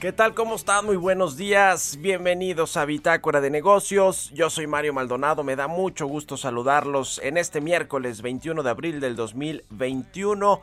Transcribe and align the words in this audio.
¿Qué 0.00 0.12
tal? 0.12 0.32
¿Cómo 0.32 0.54
están? 0.54 0.86
Muy 0.86 0.96
buenos 0.96 1.36
días. 1.36 1.98
Bienvenidos 2.00 2.78
a 2.78 2.86
Bitácora 2.86 3.42
de 3.42 3.50
Negocios. 3.50 4.30
Yo 4.32 4.48
soy 4.48 4.66
Mario 4.66 4.94
Maldonado. 4.94 5.44
Me 5.44 5.56
da 5.56 5.68
mucho 5.68 6.06
gusto 6.06 6.38
saludarlos 6.38 7.20
en 7.22 7.36
este 7.36 7.60
miércoles 7.60 8.22
21 8.22 8.62
de 8.62 8.70
abril 8.70 9.00
del 9.00 9.14
2021. 9.14 10.62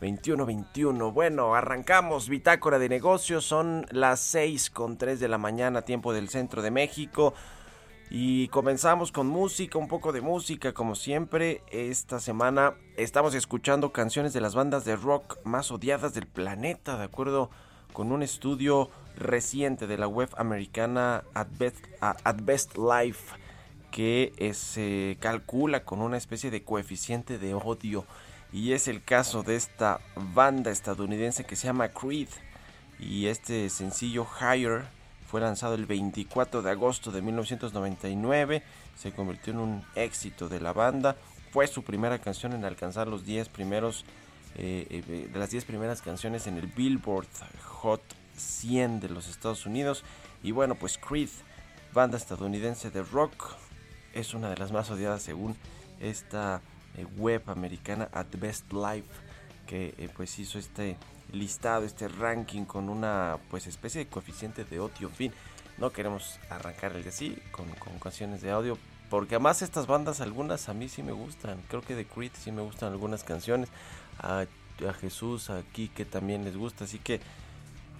21-21. 0.00 1.12
Bueno, 1.12 1.54
arrancamos 1.54 2.30
Bitácora 2.30 2.78
de 2.78 2.88
Negocios. 2.88 3.44
Son 3.44 3.84
las 3.90 4.20
6 4.20 4.70
con 4.70 4.96
3 4.96 5.20
de 5.20 5.28
la 5.28 5.36
mañana, 5.36 5.82
tiempo 5.82 6.14
del 6.14 6.30
centro 6.30 6.62
de 6.62 6.70
México. 6.70 7.34
Y 8.08 8.48
comenzamos 8.48 9.12
con 9.12 9.26
música, 9.26 9.76
un 9.76 9.88
poco 9.88 10.12
de 10.12 10.22
música, 10.22 10.72
como 10.72 10.94
siempre. 10.94 11.60
Esta 11.70 12.20
semana 12.20 12.72
estamos 12.96 13.34
escuchando 13.34 13.92
canciones 13.92 14.32
de 14.32 14.40
las 14.40 14.54
bandas 14.54 14.86
de 14.86 14.96
rock 14.96 15.36
más 15.44 15.70
odiadas 15.70 16.14
del 16.14 16.26
planeta, 16.26 16.96
de 16.96 17.04
acuerdo 17.04 17.50
con 17.92 18.12
un 18.12 18.22
estudio 18.22 18.90
reciente 19.16 19.86
de 19.86 19.98
la 19.98 20.08
web 20.08 20.28
americana 20.36 21.24
At 21.34 21.48
Best, 22.42 22.76
Life 22.76 23.34
que 23.90 24.32
se 24.54 25.18
calcula 25.20 25.84
con 25.84 26.00
una 26.00 26.16
especie 26.16 26.50
de 26.50 26.62
coeficiente 26.62 27.38
de 27.38 27.54
odio. 27.54 28.04
Y 28.52 28.72
es 28.72 28.88
el 28.88 29.02
caso 29.02 29.42
de 29.42 29.56
esta 29.56 30.00
banda 30.34 30.70
estadounidense 30.70 31.44
que 31.44 31.56
se 31.56 31.66
llama 31.66 31.88
Creed. 31.88 32.28
Y 32.98 33.26
este 33.26 33.68
sencillo 33.68 34.26
Higher 34.40 34.84
fue 35.26 35.40
lanzado 35.40 35.74
el 35.74 35.86
24 35.86 36.62
de 36.62 36.70
agosto 36.70 37.10
de 37.10 37.22
1999 37.22 38.62
se 38.96 39.12
convirtió 39.12 39.52
en 39.52 39.58
un 39.58 39.84
éxito 39.94 40.48
de 40.48 40.60
la 40.60 40.72
banda. 40.72 41.16
Fue 41.50 41.66
su 41.66 41.82
primera 41.82 42.18
canción 42.18 42.52
en 42.52 42.64
alcanzar 42.64 43.08
los 43.08 43.24
10 43.24 43.48
primeros 43.48 44.04
eh, 44.56 44.86
eh, 44.90 45.28
de 45.32 45.38
las 45.38 45.50
10 45.50 45.64
primeras 45.64 46.02
canciones 46.02 46.46
en 46.46 46.58
el 46.58 46.66
Billboard 46.66 47.28
Hot 47.62 48.02
100 48.36 49.00
de 49.00 49.08
los 49.08 49.28
Estados 49.28 49.66
Unidos. 49.66 50.04
Y 50.42 50.52
bueno, 50.52 50.74
pues 50.74 50.98
Creed, 50.98 51.30
banda 51.92 52.16
estadounidense 52.16 52.90
de 52.90 53.02
rock, 53.02 53.56
es 54.12 54.34
una 54.34 54.50
de 54.50 54.56
las 54.56 54.72
más 54.72 54.90
odiadas 54.90 55.22
según 55.22 55.56
esta 56.00 56.60
eh, 56.96 57.06
web 57.16 57.42
americana 57.46 58.08
At 58.12 58.26
Best 58.38 58.72
Life, 58.72 59.08
que 59.66 60.10
pues 60.16 60.38
hizo 60.38 60.58
este 60.58 60.98
listado, 61.32 61.84
este 61.86 62.08
ranking 62.08 62.64
con 62.64 62.90
una 62.90 63.38
pues 63.50 63.66
especie 63.66 64.04
de 64.04 64.10
coeficiente 64.10 64.64
de 64.64 64.80
odio. 64.80 65.08
En 65.08 65.14
fin, 65.14 65.32
no 65.78 65.90
queremos 65.90 66.38
arrancar 66.50 66.92
el 66.94 67.04
de 67.04 67.12
sí 67.12 67.38
con, 67.52 67.68
con 67.76 67.98
canciones 67.98 68.42
de 68.42 68.50
audio. 68.50 68.76
Porque 69.12 69.34
además 69.34 69.60
estas 69.60 69.86
bandas, 69.86 70.22
algunas 70.22 70.70
a 70.70 70.72
mí 70.72 70.88
sí 70.88 71.02
me 71.02 71.12
gustan. 71.12 71.60
Creo 71.68 71.82
que 71.82 71.94
de 71.94 72.06
Creed 72.06 72.32
sí 72.32 72.50
me 72.50 72.62
gustan 72.62 72.92
algunas 72.92 73.24
canciones 73.24 73.68
a, 74.18 74.46
Jesús, 75.00 75.50
aquí 75.50 75.88
que 75.88 76.04
también 76.04 76.44
les 76.44 76.56
gusta. 76.56 76.84
Así 76.84 76.98
que, 76.98 77.20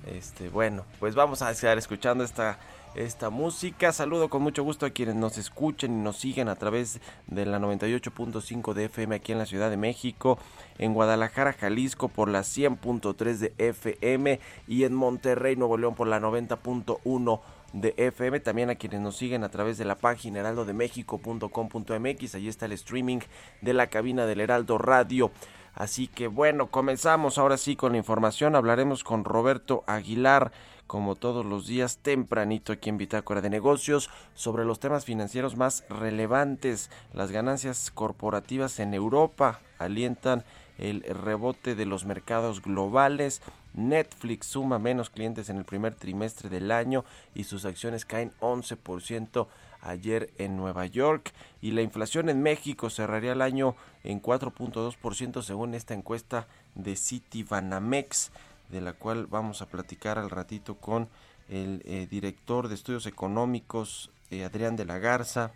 este, 0.06 0.48
bueno, 0.48 0.84
pues 0.98 1.14
vamos 1.14 1.42
a 1.42 1.50
estar 1.50 1.78
escuchando 1.78 2.24
esta, 2.24 2.58
esta 2.94 3.30
música. 3.30 3.92
Saludo 3.92 4.28
con 4.28 4.42
mucho 4.42 4.64
gusto 4.64 4.84
a 4.86 4.90
quienes 4.90 5.14
nos 5.14 5.38
escuchen 5.38 5.92
y 5.92 6.02
nos 6.02 6.16
siguen 6.16 6.48
a 6.48 6.56
través 6.56 7.00
de 7.28 7.46
la 7.46 7.58
98.5 7.60 8.74
de 8.74 8.86
FM 8.86 9.14
aquí 9.14 9.32
en 9.32 9.38
la 9.38 9.46
Ciudad 9.46 9.70
de 9.70 9.76
México, 9.76 10.38
en 10.78 10.92
Guadalajara, 10.92 11.52
Jalisco 11.52 12.08
por 12.08 12.28
la 12.28 12.40
100.3 12.40 13.36
de 13.36 13.54
FM 13.58 14.40
y 14.66 14.82
en 14.84 14.94
Monterrey, 14.94 15.54
Nuevo 15.56 15.78
León 15.78 15.94
por 15.94 16.08
la 16.08 16.20
90.1 16.20 17.40
de 17.72 17.94
FM, 17.96 18.40
también 18.40 18.68
a 18.70 18.74
quienes 18.74 19.00
nos 19.00 19.16
siguen 19.16 19.44
a 19.44 19.48
través 19.48 19.78
de 19.78 19.84
la 19.84 19.96
página 19.96 20.40
heraldodemexico.com.mx, 20.40 22.34
ahí 22.34 22.48
está 22.48 22.66
el 22.66 22.72
streaming 22.72 23.20
de 23.60 23.72
la 23.72 23.86
cabina 23.86 24.26
del 24.26 24.40
Heraldo 24.40 24.76
Radio. 24.78 25.30
Así 25.74 26.06
que 26.06 26.26
bueno, 26.26 26.66
comenzamos 26.66 27.38
ahora 27.38 27.56
sí 27.56 27.76
con 27.76 27.92
la 27.92 27.98
información. 27.98 28.54
Hablaremos 28.54 29.04
con 29.04 29.24
Roberto 29.24 29.84
Aguilar, 29.86 30.52
como 30.86 31.16
todos 31.16 31.46
los 31.46 31.66
días, 31.66 31.98
tempranito 31.98 32.72
aquí 32.72 32.90
en 32.90 32.98
Bitácora 32.98 33.40
de 33.40 33.48
Negocios, 33.48 34.10
sobre 34.34 34.64
los 34.64 34.80
temas 34.80 35.06
financieros 35.06 35.56
más 35.56 35.84
relevantes. 35.88 36.90
Las 37.14 37.30
ganancias 37.30 37.90
corporativas 37.90 38.78
en 38.80 38.92
Europa 38.92 39.60
alientan 39.78 40.44
el 40.76 41.02
rebote 41.02 41.74
de 41.74 41.86
los 41.86 42.04
mercados 42.04 42.60
globales. 42.60 43.40
Netflix 43.74 44.48
suma 44.48 44.78
menos 44.78 45.08
clientes 45.08 45.48
en 45.48 45.56
el 45.56 45.64
primer 45.64 45.94
trimestre 45.94 46.50
del 46.50 46.70
año 46.70 47.04
y 47.34 47.44
sus 47.44 47.64
acciones 47.64 48.04
caen 48.04 48.32
11% 48.40 49.46
ayer 49.82 50.32
en 50.38 50.56
Nueva 50.56 50.86
York. 50.86 51.32
Y 51.60 51.72
la 51.72 51.82
inflación 51.82 52.28
en 52.28 52.42
México 52.42 52.88
cerraría 52.88 53.32
el 53.32 53.42
año 53.42 53.76
en 54.04 54.22
4.2% 54.22 55.42
según 55.42 55.74
esta 55.74 55.94
encuesta 55.94 56.46
de 56.74 56.96
Citibanamex 56.96 58.32
de 58.70 58.80
la 58.80 58.94
cual 58.94 59.26
vamos 59.26 59.60
a 59.62 59.66
platicar 59.66 60.18
al 60.18 60.30
ratito 60.30 60.76
con 60.76 61.08
el 61.48 61.82
eh, 61.84 62.08
director 62.10 62.68
de 62.68 62.74
estudios 62.74 63.06
económicos 63.06 64.10
eh, 64.30 64.44
Adrián 64.44 64.76
de 64.76 64.86
la 64.86 64.98
Garza 64.98 65.52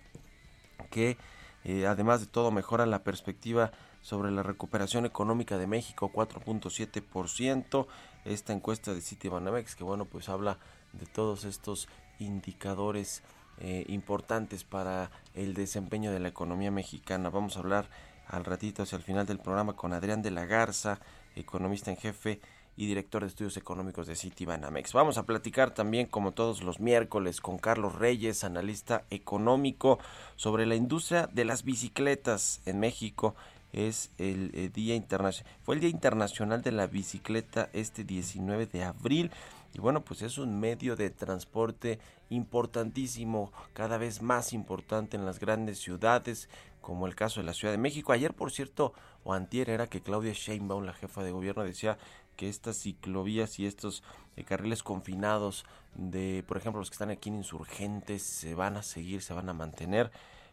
que 0.90 1.16
eh, 1.64 1.86
además 1.86 2.20
de 2.20 2.26
todo 2.26 2.50
mejora 2.50 2.84
la 2.84 3.02
perspectiva 3.02 3.72
sobre 4.02 4.30
la 4.30 4.42
recuperación 4.42 5.06
económica 5.06 5.56
de 5.56 5.66
México 5.66 6.12
4.7% 6.12 7.86
esta 8.26 8.52
encuesta 8.52 8.92
de 8.92 9.00
Citibanamex 9.00 9.74
que 9.74 9.84
bueno 9.84 10.04
pues 10.04 10.28
habla 10.28 10.58
de 10.92 11.06
todos 11.06 11.44
estos 11.44 11.88
indicadores 12.18 13.22
eh, 13.60 13.84
importantes 13.88 14.64
para 14.64 15.10
el 15.34 15.54
desempeño 15.54 16.12
de 16.12 16.20
la 16.20 16.28
economía 16.28 16.70
mexicana. 16.70 17.30
Vamos 17.30 17.56
a 17.56 17.60
hablar 17.60 17.88
al 18.28 18.44
ratito 18.44 18.82
hacia 18.82 18.96
el 18.96 19.02
final 19.02 19.26
del 19.26 19.38
programa 19.38 19.74
con 19.74 19.92
Adrián 19.92 20.22
de 20.22 20.30
la 20.30 20.46
Garza, 20.46 21.00
economista 21.34 21.90
en 21.90 21.96
jefe 21.96 22.40
y 22.76 22.86
director 22.86 23.22
de 23.22 23.28
estudios 23.28 23.56
económicos 23.56 24.06
de 24.06 24.16
Citibanamex. 24.16 24.92
Vamos 24.92 25.16
a 25.16 25.24
platicar 25.24 25.70
también, 25.72 26.06
como 26.06 26.32
todos 26.32 26.62
los 26.62 26.80
miércoles, 26.80 27.40
con 27.40 27.58
Carlos 27.58 27.94
Reyes, 27.94 28.44
analista 28.44 29.04
económico, 29.10 29.98
sobre 30.36 30.66
la 30.66 30.74
industria 30.74 31.28
de 31.32 31.46
las 31.46 31.64
bicicletas 31.64 32.60
en 32.66 32.80
México 32.80 33.34
es 33.72 34.10
el 34.18 34.52
eh, 34.54 34.70
día 34.72 34.94
internacional 34.94 35.52
fue 35.62 35.74
el 35.74 35.80
día 35.80 35.90
internacional 35.90 36.62
de 36.62 36.72
la 36.72 36.86
bicicleta 36.86 37.68
este 37.72 38.04
19 38.04 38.66
de 38.66 38.84
abril 38.84 39.30
y 39.76 39.78
bueno 39.78 40.02
pues 40.02 40.22
es 40.22 40.38
un 40.38 40.58
medio 40.58 40.96
de 40.96 41.10
transporte 41.10 41.98
importantísimo 42.30 43.52
cada 43.74 43.98
vez 43.98 44.22
más 44.22 44.54
importante 44.54 45.18
en 45.18 45.26
las 45.26 45.38
grandes 45.38 45.78
ciudades 45.78 46.48
como 46.80 47.06
el 47.06 47.14
caso 47.14 47.40
de 47.40 47.46
la 47.46 47.52
Ciudad 47.52 47.74
de 47.74 47.78
México 47.78 48.12
ayer 48.12 48.32
por 48.32 48.50
cierto 48.50 48.94
o 49.22 49.34
antier 49.34 49.68
era 49.68 49.86
que 49.86 50.00
Claudia 50.00 50.32
Sheinbaum 50.32 50.84
la 50.84 50.94
jefa 50.94 51.22
de 51.22 51.30
gobierno 51.30 51.62
decía 51.62 51.98
que 52.36 52.48
estas 52.48 52.78
ciclovías 52.78 53.58
y 53.58 53.66
estos 53.66 54.02
eh, 54.36 54.44
carriles 54.44 54.82
confinados 54.82 55.66
de, 55.94 56.44
por 56.46 56.58
ejemplo, 56.58 56.80
los 56.80 56.90
que 56.90 56.94
están 56.94 57.08
aquí 57.08 57.30
en 57.30 57.36
insurgentes, 57.36 58.22
se 58.22 58.54
van 58.54 58.76
a 58.76 58.82
seguir, 58.82 59.22
se 59.22 59.32
van 59.32 59.48
a 59.48 59.54
mantener. 59.54 60.12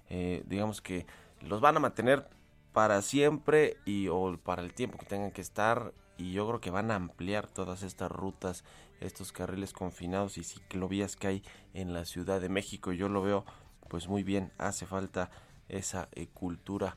Eh, 0.10 0.44
digamos 0.48 0.80
que 0.80 1.06
los 1.42 1.60
van 1.60 1.76
a 1.76 1.82
mantener 1.82 2.30
para 2.72 3.02
siempre 3.02 3.76
y 3.84 4.08
o 4.08 4.38
para 4.42 4.62
el 4.62 4.74
tiempo 4.74 4.98
que 4.98 5.06
tengan 5.06 5.32
que 5.32 5.42
estar 5.42 5.94
y 6.18 6.32
yo 6.32 6.48
creo 6.48 6.62
que 6.62 6.72
van 6.72 6.92
a 6.92 6.96
ampliar 6.96 7.48
todas 7.48 7.84
estas 7.84 8.12
rutas, 8.12 8.64
estos 9.06 9.32
carriles 9.32 9.74
confinados 9.74 10.38
y 10.38 10.44
ciclovías 10.44 11.16
que 11.16 11.28
hay 11.28 11.44
en 11.74 11.94
la 11.94 12.06
Ciudad 12.06 12.42
de 12.42 12.50
México. 12.50 12.92
Yo 12.92 13.10
lo 13.10 13.22
veo 13.22 13.46
pues 13.90 14.08
muy 14.08 14.24
bien, 14.24 14.52
hace 14.58 14.86
falta 14.86 15.30
esa 15.70 16.10
eh, 16.14 16.28
cultura 16.34 16.96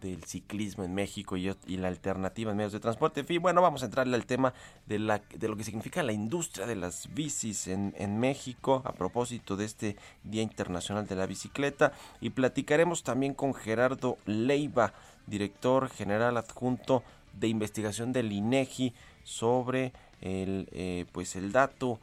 del 0.00 0.24
ciclismo 0.24 0.84
en 0.84 0.94
México 0.94 1.36
y, 1.36 1.52
la 1.76 1.88
alternativa 1.88 2.50
en 2.50 2.56
medios 2.56 2.72
de 2.72 2.80
transporte. 2.80 3.20
En 3.20 3.26
fin, 3.26 3.40
bueno, 3.40 3.62
vamos 3.62 3.82
a 3.82 3.86
entrarle 3.86 4.16
al 4.16 4.26
tema 4.26 4.52
de, 4.86 4.98
lo 4.98 5.56
que 5.56 5.64
significa 5.64 6.02
la 6.02 6.12
industria 6.12 6.66
de 6.66 6.76
las 6.76 7.14
bicis 7.14 7.68
en, 7.68 7.94
en 7.96 8.18
México 8.18 8.82
a 8.84 8.92
propósito 8.92 9.56
de 9.56 9.64
este 9.64 9.96
Día 10.24 10.42
Internacional 10.42 11.06
de 11.06 11.16
la 11.16 11.26
Bicicleta 11.26 11.92
y 12.20 12.30
platicaremos 12.30 13.02
también 13.02 13.34
con 13.34 13.54
Gerardo 13.54 14.18
Leiva, 14.26 14.94
director 15.26 15.88
general 15.88 16.36
adjunto 16.36 17.02
de 17.32 17.48
investigación 17.48 18.12
del 18.12 18.32
INEGI 18.32 18.94
sobre 19.22 19.92
el, 20.24 20.68
eh, 20.72 21.06
pues 21.12 21.36
el 21.36 21.52
dato 21.52 22.00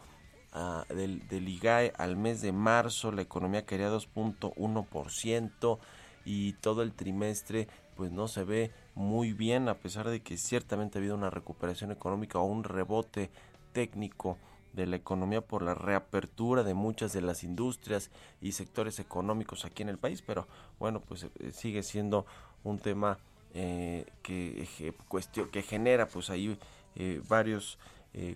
uh, 0.56 0.94
del, 0.94 1.28
del 1.28 1.50
IGAE 1.50 1.92
al 1.98 2.16
mes 2.16 2.42
de 2.42 2.54
marzo, 2.54 3.12
la 3.12 3.22
economía 3.22 3.66
quería 3.66 3.92
2.1% 3.92 5.80
y 6.24 6.54
todo 6.54 6.84
el 6.84 6.94
trimestre 6.94 7.68
pues 7.96 8.12
no 8.12 8.28
se 8.28 8.44
ve 8.44 8.72
muy 8.96 9.34
bien 9.34 9.68
a 9.68 9.76
pesar 9.76 10.10
de 10.10 10.22
que 10.22 10.38
ciertamente 10.38 10.98
ha 10.98 11.00
habido 11.00 11.16
una 11.16 11.30
recuperación 11.30 11.92
económica 11.92 12.40
o 12.40 12.46
un 12.46 12.64
rebote 12.64 13.30
técnico 13.74 14.38
de 14.74 14.88
la 14.88 14.96
economía 14.96 15.42
por 15.42 15.64
la 15.64 15.76
reapertura 15.76 16.64
de 16.64 16.74
muchas 16.74 17.14
de 17.14 17.22
las 17.22 17.44
industrias 17.44 18.10
y 18.40 18.54
sectores 18.54 19.00
económicos 19.00 19.66
aquí 19.66 19.84
en 19.84 19.90
el 19.90 19.98
país, 19.98 20.22
pero 20.22 20.48
bueno, 20.80 21.02
pues 21.02 21.24
eh, 21.24 21.52
sigue 21.52 21.84
siendo 21.84 22.26
un 22.64 22.80
tema 22.80 23.18
eh, 23.54 24.06
que, 24.22 24.94
cuestión, 25.08 25.50
que 25.50 25.62
genera 25.62 26.08
pues 26.08 26.30
ahí 26.30 26.58
eh, 26.96 27.22
varios 27.28 27.78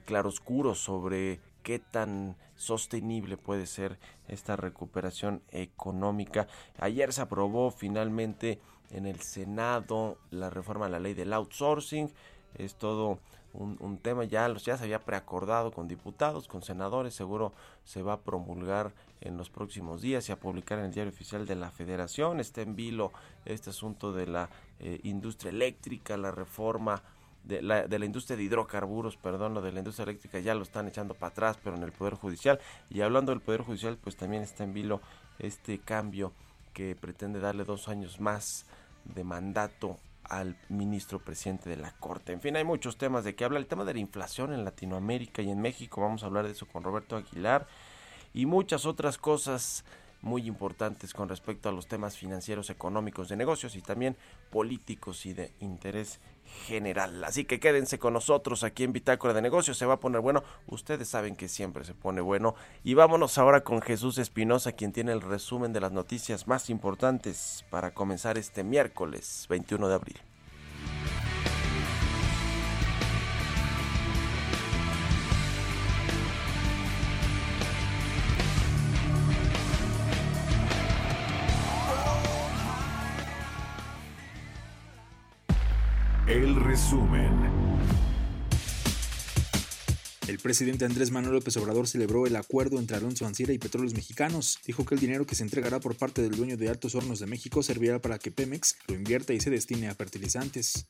claroscuros 0.05 0.79
sobre 0.79 1.41
qué 1.63 1.79
tan 1.79 2.37
sostenible 2.55 3.37
puede 3.37 3.65
ser 3.65 3.99
esta 4.27 4.55
recuperación 4.55 5.41
económica. 5.51 6.47
Ayer 6.79 7.11
se 7.11 7.21
aprobó 7.21 7.71
finalmente 7.71 8.59
en 8.91 9.05
el 9.05 9.19
Senado 9.19 10.17
la 10.29 10.49
reforma 10.49 10.85
a 10.85 10.89
la 10.89 10.99
ley 10.99 11.13
del 11.13 11.33
outsourcing. 11.33 12.11
Es 12.53 12.75
todo 12.75 13.19
un, 13.53 13.97
tema, 13.97 14.25
ya, 14.25 14.53
ya 14.53 14.77
se 14.77 14.83
había 14.83 14.99
preacordado 14.99 15.71
con 15.71 15.87
diputados, 15.87 16.47
con 16.47 16.61
senadores, 16.61 17.13
seguro 17.13 17.53
se 17.83 18.01
va 18.01 18.13
a 18.13 18.21
promulgar 18.21 18.93
en 19.21 19.37
los 19.37 19.49
próximos 19.49 20.01
días 20.01 20.27
y 20.27 20.33
a 20.33 20.39
publicar 20.39 20.79
en 20.79 20.85
el 20.85 20.91
diario 20.91 21.11
oficial 21.11 21.45
de 21.45 21.55
la 21.55 21.71
federación. 21.71 22.39
Está 22.39 22.61
en 22.61 22.75
vilo 22.75 23.11
este 23.45 23.69
asunto 23.69 24.11
de 24.11 24.27
la 24.27 24.49
eh, 24.79 24.99
industria 25.03 25.51
eléctrica, 25.51 26.17
la 26.17 26.31
reforma 26.31 27.01
de 27.47 27.61
la, 27.61 27.87
de 27.87 27.99
la 27.99 28.05
industria 28.05 28.35
de 28.35 28.43
hidrocarburos, 28.43 29.17
perdón, 29.17 29.53
lo 29.53 29.61
de 29.61 29.71
la 29.71 29.79
industria 29.79 30.03
eléctrica 30.03 30.39
ya 30.39 30.55
lo 30.55 30.63
están 30.63 30.87
echando 30.87 31.13
para 31.13 31.31
atrás, 31.31 31.57
pero 31.63 31.75
en 31.75 31.83
el 31.83 31.91
Poder 31.91 32.15
Judicial. 32.15 32.59
Y 32.89 33.01
hablando 33.01 33.31
del 33.31 33.41
Poder 33.41 33.61
Judicial, 33.61 33.97
pues 33.97 34.15
también 34.15 34.43
está 34.43 34.63
en 34.63 34.73
vilo 34.73 35.01
este 35.39 35.79
cambio 35.79 36.31
que 36.73 36.95
pretende 36.95 37.39
darle 37.39 37.63
dos 37.63 37.87
años 37.87 38.19
más 38.19 38.65
de 39.05 39.23
mandato 39.23 39.97
al 40.23 40.57
ministro 40.69 41.19
presidente 41.19 41.69
de 41.69 41.77
la 41.77 41.91
Corte. 41.91 42.33
En 42.33 42.41
fin, 42.41 42.55
hay 42.55 42.63
muchos 42.63 42.97
temas 42.97 43.23
de 43.23 43.35
que 43.35 43.45
habla. 43.45 43.59
El 43.59 43.67
tema 43.67 43.85
de 43.85 43.93
la 43.93 43.99
inflación 43.99 44.51
en 44.51 44.65
Latinoamérica 44.65 45.41
y 45.41 45.49
en 45.49 45.61
México, 45.61 46.01
vamos 46.01 46.23
a 46.23 46.25
hablar 46.25 46.45
de 46.45 46.51
eso 46.51 46.65
con 46.65 46.83
Roberto 46.83 47.15
Aguilar 47.15 47.67
y 48.33 48.45
muchas 48.45 48.85
otras 48.85 49.17
cosas 49.17 49.85
muy 50.21 50.47
importantes 50.47 51.13
con 51.13 51.29
respecto 51.29 51.69
a 51.69 51.71
los 51.71 51.87
temas 51.87 52.17
financieros, 52.17 52.71
económicos, 52.71 53.29
de 53.29 53.35
negocios 53.35 53.75
y 53.75 53.81
también 53.81 54.17
políticos 54.49 55.25
y 55.27 55.33
de 55.33 55.53
interés 55.59 56.19
general. 56.67 57.23
Así 57.23 57.45
que 57.45 57.59
quédense 57.59 57.99
con 57.99 58.13
nosotros 58.13 58.63
aquí 58.63 58.83
en 58.83 58.93
Bitácora 58.93 59.33
de 59.33 59.41
Negocios, 59.41 59.77
se 59.77 59.85
va 59.85 59.95
a 59.95 59.99
poner 59.99 60.21
bueno, 60.21 60.43
ustedes 60.67 61.07
saben 61.07 61.35
que 61.35 61.47
siempre 61.47 61.83
se 61.83 61.93
pone 61.93 62.21
bueno. 62.21 62.55
Y 62.83 62.93
vámonos 62.93 63.37
ahora 63.37 63.63
con 63.63 63.81
Jesús 63.81 64.17
Espinosa, 64.17 64.73
quien 64.73 64.91
tiene 64.91 65.11
el 65.11 65.21
resumen 65.21 65.73
de 65.73 65.81
las 65.81 65.91
noticias 65.91 66.47
más 66.47 66.69
importantes 66.69 67.65
para 67.69 67.93
comenzar 67.93 68.37
este 68.37 68.63
miércoles 68.63 69.45
21 69.49 69.87
de 69.87 69.93
abril. 69.95 70.34
Resumen. 86.85 87.33
El 90.27 90.39
presidente 90.39 90.85
Andrés 90.85 91.11
Manuel 91.11 91.35
López 91.35 91.55
Obrador 91.57 91.87
celebró 91.87 92.25
el 92.27 92.35
acuerdo 92.35 92.79
entre 92.79 92.97
Alonso 92.97 93.25
Ancira 93.25 93.53
y 93.53 93.57
Petróleos 93.57 93.95
Mexicanos. 93.95 94.59
Dijo 94.65 94.85
que 94.85 94.93
el 94.95 95.01
dinero 95.01 95.25
que 95.25 95.35
se 95.35 95.43
entregará 95.43 95.79
por 95.79 95.95
parte 95.95 96.21
del 96.21 96.35
dueño 96.35 96.57
de 96.57 96.67
Altos 96.69 96.93
Hornos 96.93 97.19
de 97.19 97.25
México 97.25 97.63
servirá 97.63 97.99
para 97.99 98.19
que 98.19 98.29
Pemex 98.31 98.77
lo 98.87 98.95
invierta 98.95 99.33
y 99.33 99.39
se 99.39 99.49
destine 99.49 99.87
a 99.87 99.95
fertilizantes. 99.95 100.85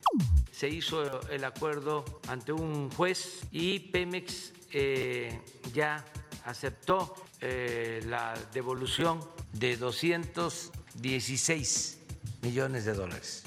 Se 0.52 0.68
hizo 0.68 1.26
el 1.30 1.44
acuerdo 1.44 2.04
ante 2.28 2.52
un 2.52 2.90
juez 2.90 3.40
y 3.50 3.78
Pemex 3.80 4.52
eh, 4.72 5.40
ya 5.72 6.04
aceptó 6.44 7.14
eh, 7.40 8.02
la 8.06 8.34
devolución 8.52 9.18
de 9.54 9.78
216 9.78 11.98
millones 12.42 12.84
de 12.84 12.92
dólares. 12.92 13.44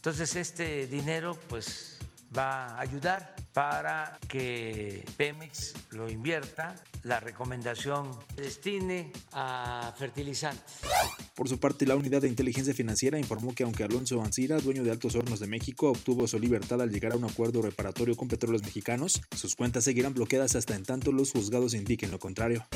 Entonces 0.00 0.34
este 0.34 0.86
dinero 0.86 1.36
pues 1.50 1.98
va 2.34 2.68
a 2.68 2.80
ayudar 2.80 3.36
para 3.52 4.18
que 4.28 5.04
Pemex 5.18 5.74
lo 5.90 6.08
invierta, 6.08 6.74
la 7.02 7.20
recomendación 7.20 8.10
destine 8.36 9.12
a 9.32 9.94
fertilizantes. 9.96 10.76
Por 11.34 11.48
su 11.48 11.58
parte, 11.58 11.86
la 11.86 11.96
unidad 11.96 12.20
de 12.20 12.28
inteligencia 12.28 12.74
financiera 12.74 13.18
informó 13.18 13.54
que 13.54 13.62
aunque 13.62 13.84
Alonso 13.84 14.22
Ancira, 14.22 14.58
dueño 14.60 14.84
de 14.84 14.90
Altos 14.90 15.14
Hornos 15.14 15.40
de 15.40 15.46
México, 15.46 15.90
obtuvo 15.90 16.26
su 16.26 16.38
libertad 16.38 16.82
al 16.82 16.90
llegar 16.90 17.12
a 17.12 17.16
un 17.16 17.24
acuerdo 17.24 17.62
reparatorio 17.62 18.16
con 18.16 18.28
petróleos 18.28 18.62
mexicanos, 18.62 19.22
sus 19.34 19.56
cuentas 19.56 19.84
seguirán 19.84 20.12
bloqueadas 20.12 20.54
hasta 20.56 20.74
en 20.74 20.84
tanto 20.84 21.12
los 21.12 21.32
juzgados 21.32 21.72
indiquen 21.72 22.10
lo 22.10 22.18
contrario. 22.18 22.66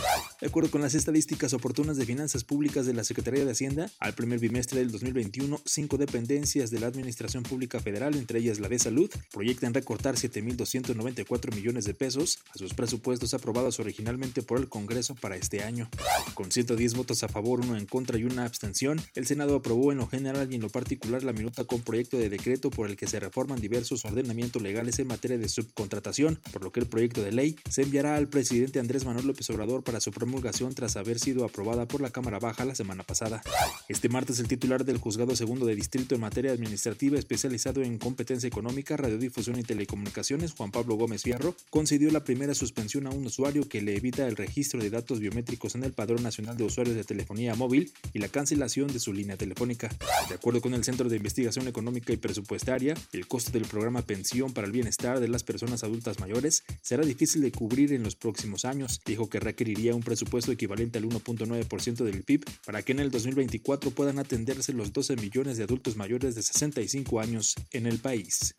De 0.40 0.46
acuerdo 0.46 0.70
con 0.70 0.80
las 0.80 0.94
estadísticas 0.94 1.52
oportunas 1.52 1.96
de 1.96 2.06
finanzas 2.06 2.44
públicas 2.44 2.86
de 2.86 2.94
la 2.94 3.04
Secretaría 3.04 3.44
de 3.44 3.52
Hacienda, 3.52 3.90
al 4.00 4.14
primer 4.14 4.38
bimestre 4.38 4.80
del 4.80 4.90
2021, 4.90 5.60
cinco 5.64 5.98
dependencias 5.98 6.70
de 6.70 6.80
la 6.80 6.86
Administración 6.86 7.42
Pública 7.42 7.80
Federal, 7.80 8.14
entre 8.14 8.38
ellas 8.38 8.60
la 8.60 8.68
de 8.68 8.78
Salud, 8.78 9.10
proyectan 9.32 9.74
recortar 9.74 10.14
7.294 10.16 11.54
millones 11.54 11.84
de 11.84 11.94
pesos 11.94 12.38
a 12.54 12.58
sus 12.58 12.74
presupuestos 12.74 13.34
aprobados 13.34 13.78
originalmente 13.80 14.13
por 14.46 14.58
el 14.58 14.68
Congreso 14.68 15.14
para 15.14 15.36
este 15.36 15.62
año. 15.62 15.88
Con 16.34 16.50
110 16.50 16.94
votos 16.94 17.22
a 17.24 17.28
favor, 17.28 17.60
uno 17.60 17.76
en 17.76 17.86
contra 17.86 18.18
y 18.18 18.24
una 18.24 18.44
abstención, 18.44 19.00
el 19.14 19.26
Senado 19.26 19.56
aprobó 19.56 19.92
en 19.92 19.98
lo 19.98 20.06
general 20.06 20.50
y 20.50 20.56
en 20.56 20.62
lo 20.62 20.68
particular 20.68 21.22
la 21.22 21.32
minuta 21.32 21.64
con 21.64 21.80
proyecto 21.80 22.16
de 22.16 22.28
decreto 22.28 22.70
por 22.70 22.88
el 22.88 22.96
que 22.96 23.06
se 23.06 23.20
reforman 23.20 23.60
diversos 23.60 24.04
ordenamientos 24.04 24.62
legales 24.62 24.98
en 24.98 25.08
materia 25.08 25.36
de 25.36 25.48
subcontratación, 25.48 26.38
por 26.52 26.62
lo 26.62 26.72
que 26.72 26.80
el 26.80 26.86
proyecto 26.86 27.22
de 27.22 27.32
ley 27.32 27.56
se 27.68 27.82
enviará 27.82 28.16
al 28.16 28.28
presidente 28.28 28.78
Andrés 28.78 29.04
Manuel 29.04 29.26
López 29.26 29.48
Obrador 29.50 29.82
para 29.82 30.00
su 30.00 30.10
promulgación 30.10 30.74
tras 30.74 30.96
haber 30.96 31.18
sido 31.18 31.44
aprobada 31.44 31.86
por 31.86 32.00
la 32.00 32.10
Cámara 32.10 32.38
Baja 32.38 32.64
la 32.64 32.74
semana 32.74 33.02
pasada. 33.02 33.42
Este 33.88 34.08
martes 34.08 34.38
el 34.38 34.48
titular 34.48 34.84
del 34.84 34.98
Juzgado 34.98 35.34
Segundo 35.34 35.66
de 35.66 35.74
Distrito 35.74 36.14
en 36.14 36.20
materia 36.20 36.52
administrativa 36.52 37.18
especializado 37.18 37.82
en 37.82 37.98
competencia 37.98 38.46
económica, 38.46 38.96
radiodifusión 38.96 39.58
y 39.58 39.62
telecomunicaciones, 39.62 40.52
Juan 40.52 40.70
Pablo 40.70 40.94
Gómez 40.94 41.22
Fierro, 41.22 41.54
concedió 41.70 42.10
la 42.10 42.24
primera 42.24 42.54
suspensión 42.54 43.06
a 43.06 43.10
un 43.10 43.26
usuario 43.26 43.68
que 43.68 43.82
le 43.82 43.96
evita 44.04 44.28
el 44.28 44.36
registro 44.36 44.80
de 44.80 44.90
datos 44.90 45.18
biométricos 45.18 45.74
en 45.74 45.82
el 45.82 45.94
Padrón 45.94 46.22
Nacional 46.22 46.58
de 46.58 46.64
Usuarios 46.64 46.94
de 46.94 47.04
Telefonía 47.04 47.54
Móvil 47.54 47.90
y 48.12 48.18
la 48.18 48.28
cancelación 48.28 48.88
de 48.88 48.98
su 48.98 49.14
línea 49.14 49.38
telefónica. 49.38 49.88
De 50.28 50.34
acuerdo 50.34 50.60
con 50.60 50.74
el 50.74 50.84
Centro 50.84 51.08
de 51.08 51.16
Investigación 51.16 51.68
Económica 51.68 52.12
y 52.12 52.18
Presupuestaria, 52.18 52.92
el 53.14 53.26
costo 53.26 53.50
del 53.52 53.64
programa 53.64 54.02
Pensión 54.02 54.52
para 54.52 54.66
el 54.66 54.74
Bienestar 54.74 55.20
de 55.20 55.28
las 55.28 55.42
Personas 55.42 55.84
Adultas 55.84 56.20
Mayores 56.20 56.64
será 56.82 57.02
difícil 57.02 57.40
de 57.40 57.50
cubrir 57.50 57.94
en 57.94 58.02
los 58.02 58.14
próximos 58.14 58.66
años. 58.66 59.00
Dijo 59.06 59.30
que 59.30 59.40
requeriría 59.40 59.94
un 59.94 60.02
presupuesto 60.02 60.52
equivalente 60.52 60.98
al 60.98 61.04
1.9% 61.04 62.04
del 62.04 62.24
PIB 62.24 62.44
para 62.66 62.82
que 62.82 62.92
en 62.92 63.00
el 63.00 63.10
2024 63.10 63.90
puedan 63.92 64.18
atenderse 64.18 64.74
los 64.74 64.92
12 64.92 65.16
millones 65.16 65.56
de 65.56 65.64
adultos 65.64 65.96
mayores 65.96 66.34
de 66.34 66.42
65 66.42 67.20
años 67.20 67.54
en 67.72 67.86
el 67.86 68.00
país. 68.00 68.54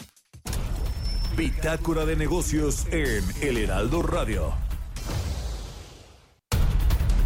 Bitácora 1.38 2.06
de 2.06 2.16
negocios 2.16 2.88
en 2.92 3.24
El 3.44 3.58
Heraldo 3.58 4.02
Radio. 4.02 4.75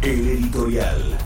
El 0.02 0.28
editorial. 0.28 1.18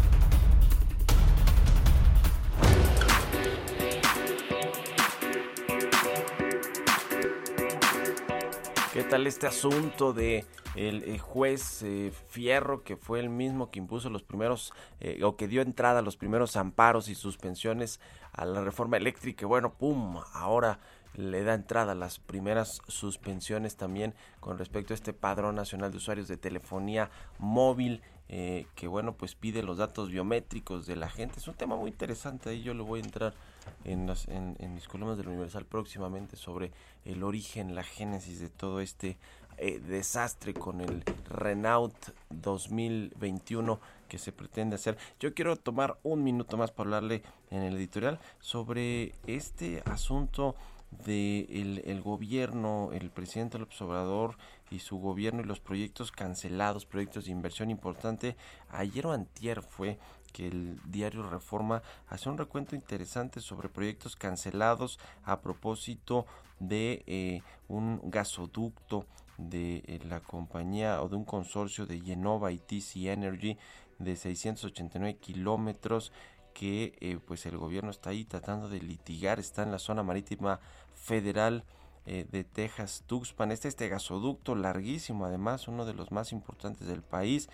¿Qué 8.92 9.04
tal 9.04 9.28
este 9.28 9.46
asunto 9.46 10.12
de 10.12 10.44
el, 10.74 11.20
juez 11.20 11.82
eh, 11.84 12.12
Fierro, 12.26 12.82
que 12.82 12.96
fue 12.96 13.20
el 13.20 13.30
mismo 13.30 13.70
que 13.70 13.78
impuso 13.78 14.10
los 14.10 14.24
primeros, 14.24 14.72
eh, 14.98 15.22
o 15.22 15.36
que 15.36 15.46
dio 15.46 15.62
entrada 15.62 16.00
a 16.00 16.02
los 16.02 16.16
primeros 16.16 16.56
amparos 16.56 17.08
y 17.08 17.14
suspensiones 17.14 18.00
a 18.32 18.44
la 18.44 18.60
reforma 18.60 18.96
eléctrica? 18.96 19.46
Bueno, 19.46 19.74
pum, 19.74 20.18
ahora 20.32 20.80
le 21.14 21.44
da 21.44 21.54
entrada 21.54 21.92
a 21.92 21.94
las 21.94 22.18
primeras 22.18 22.80
suspensiones 22.88 23.76
también 23.76 24.14
con 24.40 24.58
respecto 24.58 24.92
a 24.92 24.96
este 24.96 25.12
padrón 25.12 25.54
nacional 25.54 25.92
de 25.92 25.98
usuarios 25.98 26.26
de 26.26 26.36
telefonía 26.36 27.08
móvil 27.38 28.02
eh, 28.28 28.66
que 28.74 28.86
bueno 28.86 29.14
pues 29.14 29.34
pide 29.34 29.62
los 29.62 29.76
datos 29.76 30.10
biométricos 30.10 30.86
de 30.86 30.96
la 30.96 31.10
gente 31.10 31.38
es 31.38 31.48
un 31.48 31.54
tema 31.54 31.76
muy 31.76 31.90
interesante 31.90 32.50
ahí 32.50 32.62
yo 32.62 32.72
le 32.72 32.82
voy 32.82 33.00
a 33.00 33.04
entrar 33.04 33.34
en, 33.84 34.10
en, 34.28 34.74
mis 34.74 34.88
columnas 34.88 35.18
del 35.18 35.28
Universal 35.28 35.66
próximamente 35.66 36.36
sobre 36.36 36.72
el 37.04 37.22
origen 37.22 37.74
la 37.74 37.82
génesis 37.82 38.40
de 38.40 38.48
todo 38.48 38.80
este 38.80 39.18
eh, 39.56 39.78
desastre 39.78 40.52
con 40.52 40.80
el 40.80 41.04
Renault 41.30 41.94
2021 42.30 43.78
que 44.08 44.18
se 44.18 44.32
pretende 44.32 44.74
hacer. 44.74 44.98
Yo 45.20 45.32
quiero 45.32 45.54
tomar 45.56 45.96
un 46.02 46.24
minuto 46.24 46.56
más 46.56 46.72
para 46.72 46.88
hablarle 46.88 47.22
en 47.50 47.62
el 47.62 47.76
editorial 47.76 48.18
sobre 48.40 49.14
este 49.28 49.82
asunto 49.86 50.56
de 51.04 51.82
el, 51.84 52.02
gobierno, 52.02 52.90
el 52.92 53.10
presidente 53.10 53.58
López 53.58 53.80
Obrador 53.82 54.36
y 54.70 54.78
su 54.78 54.98
gobierno 54.98 55.40
y 55.40 55.44
los 55.44 55.60
proyectos 55.60 56.12
cancelados, 56.12 56.86
proyectos 56.86 57.26
de 57.26 57.32
inversión 57.32 57.70
importante. 57.70 58.36
Ayer 58.70 59.06
o 59.06 59.12
antier 59.12 59.62
fue 59.62 59.98
que 60.32 60.48
el 60.48 60.80
diario 60.84 61.28
Reforma 61.28 61.82
hace 62.08 62.28
un 62.28 62.38
recuento 62.38 62.74
interesante 62.74 63.40
sobre 63.40 63.68
proyectos 63.68 64.16
cancelados 64.16 64.98
a 65.24 65.40
propósito 65.40 66.26
de 66.58 67.02
eh, 67.06 67.42
un 67.68 68.00
gasoducto 68.04 69.06
de 69.38 69.82
eh, 69.86 70.00
la 70.08 70.20
compañía 70.20 71.02
o 71.02 71.08
de 71.08 71.16
un 71.16 71.24
consorcio 71.24 71.86
de 71.86 72.00
Genova 72.00 72.52
y 72.52 72.58
TC 72.58 73.06
Energy 73.06 73.56
de 73.98 74.16
689 74.16 75.18
kilómetros 75.18 76.12
que 76.54 76.96
eh, 77.00 77.18
pues 77.26 77.44
el 77.44 77.58
gobierno 77.58 77.90
está 77.90 78.10
ahí 78.10 78.24
tratando 78.24 78.68
de 78.68 78.80
litigar, 78.80 79.38
está 79.38 79.62
en 79.62 79.72
la 79.72 79.78
zona 79.78 80.02
marítima 80.02 80.60
federal 80.94 81.64
eh, 82.06 82.26
de 82.30 82.44
Texas, 82.44 83.02
Tuxpan. 83.06 83.50
Este, 83.50 83.68
este 83.68 83.88
gasoducto 83.88 84.54
larguísimo, 84.54 85.26
además, 85.26 85.68
uno 85.68 85.84
de 85.84 85.94
los 85.94 86.12
más 86.12 86.32
importantes 86.32 86.86
del 86.86 87.02
país, 87.02 87.50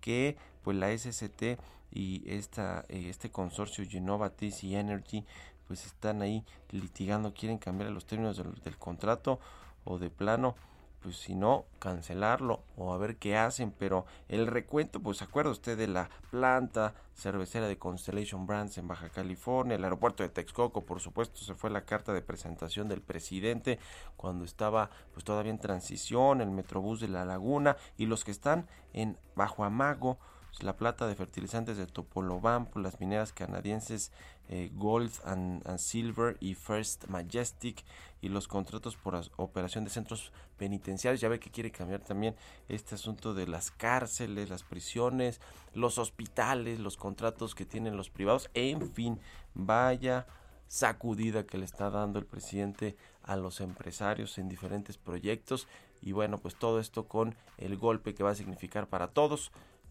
que 0.00 0.36
pues 0.62 0.76
la 0.76 0.90
SST 0.90 1.58
y 1.92 2.22
esta, 2.26 2.84
eh, 2.88 3.06
este 3.08 3.30
consorcio 3.30 3.84
Genova 3.88 4.30
TC 4.30 4.74
Energy 4.74 5.24
pues 5.66 5.86
están 5.86 6.20
ahí 6.20 6.44
litigando, 6.70 7.32
quieren 7.32 7.58
cambiar 7.58 7.90
los 7.92 8.04
términos 8.04 8.36
del 8.36 8.76
contrato 8.76 9.38
o 9.84 9.98
de 9.98 10.10
plano 10.10 10.56
pues 11.02 11.16
si 11.16 11.34
no, 11.34 11.64
cancelarlo 11.78 12.62
o 12.76 12.92
a 12.92 12.98
ver 12.98 13.16
qué 13.16 13.36
hacen, 13.36 13.72
pero 13.72 14.04
el 14.28 14.46
recuento, 14.46 15.00
pues 15.00 15.22
acuerda 15.22 15.50
usted 15.50 15.78
de 15.78 15.88
la 15.88 16.10
planta 16.30 16.94
cervecera 17.14 17.68
de 17.68 17.78
Constellation 17.78 18.46
Brands 18.46 18.78
en 18.78 18.88
Baja 18.88 19.08
California, 19.08 19.76
el 19.76 19.84
aeropuerto 19.84 20.22
de 20.22 20.28
Texcoco, 20.28 20.84
por 20.84 21.00
supuesto, 21.00 21.40
se 21.40 21.54
fue 21.54 21.70
la 21.70 21.84
carta 21.84 22.12
de 22.12 22.22
presentación 22.22 22.88
del 22.88 23.00
presidente 23.00 23.78
cuando 24.16 24.44
estaba 24.44 24.90
pues 25.12 25.24
todavía 25.24 25.52
en 25.52 25.58
transición, 25.58 26.40
el 26.40 26.50
Metrobús 26.50 27.00
de 27.00 27.08
la 27.08 27.24
Laguna 27.24 27.76
y 27.96 28.06
los 28.06 28.24
que 28.24 28.30
están 28.30 28.66
en 28.92 29.18
Bajo 29.34 29.64
Amago, 29.64 30.18
la 30.60 30.76
plata 30.76 31.06
de 31.06 31.14
fertilizantes 31.14 31.76
de 31.76 31.86
Topolobampo, 31.86 32.80
las 32.80 33.00
mineras 33.00 33.32
canadienses 33.32 34.12
eh, 34.48 34.70
Gold 34.74 35.12
and, 35.24 35.78
Silver 35.78 36.36
y 36.40 36.54
First 36.54 37.06
Majestic 37.06 37.84
y 38.20 38.28
los 38.28 38.48
contratos 38.48 38.96
por 38.96 39.20
operación 39.36 39.84
de 39.84 39.90
centros 39.90 40.32
penitenciarios. 40.56 41.20
Ya 41.20 41.28
ve 41.28 41.40
que 41.40 41.50
quiere 41.50 41.70
cambiar 41.70 42.00
también 42.00 42.34
este 42.68 42.94
asunto 42.94 43.34
de 43.34 43.46
las 43.46 43.70
cárceles, 43.70 44.50
las 44.50 44.62
prisiones, 44.62 45.40
los 45.74 45.98
hospitales, 45.98 46.78
los 46.78 46.96
contratos 46.96 47.54
que 47.54 47.66
tienen 47.66 47.96
los 47.96 48.10
privados. 48.10 48.50
En 48.54 48.90
fin, 48.92 49.18
vaya 49.54 50.26
sacudida 50.68 51.46
que 51.46 51.58
le 51.58 51.64
está 51.64 51.90
dando 51.90 52.20
el 52.20 52.26
presidente 52.26 52.96
a 53.24 53.36
los 53.36 53.60
empresarios 53.60 54.38
en 54.38 54.48
diferentes 54.48 54.98
proyectos 54.98 55.66
y 56.00 56.12
bueno 56.12 56.38
pues 56.38 56.54
todo 56.54 56.78
esto 56.78 57.08
con 57.08 57.34
el 57.58 57.76
golpe 57.76 58.14
que 58.14 58.22
va 58.22 58.30
a 58.30 58.36
significar 58.36 58.86
para 58.86 59.08
todos 59.08 59.50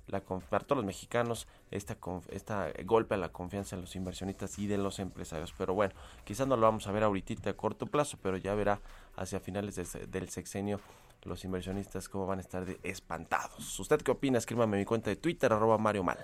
la, 0.09 0.21
para 0.21 0.65
todos 0.65 0.77
los 0.77 0.85
mexicanos 0.85 1.47
esta, 1.71 1.97
esta 2.29 2.71
golpe 2.85 3.15
a 3.15 3.17
la 3.17 3.29
confianza 3.29 3.75
de 3.75 3.83
los 3.83 3.95
inversionistas 3.95 4.59
y 4.59 4.67
de 4.67 4.77
los 4.77 4.99
empresarios. 4.99 5.53
Pero 5.57 5.73
bueno, 5.73 5.93
quizás 6.23 6.47
no 6.47 6.57
lo 6.57 6.63
vamos 6.63 6.87
a 6.87 6.91
ver 6.91 7.03
ahorita 7.03 7.49
a 7.49 7.53
corto 7.53 7.85
plazo, 7.85 8.17
pero 8.21 8.37
ya 8.37 8.53
verá 8.55 8.81
hacia 9.15 9.39
finales 9.39 9.75
del 9.75 10.29
sexenio 10.29 10.79
los 11.23 11.43
inversionistas 11.43 12.07
cómo 12.07 12.25
van 12.25 12.39
a 12.39 12.41
estar 12.41 12.65
de 12.65 12.79
espantados. 12.83 13.79
¿Usted 13.79 14.01
qué 14.01 14.11
opina? 14.11 14.37
Escríbame 14.37 14.77
mi 14.77 14.85
cuenta 14.85 15.09
de 15.09 15.15
Twitter, 15.15 15.51
arroba 15.51 15.77
Mario 15.77 16.03
Mal. 16.03 16.17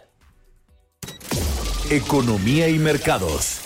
Economía 1.90 2.68
y 2.70 2.80
mercados. 2.80 3.65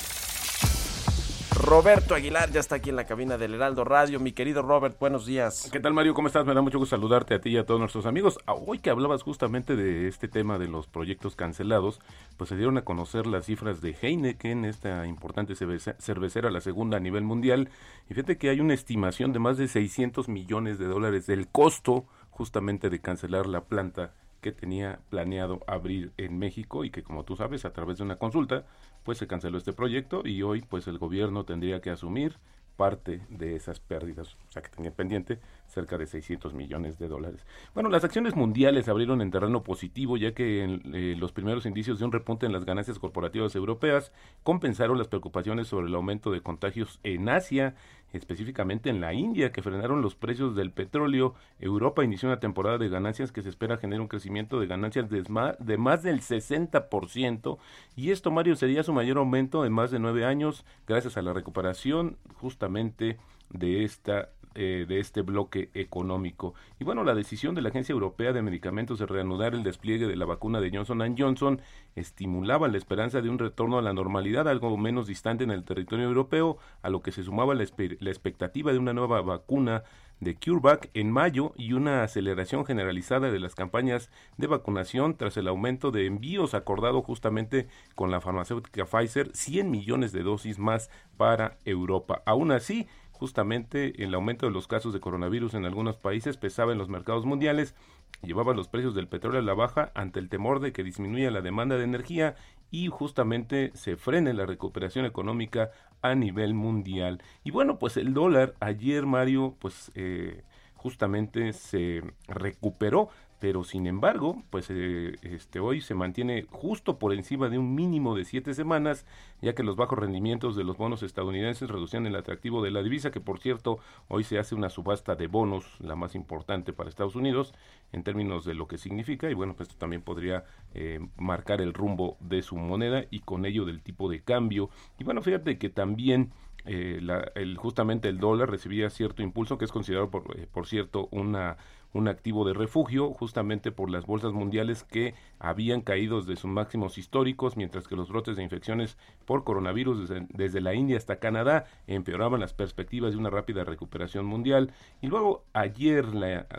Roberto 1.62 2.16
Aguilar 2.16 2.51
ya 2.51 2.62
está 2.62 2.75
aquí 2.75 2.89
en 2.89 2.96
la 2.96 3.06
cabina 3.06 3.38
del 3.38 3.54
Heraldo 3.54 3.84
Radio. 3.84 4.20
Mi 4.20 4.32
querido 4.32 4.62
Robert, 4.62 4.98
buenos 4.98 5.25
días. 5.25 5.70
¿Qué 5.72 5.82
tal 5.82 5.94
Mario? 5.94 6.13
¿Cómo 6.13 6.28
estás? 6.28 6.46
Me 6.46 6.54
da 6.54 6.62
mucho 6.62 6.80
gusto 6.80 6.96
saludarte 6.96 7.34
a 7.34 7.42
ti 7.42 7.50
y 7.50 7.58
a 7.58 7.66
todos 7.66 7.82
nuestros 7.82 8.06
amigos. 8.06 8.39
Ah, 8.46 8.54
hoy 8.54 8.80
que 8.80 8.89
hablabas 8.89 9.24
justamente 9.24 9.75
de 9.75 10.08
este 10.08 10.30
tema 10.30 10.58
de 10.58 10.70
los 10.70 10.88
proyectos 10.88 11.36
cancelados, 11.36 12.00
pues 12.38 12.50
se 12.50 12.56
dieron 12.56 12.78
a 12.78 12.84
conocer 12.84 13.28
las 13.28 13.46
cifras 13.46 13.82
de 13.82 13.96
Heineken, 14.01 14.63
esta 14.63 15.06
importante 15.06 15.54
cervecera, 15.56 16.50
la 16.50 16.62
segunda 16.62 16.98
a 16.98 17.01
nivel 17.01 17.24
mundial. 17.24 17.70
Y 18.10 18.13
fíjate 18.13 18.38
que 18.38 18.50
hay 18.50 18.62
una 18.62 18.74
estimación 18.74 19.34
de 19.34 19.39
más 19.39 19.58
de 19.58 19.68
600 19.68 20.30
millones 20.30 20.80
de 20.80 20.86
dólares 20.86 21.28
del 21.28 21.50
costo 21.50 22.06
justamente 22.30 22.89
de 22.89 23.01
cancelar 23.01 23.48
la 23.48 23.66
planta 23.66 24.13
que 24.41 24.51
tenía 24.51 25.00
planeado 25.10 25.60
abrir 25.67 26.12
en 26.17 26.38
México 26.38 26.84
y 26.84 26.89
que 26.89 27.03
como 27.03 27.24
tú 27.24 27.36
sabes 27.36 27.65
a 27.65 27.74
través 27.74 27.98
de 27.98 28.03
una 28.03 28.17
consulta 28.17 28.65
pues 29.03 29.17
se 29.17 29.27
canceló 29.27 29.58
este 29.58 29.74
proyecto 29.74 30.22
y 30.25 30.41
hoy 30.43 30.62
pues 30.62 30.88
el 30.88 30.98
gobierno 30.98 31.46
tendría 31.46 31.81
que 31.81 31.89
asumir 31.89 32.38
parte 32.77 33.22
de 33.29 33.55
esas 33.55 33.79
pérdidas, 33.79 34.36
o 34.48 34.51
sea 34.51 34.62
que 34.62 34.69
tenía 34.69 34.91
pendiente 34.91 35.39
cerca 35.70 35.98
de 35.98 36.06
600 36.06 36.54
millones 36.54 37.00
de 37.00 37.08
dólares. 37.08 37.46
Bueno, 37.74 37.90
las 37.90 38.04
acciones 38.04 38.36
mundiales 38.36 38.88
abrieron 38.88 39.22
en 39.22 39.32
terreno 39.32 39.64
positivo 39.64 40.18
ya 40.18 40.34
que 40.34 40.64
eh, 40.64 41.16
los 41.18 41.32
primeros 41.32 41.66
indicios 41.66 42.00
de 42.00 42.06
un 42.06 42.12
repunte 42.12 42.46
en 42.46 42.52
las 42.52 42.66
ganancias 42.66 43.00
corporativas 43.00 43.56
europeas 43.56 44.12
compensaron 44.44 44.98
las 44.98 45.08
preocupaciones 45.08 45.68
sobre 45.68 45.88
el 45.88 45.96
aumento 45.96 46.32
de 46.32 46.42
contagios 46.42 47.00
en 47.04 47.30
Asia 47.30 47.76
específicamente 48.14 48.90
en 48.90 49.02
la 49.02 49.14
India, 49.14 49.52
que 49.52 49.62
frenaron 49.62 50.02
los 50.02 50.16
precios 50.16 50.56
del 50.56 50.72
petróleo. 50.72 51.36
Europa 51.60 52.04
inició 52.04 52.30
una 52.30 52.40
temporada 52.40 52.78
de 52.78 52.90
ganancias 52.90 53.32
que 53.32 53.44
se 53.44 53.50
espera 53.50 53.78
genere 53.78 54.02
un 54.02 54.08
crecimiento 54.08 54.60
de 54.60 54.68
ganancias 54.68 55.10
de 55.10 55.24
de 55.60 55.78
más 55.78 56.04
del 56.04 56.22
60%. 56.22 57.58
Y 57.96 58.12
esto, 58.12 58.32
Mario, 58.32 58.56
sería 58.56 58.84
su 58.84 58.94
mayor 58.94 59.18
aumento 59.18 59.66
en 59.66 59.74
más 59.74 59.92
de 59.92 60.00
nueve 60.00 60.26
años, 60.26 60.66
gracias 60.88 61.18
a 61.18 61.22
la 61.22 61.34
recuperación 61.34 62.18
justamente 62.36 63.18
de 63.50 63.84
esta 63.84 64.30
eh, 64.62 64.86
de 64.86 65.00
este 65.00 65.22
bloque 65.22 65.70
económico. 65.74 66.54
Y 66.82 66.84
bueno, 66.84 67.06
la 67.06 67.16
decisión 67.16 67.56
de 67.56 67.62
la 67.62 67.70
Agencia 67.70 67.94
Europea 67.94 68.34
de 68.34 68.42
Medicamentos 68.42 69.00
de 69.00 69.06
reanudar 69.06 69.54
el 69.54 69.63
despliegue 69.63 70.06
de 70.06 70.18
la 70.18 70.25
vacuna 70.25 70.60
de 70.60 70.70
Johnson 70.70 71.16
Johnson 71.18 71.62
estimulaba 71.96 72.68
la 72.68 72.78
esperanza 72.78 73.22
de 73.22 73.30
un 73.30 73.39
retorno 73.39 73.78
a 73.78 73.82
la 73.82 73.94
normalidad 73.94 74.50
algo 74.50 74.75
menos 74.75 75.08
distante 75.08 75.46
en 75.46 75.51
el 75.51 75.63
territorio 75.63 76.04
europeo, 76.04 76.58
a 76.82 76.89
lo 76.89 77.01
que 77.01 77.13
se 77.13 77.24
sumaba 77.24 77.56
la, 77.56 77.63
la 78.01 78.10
expectativa 78.10 78.74
de 78.74 78.80
una 78.80 78.92
nueva 78.92 79.22
vacuna 79.22 79.84
de 80.20 80.36
CureVac 80.36 80.89
en 80.94 81.10
mayo 81.10 81.54
y 81.56 81.72
una 81.72 82.04
aceleración 82.04 82.66
generalizada 82.66 83.32
de 83.32 83.39
las 83.39 83.56
campañas 83.56 84.10
de 84.36 84.48
vacunación 84.48 85.16
tras 85.16 85.38
el 85.38 85.48
aumento 85.48 85.92
de 85.92 86.06
envíos 86.06 86.54
acordado 86.54 87.01
justamente 87.01 87.68
con 87.96 88.12
la 88.12 88.20
farmacéutica 88.20 88.86
Pfizer, 88.86 89.32
100 89.34 89.72
millones 89.72 90.12
de 90.12 90.24
dosis 90.24 90.60
más 90.60 90.89
para 91.16 91.58
Europa. 91.63 92.22
Aún 92.25 92.51
así, 92.51 92.88
justamente 93.20 94.02
el 94.02 94.14
aumento 94.14 94.46
de 94.46 94.54
los 94.54 94.68
casos 94.68 94.94
de 94.94 95.02
coronavirus 95.02 95.54
en 95.54 95.66
algunos 95.66 95.98
países 95.98 96.38
pesaba 96.38 96.72
en 96.72 96.78
los 96.78 96.88
mercados 96.88 97.26
mundiales, 97.26 97.76
llevaba 98.24 98.54
los 98.54 98.70
precios 98.70 98.96
del 98.96 99.10
petróleo 99.10 99.42
a 99.42 99.44
la 99.44 99.54
baja 99.54 99.92
ante 99.94 100.20
el 100.20 100.30
temor 100.30 100.62
de 100.62 100.72
que 100.72 100.84
disminuya 100.84 101.30
la 101.30 101.42
demanda 101.42 101.76
de 101.76 101.84
energía 101.84 102.36
y 102.72 102.88
justamente 102.88 103.72
se 103.74 103.98
frene 103.98 104.34
la 104.34 104.46
recuperación 104.46 105.06
económica 105.06 105.72
a 106.02 106.16
nivel 106.16 106.54
mundial. 106.54 107.22
Y 107.44 107.52
bueno, 107.52 107.78
pues 107.78 107.98
el 107.98 108.14
dólar 108.14 108.56
ayer, 108.62 109.06
Mario, 109.06 109.56
pues 109.60 109.92
eh, 109.96 110.44
justamente 110.76 111.52
se 111.52 112.02
recuperó 112.28 113.10
pero 113.39 113.63
sin 113.63 113.88
embargo, 113.88 114.43
pues 114.50 114.67
eh, 114.69 115.15
este 115.22 115.60
hoy 115.60 115.79
se 115.79 115.96
mantiene 115.96 116.46
justo 116.51 117.00
por 117.00 117.13
encima 117.13 117.48
de 117.48 117.58
un 117.58 117.74
mínimo 117.74 118.15
de 118.15 118.25
siete 118.25 118.53
semanas, 118.53 119.05
ya 119.41 119.55
que 119.55 119.63
los 119.63 119.77
bajos 119.77 119.98
rendimientos 119.98 120.58
de 120.58 120.65
los 120.65 120.77
bonos 120.77 121.03
estadounidenses 121.03 121.69
reducían 121.69 122.05
el 122.05 122.17
atractivo 122.17 122.62
de 122.62 122.72
la 122.72 122.84
divisa, 122.84 123.12
que 123.12 123.22
por 123.22 123.39
cierto 123.39 123.79
hoy 124.10 124.25
se 124.25 124.39
hace 124.39 124.55
una 124.55 124.69
subasta 124.69 125.15
de 125.15 125.27
bonos, 125.27 125.65
la 125.79 125.96
más 125.96 126.15
importante 126.15 126.74
para 126.74 126.89
Estados 126.89 127.15
Unidos 127.15 127.53
en 127.93 128.03
términos 128.03 128.43
de 128.43 128.53
lo 128.53 128.67
que 128.67 128.77
significa 128.77 129.29
y 129.29 129.34
bueno, 129.34 129.55
pues 129.55 129.69
esto 129.69 129.79
también 129.79 130.01
podría 130.01 130.43
eh, 130.74 131.00
marcar 131.17 131.62
el 131.62 131.74
rumbo 131.74 132.17
de 132.19 132.41
su 132.41 132.58
moneda 132.58 133.05
y 133.10 133.19
con 133.19 133.46
ello 133.46 133.63
del 133.63 133.81
tipo 133.81 134.10
de 134.10 134.22
cambio. 134.22 134.69
Y 135.00 135.05
bueno, 135.05 135.22
fíjate 135.22 135.58
que 135.58 135.69
también 135.69 136.34
eh, 136.65 137.00
el, 137.36 137.58
justamente 137.58 138.10
el 138.10 138.19
dólar 138.19 138.50
recibía 138.50 138.89
cierto 138.89 139.24
impulso, 139.24 139.58
que 139.58 139.63
es 139.63 139.72
considerado 139.72 140.12
por, 140.12 140.48
por 140.48 140.67
cierto 140.67 141.08
una 141.12 141.58
un 141.93 142.08
activo 142.08 142.46
de 142.46 142.53
refugio 142.53 143.13
justamente 143.13 143.72
por 143.72 143.89
las 143.89 144.05
bolsas 144.05 144.34
mundiales 144.34 144.84
que 144.84 145.15
habían 145.39 145.81
caído 145.81 146.22
de 146.22 146.36
sus 146.36 146.50
máximos 146.50 146.98
históricos, 146.98 147.58
mientras 147.58 147.88
que 147.88 147.96
los 147.96 148.10
brotes 148.10 148.38
de 148.38 148.43
infecciones 148.43 148.98
por 149.25 149.43
coronavirus 149.43 150.10
desde, 150.29 150.62
la 150.62 150.74
India 150.74 150.98
hasta 150.98 151.19
Canadá 151.19 151.65
empeoraban 151.88 152.39
las 152.39 152.53
perspectivas 152.53 153.12
de 153.12 153.17
una 153.17 153.29
rápida 153.29 153.63
recuperación 153.63 154.25
mundial. 154.25 154.74
Y 155.01 155.08
luego 155.08 155.46
ayer, 155.53 156.05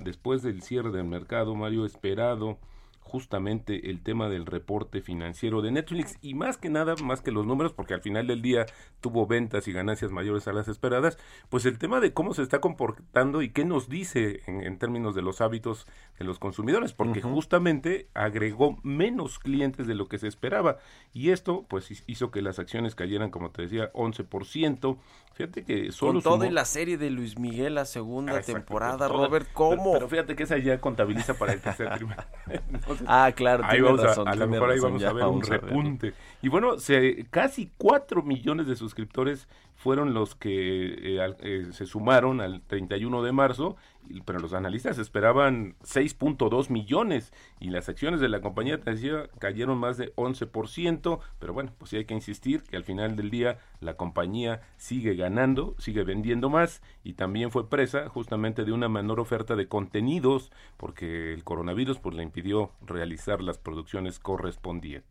después 0.02 0.42
del 0.42 0.62
cierre 0.62 0.90
del 0.90 1.04
mercado, 1.04 1.54
Mario, 1.54 1.84
esperado 1.84 2.58
justamente 3.11 3.90
el 3.90 4.02
tema 4.02 4.29
del 4.29 4.47
reporte 4.47 5.00
financiero 5.00 5.62
de 5.62 5.73
Netflix 5.73 6.17
y 6.23 6.35
más 6.35 6.57
que 6.57 6.71
nada, 6.71 6.95
más 7.02 7.21
que 7.21 7.33
los 7.33 7.45
números, 7.45 7.73
porque 7.73 7.95
al 7.95 8.02
final 8.02 8.29
del 8.29 8.40
día 8.40 8.67
tuvo 9.00 9.26
ventas 9.26 9.67
y 9.67 9.73
ganancias 9.73 10.12
mayores 10.12 10.47
a 10.47 10.52
las 10.52 10.69
esperadas, 10.69 11.19
pues 11.49 11.67
el 11.67 11.79
tema 11.79 12.00
de 12.00 12.12
cómo 12.12 12.33
se 12.35 12.43
está 12.43 12.61
comportando 12.61 13.43
y 13.43 13.50
qué 13.50 13.64
nos 13.64 13.88
dice 13.88 14.43
en, 14.47 14.79
términos 14.79 15.14
de 15.14 15.23
los 15.23 15.40
hábitos 15.40 15.87
de 16.19 16.25
los 16.25 16.38
consumidores, 16.38 16.93
porque 16.93 17.21
justamente 17.21 18.09
agregó 18.14 18.79
menos 18.85 19.38
clientes 19.38 19.87
de 19.87 19.95
lo 19.95 20.07
que 20.07 20.19
se 20.19 20.29
esperaba 20.29 20.79
y 21.12 21.31
esto 21.31 21.67
pues 21.69 22.05
hizo 22.07 22.31
que 22.31 22.43
las 22.43 22.59
acciones 22.59 22.95
cayeran, 22.95 23.31
como 23.31 23.50
te 23.50 23.62
decía, 23.62 23.93
11%. 23.93 24.99
Fíjate 25.35 25.64
que 25.64 25.90
solo... 25.90 26.12
Con 26.12 26.23
todo 26.23 26.50
la 26.50 26.64
serie 26.64 26.97
de 26.99 27.11
Luis 27.11 27.38
Miguel, 27.38 27.75
la 27.75 27.87
segunda 27.87 28.40
temporada, 28.43 29.09
Robert, 29.09 29.49
¿cómo? 29.52 29.93
Pero, 29.95 30.09
fíjate 30.09 30.37
que 30.37 30.45
esa 30.45 30.59
ya 30.59 30.81
contabiliza 30.81 31.35
para 31.35 31.52
el 31.52 31.61
tercer 31.61 31.90
trimestre. 31.95 32.26
ah, 33.07 33.33
claro. 33.35 33.64
Ahí 33.66 33.80
vamos 33.80 34.04
a, 34.04 34.23
a 34.23 34.35
lo 34.35 34.49
mejor 34.49 34.71
ahí 34.71 34.80
vamos 34.80 35.02
a 35.02 35.12
ver 35.12 35.25
un 35.25 35.42
repunte. 35.42 36.14
Y 36.42 36.49
bueno, 36.49 36.78
se, 36.78 37.26
casi 37.30 37.71
4 37.76 38.23
millones 38.23 38.66
de 38.66 38.76
suscriptores 38.76 39.49
fueron 39.80 40.12
los 40.12 40.34
que 40.34 41.16
eh, 41.16 41.34
eh, 41.40 41.68
se 41.72 41.87
sumaron 41.87 42.42
al 42.42 42.60
31 42.60 43.22
de 43.22 43.32
marzo, 43.32 43.76
pero 44.26 44.38
los 44.38 44.52
analistas 44.52 44.99
esperaban 44.99 45.75
6.2 45.84 46.68
millones 46.68 47.32
y 47.60 47.70
las 47.70 47.88
acciones 47.88 48.20
de 48.20 48.28
la 48.28 48.42
compañía 48.42 48.78
cayeron 49.38 49.78
más 49.78 49.96
de 49.96 50.14
11%, 50.16 51.20
pero 51.38 51.54
bueno, 51.54 51.72
pues 51.78 51.92
sí 51.92 51.96
hay 51.96 52.04
que 52.04 52.12
insistir 52.12 52.62
que 52.62 52.76
al 52.76 52.84
final 52.84 53.16
del 53.16 53.30
día 53.30 53.56
la 53.80 53.96
compañía 53.96 54.60
sigue 54.76 55.14
ganando, 55.14 55.75
sigue 55.78 56.04
vendiendo 56.04 56.50
más 56.50 56.82
y 57.02 57.14
también 57.14 57.50
fue 57.50 57.70
presa 57.70 58.10
justamente 58.10 58.66
de 58.66 58.72
una 58.72 58.90
menor 58.90 59.18
oferta 59.18 59.56
de 59.56 59.66
contenidos 59.66 60.52
porque 60.76 61.32
el 61.32 61.42
coronavirus 61.42 62.00
pues 62.00 62.14
le 62.14 62.22
impidió 62.22 62.72
realizar 62.82 63.40
las 63.40 63.56
producciones 63.56 64.18
correspondientes. 64.18 65.08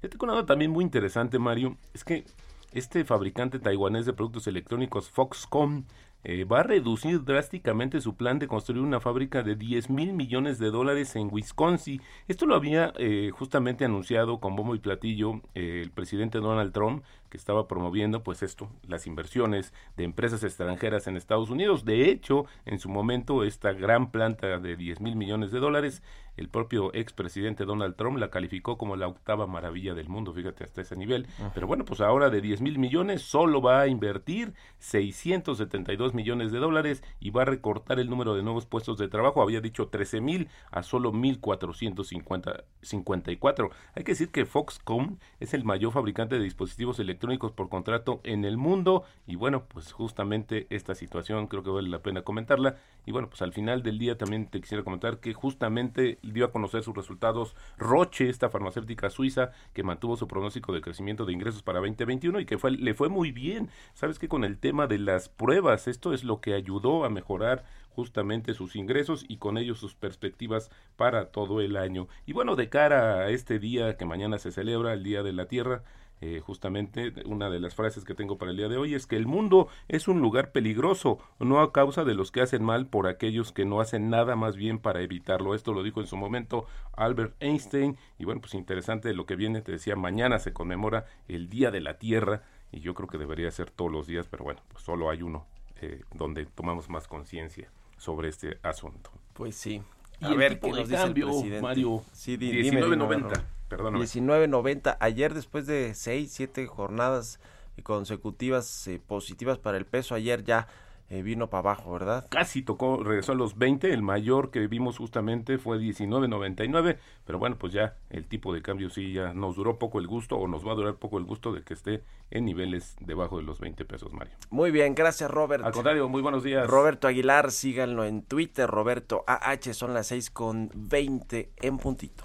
Este 0.00 0.16
con 0.16 0.46
también 0.46 0.70
muy 0.70 0.84
interesante, 0.84 1.40
Mario, 1.40 1.76
es 1.92 2.04
que 2.04 2.24
este 2.72 3.04
fabricante 3.04 3.58
taiwanés 3.58 4.06
de 4.06 4.12
productos 4.12 4.46
electrónicos 4.46 5.10
Foxconn 5.10 5.86
eh, 6.22 6.44
va 6.44 6.60
a 6.60 6.62
reducir 6.62 7.24
drásticamente 7.24 8.00
su 8.00 8.14
plan 8.14 8.38
de 8.38 8.46
construir 8.46 8.82
una 8.82 9.00
fábrica 9.00 9.42
de 9.42 9.56
10 9.56 9.88
mil 9.88 10.12
millones 10.12 10.58
de 10.58 10.70
dólares 10.70 11.16
en 11.16 11.30
Wisconsin. 11.32 12.02
Esto 12.28 12.44
lo 12.44 12.54
había 12.54 12.92
eh, 12.98 13.30
justamente 13.32 13.86
anunciado 13.86 14.38
con 14.38 14.54
bombo 14.54 14.74
y 14.74 14.80
platillo 14.80 15.40
eh, 15.54 15.80
el 15.82 15.90
presidente 15.90 16.38
Donald 16.38 16.72
Trump, 16.72 17.02
que 17.30 17.38
estaba 17.38 17.68
promoviendo 17.68 18.22
pues 18.22 18.42
esto, 18.42 18.68
las 18.86 19.06
inversiones 19.06 19.72
de 19.96 20.04
empresas 20.04 20.42
extranjeras 20.42 21.06
en 21.06 21.16
Estados 21.16 21.48
Unidos. 21.48 21.84
De 21.84 22.10
hecho, 22.10 22.44
en 22.66 22.78
su 22.78 22.88
momento, 22.88 23.44
esta 23.44 23.72
gran 23.72 24.10
planta 24.10 24.58
de 24.58 24.76
10 24.76 25.00
mil 25.00 25.16
millones 25.16 25.52
de 25.52 25.60
dólares 25.60 26.02
el 26.40 26.48
propio 26.48 26.92
expresidente 26.94 27.66
Donald 27.66 27.96
Trump 27.96 28.18
la 28.18 28.30
calificó 28.30 28.78
como 28.78 28.96
la 28.96 29.08
octava 29.08 29.46
maravilla 29.46 29.92
del 29.92 30.08
mundo, 30.08 30.32
fíjate, 30.32 30.64
hasta 30.64 30.80
ese 30.80 30.96
nivel. 30.96 31.26
Pero 31.52 31.66
bueno, 31.66 31.84
pues 31.84 32.00
ahora 32.00 32.30
de 32.30 32.40
10 32.40 32.62
mil 32.62 32.78
millones 32.78 33.20
solo 33.20 33.60
va 33.60 33.82
a 33.82 33.88
invertir 33.88 34.54
672 34.78 36.14
millones 36.14 36.50
de 36.50 36.58
dólares 36.58 37.02
y 37.20 37.28
va 37.28 37.42
a 37.42 37.44
recortar 37.44 38.00
el 38.00 38.08
número 38.08 38.34
de 38.34 38.42
nuevos 38.42 38.64
puestos 38.64 38.96
de 38.96 39.08
trabajo. 39.08 39.42
Había 39.42 39.60
dicho 39.60 39.88
13 39.88 40.22
mil 40.22 40.48
a 40.70 40.82
solo 40.82 41.12
1.454. 41.12 43.70
Hay 43.94 44.04
que 44.04 44.12
decir 44.12 44.30
que 44.30 44.46
Foxconn 44.46 45.18
es 45.40 45.52
el 45.52 45.64
mayor 45.64 45.92
fabricante 45.92 46.38
de 46.38 46.44
dispositivos 46.44 46.98
electrónicos 47.00 47.19
por 47.20 47.68
contrato 47.68 48.20
en 48.24 48.44
el 48.44 48.56
mundo 48.56 49.04
y 49.26 49.36
bueno, 49.36 49.64
pues 49.68 49.92
justamente 49.92 50.66
esta 50.70 50.94
situación 50.94 51.46
creo 51.46 51.62
que 51.62 51.70
vale 51.70 51.88
la 51.88 52.02
pena 52.02 52.22
comentarla. 52.22 52.76
Y 53.06 53.12
bueno, 53.12 53.28
pues 53.28 53.42
al 53.42 53.52
final 53.52 53.82
del 53.82 53.98
día 53.98 54.16
también 54.18 54.46
te 54.46 54.60
quisiera 54.60 54.82
comentar 54.82 55.20
que 55.20 55.34
justamente 55.34 56.18
dio 56.22 56.44
a 56.46 56.50
conocer 56.50 56.82
sus 56.82 56.96
resultados 56.96 57.54
Roche, 57.78 58.28
esta 58.28 58.48
farmacéutica 58.48 59.10
suiza 59.10 59.52
que 59.72 59.82
mantuvo 59.82 60.16
su 60.16 60.26
pronóstico 60.26 60.72
de 60.72 60.80
crecimiento 60.80 61.24
de 61.24 61.32
ingresos 61.32 61.62
para 61.62 61.80
2021 61.80 62.40
y 62.40 62.46
que 62.46 62.58
fue, 62.58 62.72
le 62.72 62.94
fue 62.94 63.08
muy 63.08 63.32
bien. 63.32 63.68
Sabes 63.94 64.18
que 64.18 64.28
con 64.28 64.44
el 64.44 64.58
tema 64.58 64.86
de 64.86 64.98
las 64.98 65.28
pruebas, 65.28 65.88
esto 65.88 66.12
es 66.12 66.24
lo 66.24 66.40
que 66.40 66.54
ayudó 66.54 67.04
a 67.04 67.10
mejorar 67.10 67.64
justamente 67.90 68.54
sus 68.54 68.76
ingresos 68.76 69.24
y 69.28 69.36
con 69.36 69.58
ello 69.58 69.74
sus 69.74 69.94
perspectivas 69.94 70.70
para 70.96 71.26
todo 71.26 71.60
el 71.60 71.76
año. 71.76 72.08
Y 72.24 72.32
bueno, 72.32 72.56
de 72.56 72.68
cara 72.68 73.20
a 73.20 73.30
este 73.30 73.58
día 73.58 73.96
que 73.96 74.06
mañana 74.06 74.38
se 74.38 74.52
celebra, 74.52 74.94
el 74.94 75.02
Día 75.02 75.22
de 75.22 75.32
la 75.32 75.46
Tierra, 75.46 75.82
eh, 76.20 76.40
justamente 76.40 77.12
una 77.24 77.48
de 77.48 77.60
las 77.60 77.74
frases 77.74 78.04
que 78.04 78.14
tengo 78.14 78.36
para 78.36 78.50
el 78.50 78.56
día 78.56 78.68
de 78.68 78.76
hoy 78.76 78.94
es 78.94 79.06
que 79.06 79.16
el 79.16 79.26
mundo 79.26 79.68
es 79.88 80.06
un 80.06 80.20
lugar 80.20 80.52
peligroso, 80.52 81.18
no 81.38 81.60
a 81.60 81.72
causa 81.72 82.04
de 82.04 82.14
los 82.14 82.30
que 82.30 82.42
hacen 82.42 82.62
mal, 82.62 82.86
por 82.86 83.06
aquellos 83.06 83.52
que 83.52 83.64
no 83.64 83.80
hacen 83.80 84.10
nada 84.10 84.36
más 84.36 84.56
bien 84.56 84.78
para 84.78 85.00
evitarlo. 85.00 85.54
Esto 85.54 85.72
lo 85.72 85.82
dijo 85.82 86.00
en 86.00 86.06
su 86.06 86.16
momento 86.16 86.66
Albert 86.96 87.34
Einstein 87.40 87.96
y 88.18 88.24
bueno, 88.26 88.40
pues 88.40 88.54
interesante 88.54 89.14
lo 89.14 89.24
que 89.24 89.36
viene, 89.36 89.62
te 89.62 89.72
decía, 89.72 89.96
mañana 89.96 90.38
se 90.38 90.52
conmemora 90.52 91.06
el 91.28 91.48
Día 91.48 91.70
de 91.70 91.80
la 91.80 91.98
Tierra 91.98 92.42
y 92.70 92.80
yo 92.80 92.94
creo 92.94 93.08
que 93.08 93.18
debería 93.18 93.50
ser 93.50 93.70
todos 93.70 93.90
los 93.90 94.06
días, 94.06 94.28
pero 94.28 94.44
bueno, 94.44 94.60
pues 94.68 94.84
solo 94.84 95.10
hay 95.10 95.22
uno 95.22 95.46
eh, 95.80 96.02
donde 96.14 96.44
tomamos 96.44 96.90
más 96.90 97.08
conciencia 97.08 97.70
sobre 97.96 98.28
este 98.28 98.58
asunto. 98.62 99.10
Pues 99.32 99.56
sí. 99.56 99.82
Y 100.20 100.26
a 100.26 100.34
ver, 100.34 100.60
¿qué 100.60 100.70
nos 100.70 100.88
dice 100.88 101.02
el 101.02 101.14
presidente? 101.14 101.60
Mario, 101.62 102.02
sí, 102.12 102.36
1990. 102.36 103.44
19.90. 103.70 104.96
Ayer, 105.00 105.32
después 105.32 105.66
de 105.66 105.94
6, 105.94 106.30
7 106.32 106.66
jornadas 106.66 107.40
consecutivas 107.82 108.86
eh, 108.88 109.00
positivas 109.04 109.58
para 109.58 109.78
el 109.78 109.86
peso, 109.86 110.14
ayer 110.14 110.44
ya 110.44 110.66
eh, 111.10 111.22
vino 111.22 111.50
para 111.50 111.60
abajo, 111.60 111.92
¿verdad? 111.92 112.28
Casi 112.30 112.62
tocó, 112.62 113.02
regresó 113.02 113.32
a 113.32 113.34
los 113.34 113.58
20. 113.58 113.92
El 113.92 114.00
mayor 114.00 114.52
que 114.52 114.68
vimos 114.68 114.96
justamente 114.96 115.58
fue 115.58 115.78
19.99. 115.78 116.98
Pero 117.26 117.38
bueno, 117.40 117.56
pues 117.58 117.72
ya 117.72 117.96
el 118.10 118.28
tipo 118.28 118.54
de 118.54 118.62
cambio 118.62 118.90
sí 118.90 119.12
ya 119.12 119.34
nos 119.34 119.56
duró 119.56 119.76
poco 119.78 119.98
el 119.98 120.06
gusto 120.06 120.36
o 120.36 120.46
nos 120.46 120.64
va 120.64 120.72
a 120.72 120.74
durar 120.76 120.94
poco 120.94 121.18
el 121.18 121.24
gusto 121.24 121.52
de 121.52 121.64
que 121.64 121.74
esté 121.74 122.04
en 122.30 122.44
niveles 122.44 122.94
debajo 123.00 123.38
de 123.38 123.42
los 123.42 123.58
20 123.58 123.84
pesos, 123.84 124.12
Mario. 124.12 124.34
Muy 124.50 124.70
bien, 124.70 124.94
gracias, 124.94 125.28
Robert. 125.28 125.64
Al 125.64 125.72
contrario, 125.72 126.08
muy 126.08 126.22
buenos 126.22 126.44
días. 126.44 126.68
Roberto 126.68 127.08
Aguilar, 127.08 127.50
síganlo 127.50 128.04
en 128.04 128.22
Twitter. 128.22 128.70
Roberto 128.70 129.24
AH, 129.26 129.74
son 129.74 129.92
las 129.92 130.06
6 130.06 130.30
con 130.30 130.70
20 130.74 131.50
en 131.56 131.78
puntito. 131.78 132.22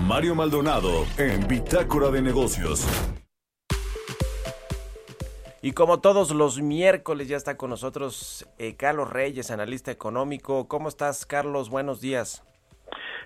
Mario 0.00 0.36
Maldonado 0.36 1.06
en 1.16 1.48
Bitácora 1.48 2.10
de 2.10 2.22
Negocios. 2.22 2.86
Y 5.60 5.72
como 5.72 6.00
todos 6.00 6.32
los 6.32 6.60
miércoles 6.60 7.28
ya 7.28 7.36
está 7.36 7.56
con 7.56 7.70
nosotros 7.70 8.48
eh, 8.58 8.76
Carlos 8.76 9.12
Reyes, 9.12 9.50
analista 9.50 9.90
económico. 9.90 10.68
¿Cómo 10.68 10.88
estás, 10.88 11.26
Carlos? 11.26 11.68
Buenos 11.68 12.00
días. 12.00 12.44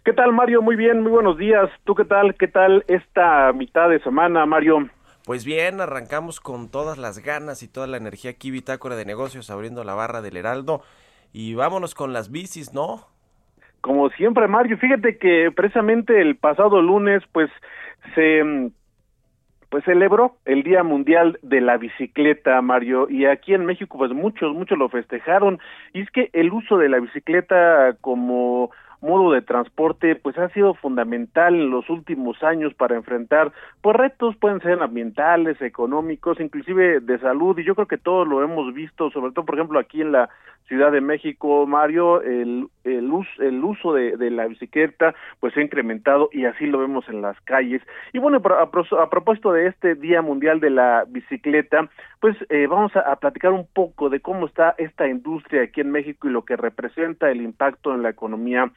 ¿Qué 0.03 0.15
tal, 0.15 0.33
Mario? 0.33 0.63
Muy 0.63 0.75
bien, 0.75 1.03
muy 1.03 1.13
buenos 1.13 1.37
días. 1.37 1.69
¿Tú 1.85 1.95
qué 1.95 2.07
tal? 2.07 2.35
¿Qué 2.35 2.49
tal 2.49 2.85
esta 2.89 3.53
mitad 3.53 3.91
de 3.91 4.01
semana, 4.03 4.47
Mario? 4.47 4.89
Pues 5.27 5.45
bien, 5.45 5.83
arrancamos 5.83 6.41
con 6.41 6.71
todas 6.71 6.97
las 6.97 7.19
ganas 7.19 7.63
y 7.63 7.69
toda 7.69 7.87
la 7.87 7.99
energía 7.99 8.31
aquí, 8.31 8.51
Bitácora 8.51 8.97
de 8.97 9.05
Negocios, 9.05 9.51
abriendo 9.51 9.85
la 9.85 9.95
barra 9.95 10.23
del 10.23 10.39
Heraldo. 10.39 10.81
Y 11.35 11.55
vámonos 11.55 11.95
con 11.95 12.15
las 12.15 12.33
bicis, 12.33 12.73
¿no? 12.73 13.07
Como 13.83 14.09
siempre, 14.11 14.49
Mario, 14.49 14.79
fíjate 14.79 15.19
que 15.19 15.53
precisamente 15.55 16.21
el 16.21 16.37
pasado 16.37 16.81
lunes, 16.81 17.23
pues 17.33 17.51
se 18.15 18.43
mm, 18.43 18.71
pues 19.73 19.85
celebró 19.85 20.37
el 20.45 20.65
Día 20.65 20.83
Mundial 20.83 21.39
de 21.41 21.63
la 21.63 21.79
Bicicleta, 21.79 22.61
Mario, 22.61 23.09
y 23.09 23.25
aquí 23.25 23.55
en 23.55 23.65
México 23.65 23.97
pues 23.97 24.13
muchos, 24.13 24.55
muchos 24.55 24.77
lo 24.77 24.91
festejaron, 24.91 25.61
y 25.95 26.03
es 26.03 26.11
que 26.11 26.29
el 26.35 26.53
uso 26.53 26.77
de 26.77 26.91
la 26.91 27.01
bicicleta 27.01 27.97
como 28.03 28.71
modo 29.01 29.33
de 29.33 29.41
transporte 29.41 30.15
pues 30.15 30.37
ha 30.37 30.51
sido 30.51 30.75
fundamental 30.75 31.55
en 31.55 31.71
los 31.71 31.89
últimos 31.89 32.43
años 32.43 32.75
para 32.75 32.97
enfrentar 32.97 33.51
pues 33.81 33.97
retos 33.97 34.37
pueden 34.37 34.61
ser 34.61 34.83
ambientales, 34.83 35.61
económicos, 35.63 36.39
inclusive 36.39 37.01
de 37.01 37.19
salud. 37.19 37.59
Y 37.59 37.65
yo 37.65 37.75
creo 37.75 37.89
que 37.89 37.97
todos 37.97 38.29
lo 38.29 38.45
hemos 38.45 38.75
visto, 38.75 39.11
sobre 39.11 39.33
todo 39.33 39.47
por 39.47 39.55
ejemplo 39.55 39.79
aquí 39.79 40.03
en 40.03 40.13
la 40.13 40.29
Ciudad 40.73 40.91
de 40.91 41.03
México, 41.03 41.67
Mario, 41.67 42.23
el, 42.23 42.67
uso, 43.13 43.93
de, 43.93 44.31
la 44.31 44.47
bicicleta 44.47 45.15
pues 45.39 45.53
se 45.53 45.61
ha 45.61 45.63
incrementado 45.63 46.31
y 46.33 46.47
así 46.47 46.65
lo 46.65 46.79
vemos 46.79 47.07
en 47.11 47.21
las 47.21 47.39
calles. 47.43 47.83
Y 48.15 48.19
bueno, 48.19 48.41
a, 48.43 48.63
a, 48.63 49.11
propósito 49.11 49.53
de 49.53 49.67
este 49.67 49.97
Día 49.97 50.23
Mundial 50.23 50.61
de 50.61 50.71
la 50.71 51.05
Bicicleta, 51.07 51.91
pues 52.21 52.39
eh, 52.49 52.67
vamos 52.69 52.97
a 52.97 53.15
platicar 53.17 53.53
un 53.53 53.67
poco 53.67 54.09
de 54.09 54.21
cómo 54.21 54.47
está 54.47 54.75
esta 54.79 55.07
industria 55.07 55.65
aquí 55.65 55.83
en 55.83 55.91
México 55.91 56.27
y 56.27 56.33
lo 56.33 56.47
que 56.47 56.57
representa 56.57 57.31
el 57.31 57.43
impacto 57.43 57.95
en 57.95 58.03
la 58.03 58.09
economía 58.09 58.73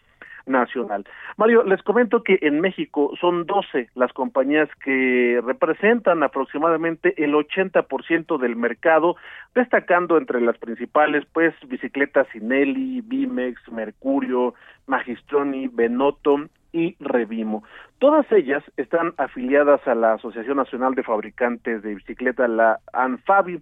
nacional. 0.46 1.06
Mario, 1.38 1.64
les 1.64 1.82
comento 1.84 2.24
que 2.24 2.40
en 2.42 2.62
México 2.62 3.12
son 3.20 3.46
12 3.46 3.90
las 3.96 4.14
compañías 4.14 4.70
que 4.84 5.42
representan 5.44 6.24
aproximadamente 6.24 7.14
el 7.24 7.34
80% 7.34 8.38
del 8.38 8.56
mercado, 8.56 9.16
destacando 9.54 10.18
entre 10.18 10.42
las 10.42 10.58
principales, 10.58 11.26
pues, 11.34 11.54
bicicletas 11.68 12.28
Sinelli, 12.32 13.02
Bimex, 13.02 13.72
Mercurio, 13.72 14.54
Magistroni, 14.88 15.68
Benotto 15.68 16.48
y 16.72 16.96
Revimo. 17.00 17.64
Todas 18.00 18.30
ellas 18.32 18.64
están 18.76 19.14
afiliadas 19.18 19.86
a 19.88 19.96
la 19.96 20.14
Asociación 20.14 20.58
Nacional 20.58 20.94
de 20.94 21.04
Fabricantes 21.04 21.82
de 21.82 21.96
Bicicleta, 21.96 22.48
la 22.48 22.80
ANFABI. 22.92 23.62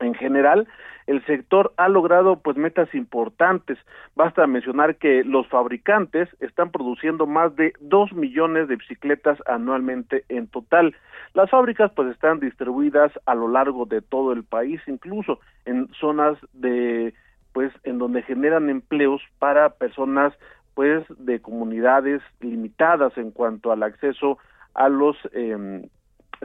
En 0.00 0.14
general, 0.14 0.68
el 1.06 1.24
sector 1.24 1.72
ha 1.76 1.88
logrado 1.88 2.36
pues 2.36 2.56
metas 2.56 2.92
importantes. 2.94 3.78
Basta 4.14 4.46
mencionar 4.46 4.96
que 4.96 5.24
los 5.24 5.46
fabricantes 5.48 6.28
están 6.40 6.70
produciendo 6.70 7.26
más 7.26 7.54
de 7.56 7.72
dos 7.80 8.12
millones 8.12 8.68
de 8.68 8.76
bicicletas 8.76 9.38
anualmente 9.46 10.24
en 10.28 10.48
total. 10.48 10.94
Las 11.34 11.50
fábricas 11.50 11.92
pues 11.94 12.10
están 12.10 12.40
distribuidas 12.40 13.12
a 13.24 13.34
lo 13.34 13.48
largo 13.48 13.86
de 13.86 14.02
todo 14.02 14.32
el 14.32 14.44
país, 14.44 14.80
incluso 14.86 15.38
en 15.64 15.88
zonas 15.94 16.38
de 16.52 17.14
pues 17.52 17.72
en 17.84 17.98
donde 17.98 18.22
generan 18.22 18.68
empleos 18.68 19.22
para 19.38 19.70
personas 19.70 20.34
pues 20.74 21.04
de 21.18 21.40
comunidades 21.40 22.20
limitadas 22.40 23.16
en 23.16 23.30
cuanto 23.30 23.72
al 23.72 23.82
acceso 23.82 24.36
a 24.74 24.90
los 24.90 25.16
eh, 25.32 25.88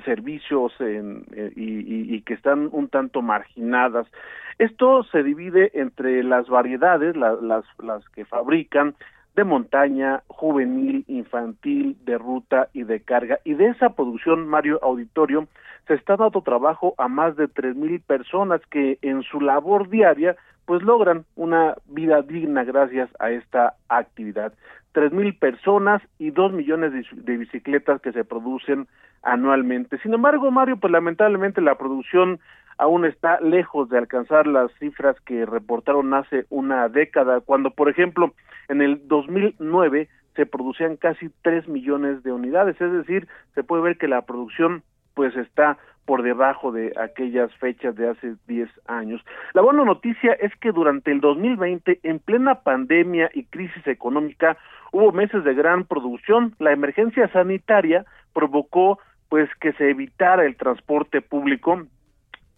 servicios 0.06 0.74
en, 0.80 1.26
eh, 1.34 1.52
y, 1.56 2.22
que 2.22 2.34
están 2.34 2.70
un 2.72 2.88
tanto 2.90 3.22
marginadas. 3.22 4.08
Esto 4.58 5.04
se 5.04 5.24
divide 5.24 5.72
entre 5.74 6.24
las 6.24 6.48
variedades, 6.48 7.16
la, 7.16 7.34
las, 7.42 7.66
las 7.80 8.08
que 8.10 8.26
fabrican 8.26 8.96
de 9.36 9.44
montaña, 9.44 10.24
juvenil, 10.28 11.06
infantil, 11.08 11.98
de 12.04 12.18
ruta 12.18 12.68
y 12.74 12.84
de 12.84 13.00
carga. 13.02 13.40
Y 13.44 13.54
de 13.54 13.68
esa 13.68 13.90
producción, 13.92 14.48
Mario 14.48 14.80
Auditorio, 14.84 15.48
se 15.88 15.94
está 15.96 16.16
dando 16.16 16.42
trabajo 16.42 16.94
a 16.98 17.08
más 17.08 17.36
de 17.36 17.48
tres 17.48 17.76
mil 17.76 18.00
personas 18.02 18.62
que 18.70 18.98
en 19.02 19.24
su 19.24 19.42
labor 19.42 19.90
diaria 19.90 20.36
pues 20.66 20.84
logran 20.84 21.26
una 21.36 21.76
vida 21.88 22.22
digna 22.22 22.64
gracias 22.64 23.10
a 23.20 23.32
esta 23.32 23.76
actividad. 23.90 24.54
Tres 24.92 25.12
mil 25.12 25.36
personas 25.36 26.02
y 26.20 26.32
dos 26.32 26.52
millones 26.52 26.92
de, 27.12 27.38
bicicletas 27.38 28.02
que 28.02 28.12
se 28.12 28.26
producen 28.26 28.88
anualmente. 29.24 29.98
Sin 30.00 30.14
embargo, 30.14 30.52
Mario, 30.52 30.78
pues 30.78 30.92
lamentablemente 30.92 31.62
la 31.62 31.76
producción 31.76 32.40
aún 32.78 33.06
está 33.06 33.40
lejos 33.42 33.90
de 33.90 33.98
alcanzar 33.98 34.48
las 34.48 34.72
cifras 34.80 35.16
que 35.22 35.46
reportaron 35.46 36.14
hace 36.14 36.46
una 36.50 36.90
década, 36.90 37.40
cuando, 37.40 37.72
por 37.72 37.90
ejemplo, 37.90 38.34
en 38.70 38.82
el 38.82 39.08
2009 39.08 40.10
se 40.36 40.46
producían 40.46 40.98
casi 40.98 41.30
tres 41.42 41.68
millones 41.68 42.24
de 42.24 42.32
unidades, 42.32 42.80
es 42.82 42.92
decir, 42.92 43.28
se 43.54 43.64
puede 43.64 43.84
ver 43.84 43.98
que 43.98 44.08
la 44.08 44.24
producción 44.24 44.84
pues 45.14 45.36
está 45.36 45.78
por 46.06 46.24
debajo 46.24 46.72
de 46.72 46.94
aquellas 47.00 47.54
fechas 47.56 47.96
de 47.96 48.10
hace 48.10 48.36
10 48.48 48.70
años. 48.88 49.22
La 49.54 49.62
buena 49.62 49.86
noticia 49.86 50.34
es 50.34 50.56
que 50.58 50.72
durante 50.72 51.12
el 51.12 51.22
2020, 51.22 52.00
en 52.04 52.20
plena 52.20 52.56
pandemia 52.56 53.30
y 53.34 53.46
crisis 53.46 53.86
económica, 53.88 54.58
hubo 54.92 55.12
meses 55.12 55.44
de 55.44 55.54
gran 55.54 55.86
producción. 55.86 56.56
La 56.60 56.72
emergencia 56.72 57.28
sanitaria 57.30 58.06
provocó 58.34 59.00
pues 59.30 59.50
que 59.62 59.72
se 59.74 59.90
evitara 59.90 60.46
el 60.46 60.58
transporte 60.58 61.22
público 61.22 61.86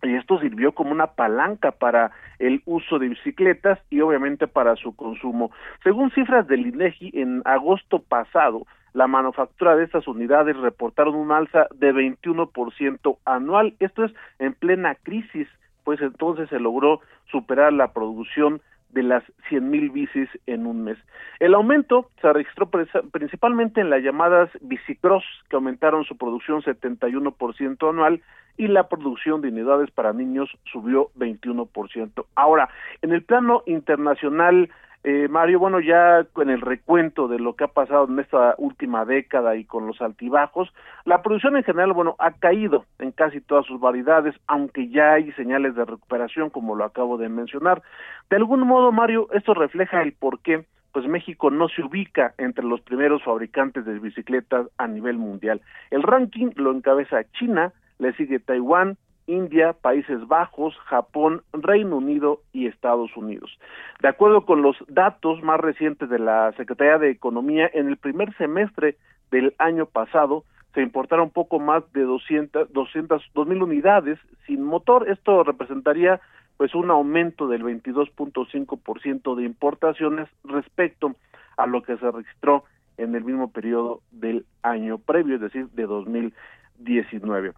y 0.01 0.15
esto 0.15 0.39
sirvió 0.39 0.73
como 0.73 0.91
una 0.91 1.07
palanca 1.07 1.71
para 1.71 2.11
el 2.39 2.61
uso 2.65 2.99
de 2.99 3.09
bicicletas 3.09 3.79
y 3.89 4.01
obviamente 4.01 4.47
para 4.47 4.75
su 4.75 4.95
consumo. 4.95 5.51
Según 5.83 6.11
cifras 6.11 6.47
del 6.47 6.67
INEGI 6.67 7.11
en 7.13 7.41
agosto 7.45 7.99
pasado, 7.99 8.65
la 8.93 9.07
manufactura 9.07 9.75
de 9.75 9.83
estas 9.83 10.07
unidades 10.07 10.55
reportaron 10.57 11.15
un 11.15 11.31
alza 11.31 11.67
de 11.75 11.93
21% 11.93 13.17
anual. 13.25 13.75
Esto 13.79 14.05
es 14.05 14.13
en 14.39 14.53
plena 14.53 14.95
crisis, 14.95 15.47
pues 15.83 15.99
entonces 16.01 16.49
se 16.49 16.59
logró 16.59 17.01
superar 17.25 17.73
la 17.73 17.91
producción 17.91 18.61
de 18.91 19.03
las 19.03 19.23
100 19.49 19.69
mil 19.69 19.89
bicis 19.89 20.29
en 20.45 20.67
un 20.67 20.83
mes. 20.83 20.97
El 21.39 21.55
aumento 21.55 22.09
se 22.21 22.31
registró 22.31 22.69
principalmente 22.69 23.81
en 23.81 23.89
las 23.89 24.03
llamadas 24.03 24.49
bicicross, 24.61 25.23
que 25.49 25.55
aumentaron 25.55 26.03
su 26.03 26.15
producción 26.15 26.61
71% 26.61 27.89
anual, 27.89 28.21
y 28.55 28.67
la 28.67 28.87
producción 28.87 29.41
de 29.41 29.47
unidades 29.47 29.89
para 29.89 30.13
niños 30.13 30.47
subió 30.71 31.09
21%. 31.17 32.25
Ahora, 32.35 32.69
en 33.01 33.11
el 33.11 33.23
plano 33.23 33.63
internacional, 33.65 34.69
eh, 35.03 35.27
Mario, 35.27 35.59
bueno, 35.59 35.81
ya 35.81 36.25
con 36.31 36.49
el 36.49 36.61
recuento 36.61 37.27
de 37.27 37.37
lo 37.37 37.55
que 37.55 37.65
ha 37.65 37.67
pasado 37.67 38.07
en 38.07 38.19
esta 38.19 38.55
última 38.57 39.03
década 39.03 39.57
y 39.57 39.65
con 39.65 39.85
los 39.85 40.01
altibajos, 40.01 40.73
la 41.03 41.21
producción 41.21 41.57
en 41.57 41.63
general, 41.63 41.91
bueno, 41.91 42.15
ha 42.19 42.31
caído 42.31 42.85
en 42.99 43.11
casi 43.11 43.41
todas 43.41 43.65
sus 43.65 43.81
variedades, 43.81 44.33
aunque 44.47 44.87
ya 44.87 45.13
hay 45.13 45.31
señales 45.33 45.75
de 45.75 45.83
recuperación, 45.83 46.49
como 46.49 46.75
lo 46.75 46.85
acabo 46.85 47.17
de 47.17 47.27
mencionar. 47.27 47.81
De 48.29 48.37
algún 48.37 48.61
modo, 48.61 48.93
Mario, 48.93 49.27
esto 49.33 49.53
refleja 49.53 50.01
el 50.01 50.13
por 50.13 50.39
qué 50.39 50.65
pues 50.93 51.07
México 51.07 51.49
no 51.49 51.67
se 51.69 51.81
ubica 51.81 52.35
entre 52.37 52.63
los 52.63 52.79
primeros 52.81 53.23
fabricantes 53.23 53.83
de 53.83 53.97
bicicletas 53.97 54.67
a 54.77 54.87
nivel 54.87 55.17
mundial. 55.17 55.59
El 55.89 56.03
ranking 56.03 56.51
lo 56.55 56.71
encabeza 56.71 57.23
China, 57.31 57.73
le 57.97 58.13
sigue 58.13 58.39
Taiwán, 58.39 58.97
India, 59.27 59.73
Países 59.73 60.27
Bajos, 60.27 60.75
Japón, 60.85 61.43
Reino 61.53 61.97
Unido 61.97 62.41
y 62.51 62.67
Estados 62.67 63.15
Unidos. 63.15 63.57
De 64.01 64.07
acuerdo 64.07 64.45
con 64.45 64.61
los 64.61 64.75
datos 64.87 65.41
más 65.41 65.59
recientes 65.59 66.09
de 66.09 66.19
la 66.19 66.51
Secretaría 66.53 66.97
de 66.97 67.11
Economía, 67.11 67.69
en 67.73 67.87
el 67.87 67.97
primer 67.97 68.35
semestre 68.37 68.97
del 69.31 69.53
año 69.57 69.85
pasado 69.85 70.43
se 70.73 70.81
importaron 70.81 71.29
poco 71.29 71.59
más 71.59 71.83
de 71.93 72.01
200, 72.01 72.73
200, 72.73 73.21
2.000 73.33 73.63
unidades 73.63 74.19
sin 74.47 74.63
motor. 74.63 75.07
Esto 75.09 75.43
representaría 75.43 76.19
pues 76.57 76.73
un 76.75 76.89
aumento 76.89 77.47
del 77.47 77.63
22.5% 77.63 79.35
de 79.35 79.43
importaciones 79.43 80.29
respecto 80.43 81.15
a 81.57 81.67
lo 81.67 81.83
que 81.83 81.97
se 81.97 82.11
registró 82.11 82.63
en 82.97 83.15
el 83.15 83.23
mismo 83.23 83.51
periodo 83.51 84.01
del 84.11 84.45
año 84.61 84.97
previo, 84.97 85.35
es 85.35 85.41
decir, 85.41 85.67
de 85.69 85.83
2019 85.85 87.53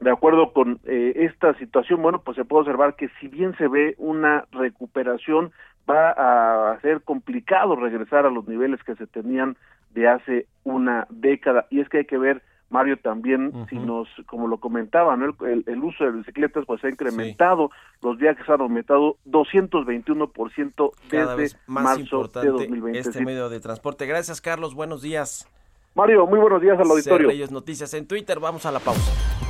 de 0.00 0.10
acuerdo 0.10 0.52
con 0.52 0.80
eh, 0.84 1.12
esta 1.16 1.54
situación, 1.58 2.02
bueno, 2.02 2.22
pues 2.22 2.36
se 2.36 2.44
puede 2.44 2.62
observar 2.62 2.96
que 2.96 3.08
si 3.20 3.28
bien 3.28 3.56
se 3.56 3.68
ve 3.68 3.94
una 3.98 4.46
recuperación, 4.50 5.52
va 5.88 6.72
a 6.72 6.80
ser 6.80 7.02
complicado 7.02 7.76
regresar 7.76 8.26
a 8.26 8.30
los 8.30 8.46
niveles 8.48 8.82
que 8.84 8.96
se 8.96 9.06
tenían 9.06 9.56
de 9.90 10.08
hace 10.08 10.46
una 10.64 11.06
década. 11.10 11.66
Y 11.70 11.80
es 11.80 11.88
que 11.88 11.98
hay 11.98 12.04
que 12.04 12.16
ver, 12.16 12.42
Mario, 12.70 12.96
también, 12.98 13.52
si 13.68 13.76
nos, 13.76 14.08
como 14.26 14.46
lo 14.46 14.58
comentaba, 14.58 15.16
¿no? 15.16 15.34
el, 15.46 15.64
el, 15.66 15.82
uso 15.82 16.04
de 16.04 16.12
bicicletas 16.12 16.64
pues 16.64 16.82
ha 16.84 16.88
incrementado, 16.88 17.70
sí. 17.72 18.06
los 18.06 18.16
viajes 18.16 18.48
han 18.48 18.60
aumentado 18.60 19.16
221% 19.26 20.92
Cada 21.10 21.22
desde 21.22 21.36
vez 21.36 21.58
más 21.66 21.84
marzo 21.84 22.00
importante 22.00 22.46
de 22.46 22.52
2020. 22.52 22.98
este 23.00 23.24
medio 23.24 23.48
de 23.48 23.60
transporte. 23.60 24.06
Gracias, 24.06 24.40
Carlos. 24.40 24.74
Buenos 24.74 25.02
días. 25.02 25.48
Mario, 25.94 26.26
muy 26.26 26.38
buenos 26.38 26.62
días 26.62 26.78
al 26.78 26.88
auditorio. 26.88 27.28
Reyes 27.28 27.50
Noticias 27.50 27.92
en 27.94 28.06
Twitter. 28.06 28.38
Vamos 28.38 28.64
a 28.64 28.70
la 28.70 28.78
pausa. 28.78 29.49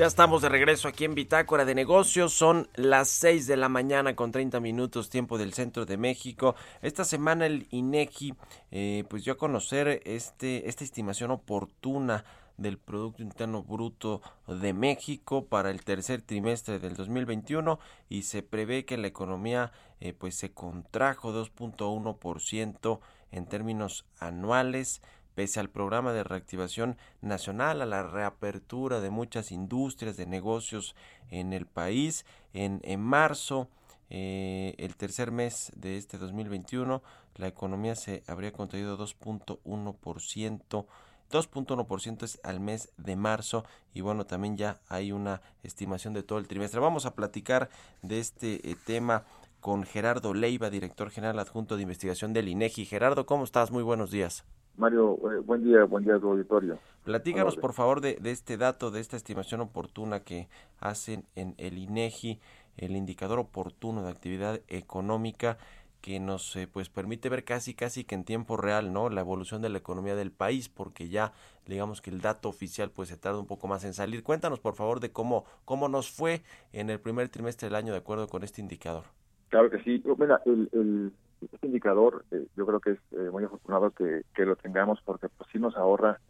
Ya 0.00 0.06
estamos 0.06 0.40
de 0.40 0.48
regreso 0.48 0.88
aquí 0.88 1.04
en 1.04 1.14
Bitácora 1.14 1.66
de 1.66 1.74
Negocios. 1.74 2.32
Son 2.32 2.70
las 2.74 3.10
6 3.10 3.46
de 3.46 3.58
la 3.58 3.68
mañana 3.68 4.16
con 4.16 4.32
30 4.32 4.58
minutos 4.58 5.10
tiempo 5.10 5.36
del 5.36 5.52
centro 5.52 5.84
de 5.84 5.98
México. 5.98 6.54
Esta 6.80 7.04
semana 7.04 7.44
el 7.44 7.66
INEGI 7.70 8.32
eh, 8.70 9.04
pues 9.10 9.24
dio 9.24 9.34
a 9.34 9.36
conocer 9.36 10.00
este, 10.06 10.70
esta 10.70 10.84
estimación 10.84 11.32
oportuna 11.32 12.24
del 12.56 12.78
Producto 12.78 13.22
Interno 13.22 13.62
Bruto 13.62 14.22
de 14.46 14.72
México 14.72 15.44
para 15.44 15.70
el 15.70 15.84
tercer 15.84 16.22
trimestre 16.22 16.78
del 16.78 16.96
2021 16.96 17.78
y 18.08 18.22
se 18.22 18.42
prevé 18.42 18.86
que 18.86 18.96
la 18.96 19.08
economía 19.08 19.70
eh, 20.00 20.14
pues 20.14 20.34
se 20.34 20.50
contrajo 20.54 21.30
2.1% 21.30 23.00
en 23.32 23.46
términos 23.46 24.06
anuales 24.18 25.02
pese 25.34 25.60
al 25.60 25.70
programa 25.70 26.12
de 26.12 26.24
reactivación 26.24 26.96
nacional, 27.20 27.82
a 27.82 27.86
la 27.86 28.02
reapertura 28.02 29.00
de 29.00 29.10
muchas 29.10 29.52
industrias, 29.52 30.16
de 30.16 30.26
negocios 30.26 30.94
en 31.30 31.52
el 31.52 31.66
país. 31.66 32.24
En, 32.52 32.80
en 32.84 33.00
marzo, 33.00 33.68
eh, 34.10 34.74
el 34.78 34.96
tercer 34.96 35.30
mes 35.30 35.72
de 35.76 35.96
este 35.96 36.18
2021, 36.18 37.02
la 37.36 37.46
economía 37.46 37.94
se 37.94 38.24
habría 38.26 38.52
contraído 38.52 38.98
2.1%. 38.98 40.86
2.1% 41.30 42.24
es 42.24 42.40
al 42.42 42.58
mes 42.58 42.92
de 42.96 43.14
marzo 43.14 43.64
y 43.94 44.00
bueno, 44.00 44.26
también 44.26 44.56
ya 44.56 44.80
hay 44.88 45.12
una 45.12 45.40
estimación 45.62 46.12
de 46.12 46.24
todo 46.24 46.40
el 46.40 46.48
trimestre. 46.48 46.80
Vamos 46.80 47.06
a 47.06 47.14
platicar 47.14 47.70
de 48.02 48.18
este 48.18 48.68
eh, 48.68 48.76
tema 48.84 49.24
con 49.60 49.84
Gerardo 49.84 50.34
Leiva, 50.34 50.70
director 50.70 51.10
general 51.10 51.38
adjunto 51.38 51.76
de 51.76 51.82
investigación 51.82 52.32
del 52.32 52.48
INEGI. 52.48 52.84
Gerardo, 52.84 53.26
¿cómo 53.26 53.44
estás? 53.44 53.70
Muy 53.70 53.84
buenos 53.84 54.10
días. 54.10 54.44
Mario, 54.80 55.18
eh, 55.30 55.38
buen 55.44 55.62
día, 55.62 55.84
buen 55.84 56.04
día 56.04 56.16
a 56.16 56.18
tu 56.18 56.30
auditorio. 56.30 56.78
Platícanos, 57.04 57.56
por 57.56 57.74
favor, 57.74 58.00
de, 58.00 58.18
este 58.24 58.56
dato, 58.56 58.90
de 58.90 59.00
esta 59.00 59.16
estimación 59.16 59.60
oportuna 59.60 60.20
que 60.20 60.48
hacen 60.80 61.24
en 61.36 61.54
el 61.58 61.78
INEGI, 61.78 62.40
el 62.78 62.96
indicador 62.96 63.38
oportuno 63.38 64.02
de 64.02 64.10
actividad 64.10 64.60
económica 64.68 65.58
que 66.00 66.18
nos 66.18 66.56
eh, 66.56 66.66
pues 66.66 66.88
permite 66.88 67.28
ver 67.28 67.44
casi 67.44 67.74
casi 67.74 68.04
que 68.04 68.14
en 68.14 68.24
tiempo 68.24 68.56
real 68.56 68.90
no 68.90 69.10
la 69.10 69.20
evolución 69.20 69.60
de 69.60 69.68
la 69.68 69.76
economía 69.76 70.16
del 70.16 70.32
país 70.32 70.70
porque 70.70 71.10
ya 71.10 71.34
digamos 71.66 72.00
que 72.00 72.08
el 72.08 72.22
dato 72.22 72.48
oficial 72.48 72.90
pues 72.90 73.10
se 73.10 73.18
tarda 73.18 73.38
un 73.38 73.46
poco 73.46 73.68
más 73.68 73.84
en 73.84 73.92
salir. 73.92 74.22
Cuéntanos 74.22 74.60
por 74.60 74.74
favor 74.76 75.00
de 75.00 75.12
cómo 75.12 75.44
cómo 75.66 75.88
nos 75.90 76.10
fue 76.10 76.40
en 76.72 76.88
el 76.88 77.00
primer 77.00 77.28
trimestre 77.28 77.68
del 77.68 77.74
año 77.74 77.92
de 77.92 77.98
acuerdo 77.98 78.28
con 78.28 78.44
este 78.44 78.62
indicador. 78.62 79.04
Claro 79.50 79.68
que 79.68 79.82
sí. 79.82 80.02
Mira 80.18 80.40
el 80.46 81.12
este 81.52 81.66
indicador 81.66 82.24
eh, 82.30 82.46
yo 82.56 82.66
creo 82.66 82.80
que 82.80 82.90
es 82.92 82.98
eh, 83.12 83.30
muy 83.30 83.44
afortunado 83.44 83.90
que, 83.90 84.22
que, 84.34 84.44
lo 84.44 84.56
tengamos 84.56 85.00
porque 85.04 85.28
pues 85.28 85.48
sí 85.52 85.58
nos 85.58 85.76
ahorra 85.76 86.20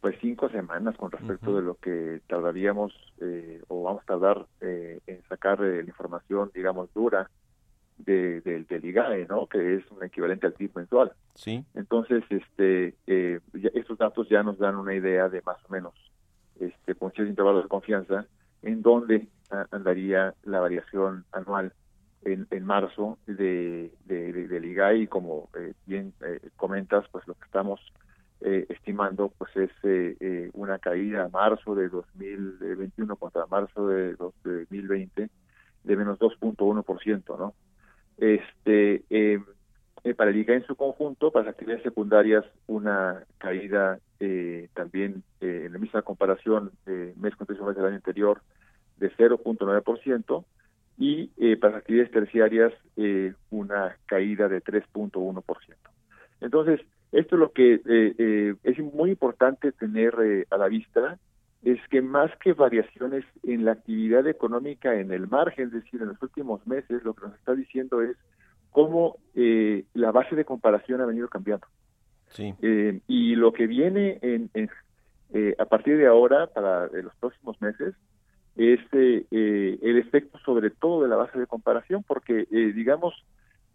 pues 0.00 0.16
cinco 0.20 0.48
semanas 0.48 0.96
con 0.96 1.12
respecto 1.12 1.54
de 1.54 1.62
lo 1.62 1.76
que 1.76 2.20
tardaríamos 2.26 2.92
eh, 3.20 3.62
o 3.68 3.84
vamos 3.84 4.02
a 4.02 4.06
tardar 4.06 4.46
en 4.60 5.22
sacar 5.28 5.60
la 5.60 5.82
información 5.82 6.50
digamos 6.52 6.92
dura 6.92 7.30
de, 7.98 8.40
del 8.40 8.84
IGAE, 8.84 9.26
¿no? 9.28 9.46
Que 9.46 9.76
es 9.76 9.84
un 9.92 10.02
equivalente 10.02 10.48
al 10.48 10.54
PIB 10.54 10.72
mensual. 10.74 11.12
Sí. 11.36 11.64
Entonces, 11.74 12.24
este, 12.30 12.96
estos 13.06 13.96
datos 13.96 14.28
ya 14.28 14.42
nos 14.42 14.58
dan 14.58 14.74
una 14.74 14.92
idea 14.92 15.28
de 15.28 15.40
más 15.42 15.58
o 15.68 15.72
menos, 15.72 15.94
este, 16.58 16.96
con 16.96 17.12
ciertos 17.12 17.30
intervalos 17.30 17.62
de 17.62 17.68
confianza, 17.68 18.26
en 18.62 18.82
dónde 18.82 19.28
andaría 19.70 20.34
la 20.42 20.58
variación 20.58 21.26
anual 21.30 21.72
en, 22.24 22.46
en 22.50 22.64
marzo 22.64 23.18
de, 23.26 23.92
de, 24.04 24.32
del 24.32 24.64
IGAI 24.64 25.02
y 25.02 25.06
como 25.06 25.48
eh, 25.58 25.74
bien 25.86 26.12
eh, 26.24 26.40
comentas, 26.56 27.04
pues 27.10 27.26
lo 27.26 27.34
que 27.34 27.44
estamos 27.44 27.80
eh, 28.40 28.66
estimando 28.68 29.32
pues 29.38 29.50
es 29.56 29.70
una 30.54 30.78
caída 30.78 31.24
a 31.24 31.28
marzo 31.28 31.74
de 31.74 31.88
2021 31.88 33.16
contra 33.16 33.46
marzo 33.46 33.88
de, 33.88 34.14
2020 34.14 35.30
de 35.84 35.96
menos 35.96 36.18
2.1%, 36.18 37.38
¿no? 37.38 37.54
Este, 38.18 39.02
para 40.16 40.30
el 40.30 40.36
IGAI 40.36 40.56
en 40.58 40.66
su 40.66 40.76
conjunto, 40.76 41.32
para 41.32 41.46
las 41.46 41.54
actividades 41.54 41.82
secundarias, 41.82 42.44
una 42.66 43.24
caída 43.38 43.98
también 44.74 45.24
en 45.40 45.72
la 45.72 45.78
misma 45.78 46.02
comparación 46.02 46.70
mes 46.86 47.34
contra 47.34 47.56
mes 47.64 47.76
del 47.76 47.86
año 47.86 47.96
anterior 47.96 48.42
de 48.98 49.10
0.9%, 49.16 50.44
y 51.02 51.30
eh, 51.36 51.56
para 51.56 51.72
las 51.72 51.80
actividades 51.80 52.12
terciarias 52.12 52.72
eh, 52.96 53.34
una 53.50 53.96
caída 54.06 54.46
de 54.46 54.62
3.1%. 54.62 55.42
Entonces, 56.40 56.80
esto 57.10 57.34
es 57.34 57.40
lo 57.40 57.50
que 57.50 57.80
eh, 57.84 58.54
es 58.62 58.78
muy 58.78 59.10
importante 59.10 59.72
tener 59.72 60.46
a 60.48 60.56
la 60.56 60.68
vista, 60.68 61.18
es 61.64 61.80
que 61.88 62.02
más 62.02 62.30
que 62.38 62.52
variaciones 62.52 63.24
en 63.42 63.64
la 63.64 63.72
actividad 63.72 64.28
económica 64.28 64.94
en 64.94 65.12
el 65.12 65.26
margen, 65.26 65.66
es 65.66 65.72
decir, 65.72 66.00
en 66.02 66.08
los 66.08 66.22
últimos 66.22 66.64
meses, 66.68 67.02
lo 67.02 67.14
que 67.14 67.26
nos 67.26 67.34
está 67.34 67.56
diciendo 67.56 68.00
es 68.00 68.16
cómo 68.70 69.16
la 69.34 70.12
base 70.12 70.36
de 70.36 70.44
comparación 70.44 71.00
ha 71.00 71.06
venido 71.06 71.26
cambiando. 71.28 71.66
Sí. 72.28 72.54
y 73.08 73.34
lo 73.34 73.52
que 73.52 73.66
viene 73.66 74.20
en, 74.22 74.50
a 75.58 75.64
partir 75.64 75.98
de 75.98 76.06
ahora, 76.06 76.46
para 76.46 76.86
los 76.86 77.14
próximos 77.16 77.60
meses, 77.60 77.94
es 78.56 78.80
eh, 78.92 79.78
el 79.82 79.98
efecto 79.98 80.38
sobre 80.44 80.70
todo 80.70 81.02
de 81.02 81.08
la 81.08 81.16
base 81.16 81.38
de 81.38 81.46
comparación, 81.46 82.02
porque 82.02 82.46
eh, 82.50 82.72
digamos, 82.74 83.14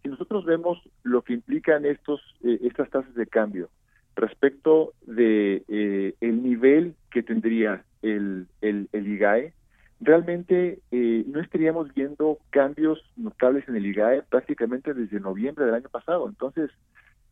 si 0.02 0.08
nosotros 0.08 0.44
vemos 0.44 0.78
lo 1.02 1.22
que 1.22 1.34
implican 1.34 1.84
estos 1.84 2.20
eh, 2.44 2.58
estas 2.62 2.90
tasas 2.90 3.14
de 3.14 3.26
cambio 3.26 3.68
respecto 4.14 4.94
de 5.06 6.14
el 6.20 6.42
nivel 6.42 6.96
que 7.12 7.22
tendría 7.22 7.84
el, 8.02 8.48
el, 8.60 8.88
el 8.90 9.06
IGAE, 9.06 9.52
realmente 10.00 10.80
no 10.90 11.40
estaríamos 11.40 11.94
viendo 11.94 12.38
cambios 12.50 13.00
notables 13.16 13.68
en 13.68 13.76
el 13.76 13.86
IGAE 13.86 14.22
prácticamente 14.28 14.92
desde 14.92 15.20
noviembre 15.20 15.66
del 15.66 15.74
año 15.74 15.88
pasado. 15.88 16.28
Entonces, 16.28 16.68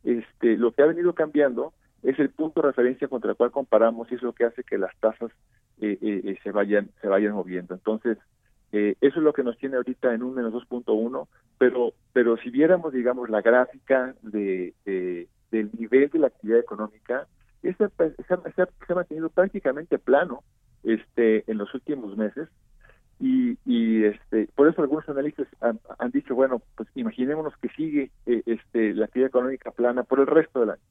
este, 0.04 0.56
lo 0.56 0.70
que 0.70 0.82
ha 0.82 0.86
venido 0.86 1.12
cambiando 1.12 1.72
es 2.06 2.18
el 2.20 2.30
punto 2.30 2.62
de 2.62 2.68
referencia 2.68 3.08
contra 3.08 3.32
el 3.32 3.36
cual 3.36 3.50
comparamos 3.50 4.10
y 4.10 4.14
es 4.14 4.22
lo 4.22 4.32
que 4.32 4.44
hace 4.44 4.62
que 4.62 4.78
las 4.78 4.96
tasas 5.00 5.32
eh, 5.80 5.98
eh, 6.00 6.20
eh, 6.24 6.38
se 6.42 6.52
vayan 6.52 6.88
se 7.00 7.08
vayan 7.08 7.32
moviendo. 7.32 7.74
Entonces, 7.74 8.16
eso 8.72 8.96
es 9.00 9.24
lo 9.24 9.32
que 9.32 9.42
nos 9.42 9.56
tiene 9.56 9.76
ahorita 9.76 10.12
en 10.12 10.22
un 10.22 10.34
menos 10.34 10.52
2.1, 10.52 11.28
pero 11.58 11.94
pero 12.12 12.36
si 12.36 12.50
viéramos, 12.50 12.92
digamos, 12.92 13.30
la 13.30 13.40
gráfica 13.40 14.14
de, 14.22 14.74
del 14.84 15.70
nivel 15.78 16.10
de 16.10 16.18
la 16.18 16.26
actividad 16.26 16.60
económica, 16.60 17.26
ese, 17.62 17.88
se, 17.88 18.62
ha, 18.62 18.94
mantenido 18.94 19.30
prácticamente 19.30 19.98
plano 19.98 20.44
este 20.84 21.50
en 21.50 21.58
los 21.58 21.72
últimos 21.74 22.16
meses 22.16 22.48
y, 23.18 23.56
y 23.64 24.04
este 24.04 24.48
por 24.54 24.68
eso 24.68 24.82
algunos 24.82 25.08
analistas 25.08 25.48
han, 25.60 25.80
han 25.98 26.10
dicho 26.10 26.34
bueno 26.34 26.60
pues 26.76 26.88
imaginémonos 26.94 27.56
que 27.56 27.70
sigue 27.70 28.10
este 28.26 28.92
la 28.92 29.06
actividad 29.06 29.28
económica 29.28 29.70
plana 29.70 30.04
por 30.04 30.20
el 30.20 30.26
resto 30.26 30.60
del 30.60 30.70
año 30.70 30.82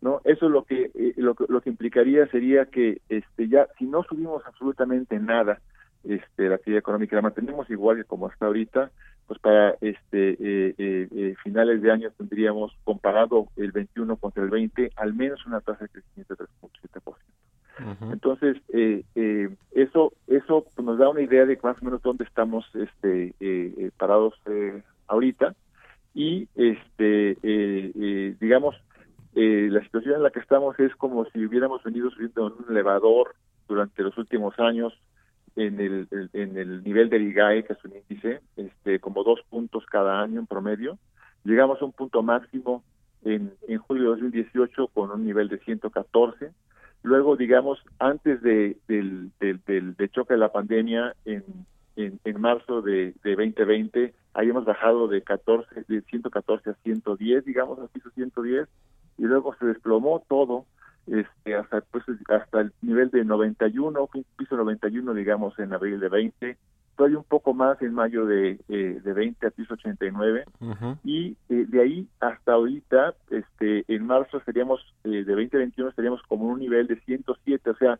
no 0.00 0.20
eso 0.24 0.46
es 0.46 0.52
lo 0.52 0.64
que 0.64 0.90
eh, 0.94 1.14
lo, 1.16 1.34
lo, 1.48 1.60
que 1.60 1.70
implicaría 1.70 2.26
sería 2.28 2.66
que 2.66 3.00
este 3.08 3.48
ya 3.48 3.66
si 3.78 3.84
no 3.84 4.02
subimos 4.04 4.44
absolutamente 4.46 5.18
nada 5.18 5.60
este 6.04 6.48
la 6.48 6.54
actividad 6.54 6.78
económica 6.78 7.16
la 7.16 7.22
mantenemos 7.22 7.68
igual 7.70 7.98
que 7.98 8.04
como 8.04 8.26
hasta 8.26 8.46
ahorita 8.46 8.90
pues 9.26 9.38
para 9.40 9.76
este 9.80 10.30
eh, 10.40 10.74
eh, 10.78 11.34
finales 11.42 11.82
de 11.82 11.92
año 11.92 12.10
tendríamos 12.16 12.72
comparado 12.84 13.48
el 13.56 13.72
21 13.72 14.16
contra 14.16 14.42
el 14.42 14.50
20 14.50 14.90
al 14.96 15.14
menos 15.14 15.44
una 15.46 15.60
tasa 15.60 15.84
de 15.84 15.90
crecimiento 15.90 16.34
de 16.34 16.44
3.7%. 16.44 17.14
Entonces, 18.12 18.58
eso 19.70 20.12
eso 20.26 20.66
pues, 20.74 20.84
nos 20.84 20.98
da 20.98 21.08
una 21.08 21.22
idea 21.22 21.46
de 21.46 21.58
más 21.62 21.80
o 21.80 21.84
menos 21.84 22.02
dónde 22.02 22.24
estamos 22.24 22.66
este 22.74 23.34
parados 23.96 24.34
ahorita. 25.06 25.54
Y 26.12 26.48
este 26.56 27.38
digamos 28.38 28.76
eh, 29.34 29.68
la 29.70 29.82
situación 29.82 30.16
en 30.16 30.22
la 30.22 30.30
que 30.30 30.40
estamos 30.40 30.78
es 30.80 30.94
como 30.96 31.24
si 31.26 31.44
hubiéramos 31.44 31.82
venido 31.84 32.10
subiendo 32.10 32.48
en 32.48 32.64
un 32.64 32.70
elevador 32.70 33.34
durante 33.68 34.02
los 34.02 34.16
últimos 34.18 34.58
años 34.58 34.92
en 35.56 35.80
el, 35.80 36.08
en 36.32 36.56
el 36.58 36.82
nivel 36.82 37.08
del 37.10 37.28
IGAE, 37.28 37.64
que 37.64 37.74
es 37.74 37.84
un 37.84 37.94
índice, 37.96 38.40
este, 38.56 38.98
como 38.98 39.22
dos 39.22 39.40
puntos 39.48 39.84
cada 39.86 40.20
año 40.20 40.40
en 40.40 40.46
promedio. 40.46 40.98
Llegamos 41.44 41.80
a 41.80 41.84
un 41.84 41.92
punto 41.92 42.22
máximo 42.22 42.82
en, 43.24 43.52
en 43.68 43.78
julio 43.78 44.02
de 44.02 44.08
2018 44.10 44.88
con 44.88 45.10
un 45.10 45.24
nivel 45.24 45.48
de 45.48 45.58
114. 45.58 46.52
Luego, 47.02 47.36
digamos, 47.36 47.82
antes 47.98 48.42
de, 48.42 48.76
del, 48.88 49.30
del, 49.40 49.60
del, 49.64 50.10
choque 50.10 50.34
de 50.34 50.40
la 50.40 50.52
pandemia, 50.52 51.14
en, 51.24 51.44
en, 51.96 52.40
marzo 52.40 52.82
de, 52.82 53.14
de 53.22 53.36
2020, 53.36 54.14
habíamos 54.34 54.64
bajado 54.64 55.08
de 55.08 55.22
14, 55.22 55.84
de 55.88 56.02
114 56.02 56.70
a 56.70 56.74
110, 56.74 57.44
digamos, 57.44 57.78
al 57.78 57.88
piso 57.88 58.10
110 58.10 58.68
y 59.20 59.24
luego 59.24 59.54
se 59.58 59.66
desplomó 59.66 60.24
todo 60.28 60.64
este 61.06 61.54
hasta 61.54 61.82
pues 61.82 62.04
hasta 62.28 62.62
el 62.62 62.72
nivel 62.80 63.10
de 63.10 63.24
91 63.24 64.08
piso 64.36 64.56
91 64.56 65.12
digamos 65.14 65.58
en 65.58 65.72
abril 65.72 66.00
de 66.00 66.08
20 66.08 66.56
todavía 66.96 67.18
un 67.18 67.24
poco 67.24 67.54
más 67.54 67.80
en 67.82 67.94
mayo 67.94 68.24
de, 68.26 68.58
eh, 68.68 69.00
de 69.02 69.12
20 69.12 69.46
a 69.46 69.50
piso 69.50 69.74
89 69.74 70.44
y 71.04 71.36
eh, 71.48 71.66
de 71.68 71.80
ahí 71.80 72.08
hasta 72.20 72.52
ahorita 72.52 73.14
este 73.30 73.84
en 73.88 74.06
marzo 74.06 74.40
seríamos 74.44 74.80
eh, 75.04 75.24
de 75.24 75.34
2021 75.34 75.90
estaríamos 75.90 76.22
como 76.22 76.46
en 76.46 76.52
un 76.52 76.60
nivel 76.60 76.86
de 76.86 76.98
107 77.00 77.70
o 77.70 77.76
sea 77.76 77.98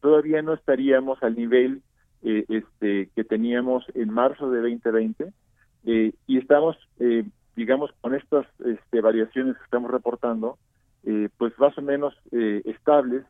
todavía 0.00 0.40
no 0.40 0.54
estaríamos 0.54 1.22
al 1.22 1.36
nivel 1.36 1.82
eh, 2.22 2.44
este, 2.48 3.10
que 3.14 3.24
teníamos 3.24 3.84
en 3.94 4.10
marzo 4.10 4.50
de 4.50 4.60
2020 4.60 5.32
eh, 5.84 6.12
y 6.26 6.38
estamos, 6.38 6.76
eh, 7.00 7.24
digamos, 7.56 7.90
con 8.00 8.14
estas 8.14 8.46
este, 8.64 9.00
variaciones 9.00 9.56
que 9.56 9.64
estamos 9.64 9.90
reportando, 9.90 10.58
pues 11.36 11.58
más 11.58 11.76
o 11.76 11.82
menos 11.82 12.14
estables, 12.30 13.24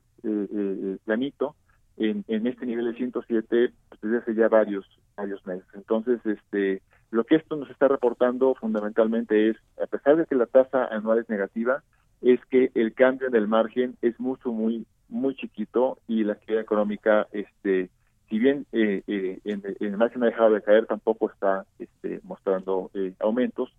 planito, 1.04 1.56
en, 1.96 2.24
en 2.28 2.46
este 2.46 2.66
nivel 2.66 2.86
de 2.86 2.94
107 2.94 3.72
pues, 3.88 4.00
desde 4.00 4.18
hace 4.18 4.34
ya 4.34 4.48
varios 4.48 4.86
varios 5.16 5.44
meses. 5.46 5.66
Entonces, 5.74 6.20
este, 6.24 6.82
lo 7.10 7.24
que 7.24 7.36
esto 7.36 7.56
nos 7.56 7.70
está 7.70 7.88
reportando 7.88 8.54
fundamentalmente 8.54 9.50
es, 9.50 9.56
a 9.82 9.86
pesar 9.86 10.16
de 10.16 10.26
que 10.26 10.34
la 10.34 10.46
tasa 10.46 10.86
anual 10.86 11.18
es 11.18 11.28
negativa, 11.28 11.82
es 12.22 12.40
que 12.46 12.70
el 12.74 12.94
cambio 12.94 13.28
en 13.28 13.36
el 13.36 13.48
margen 13.48 13.96
es 14.00 14.18
mucho, 14.18 14.50
muy, 14.50 14.86
muy 15.08 15.34
chiquito 15.34 15.98
y 16.08 16.24
la 16.24 16.34
actividad 16.34 16.62
económica, 16.62 17.26
este, 17.32 17.90
si 18.28 18.38
bien 18.38 18.66
eh, 18.72 19.02
eh, 19.06 19.40
en, 19.44 19.62
el 19.80 19.96
margen 19.96 20.22
ha 20.22 20.26
dejado 20.26 20.54
de 20.54 20.62
caer, 20.62 20.86
tampoco 20.86 21.30
está 21.30 21.66
este, 21.78 22.20
mostrando 22.22 22.90
eh, 22.94 23.12
aumentos, 23.20 23.71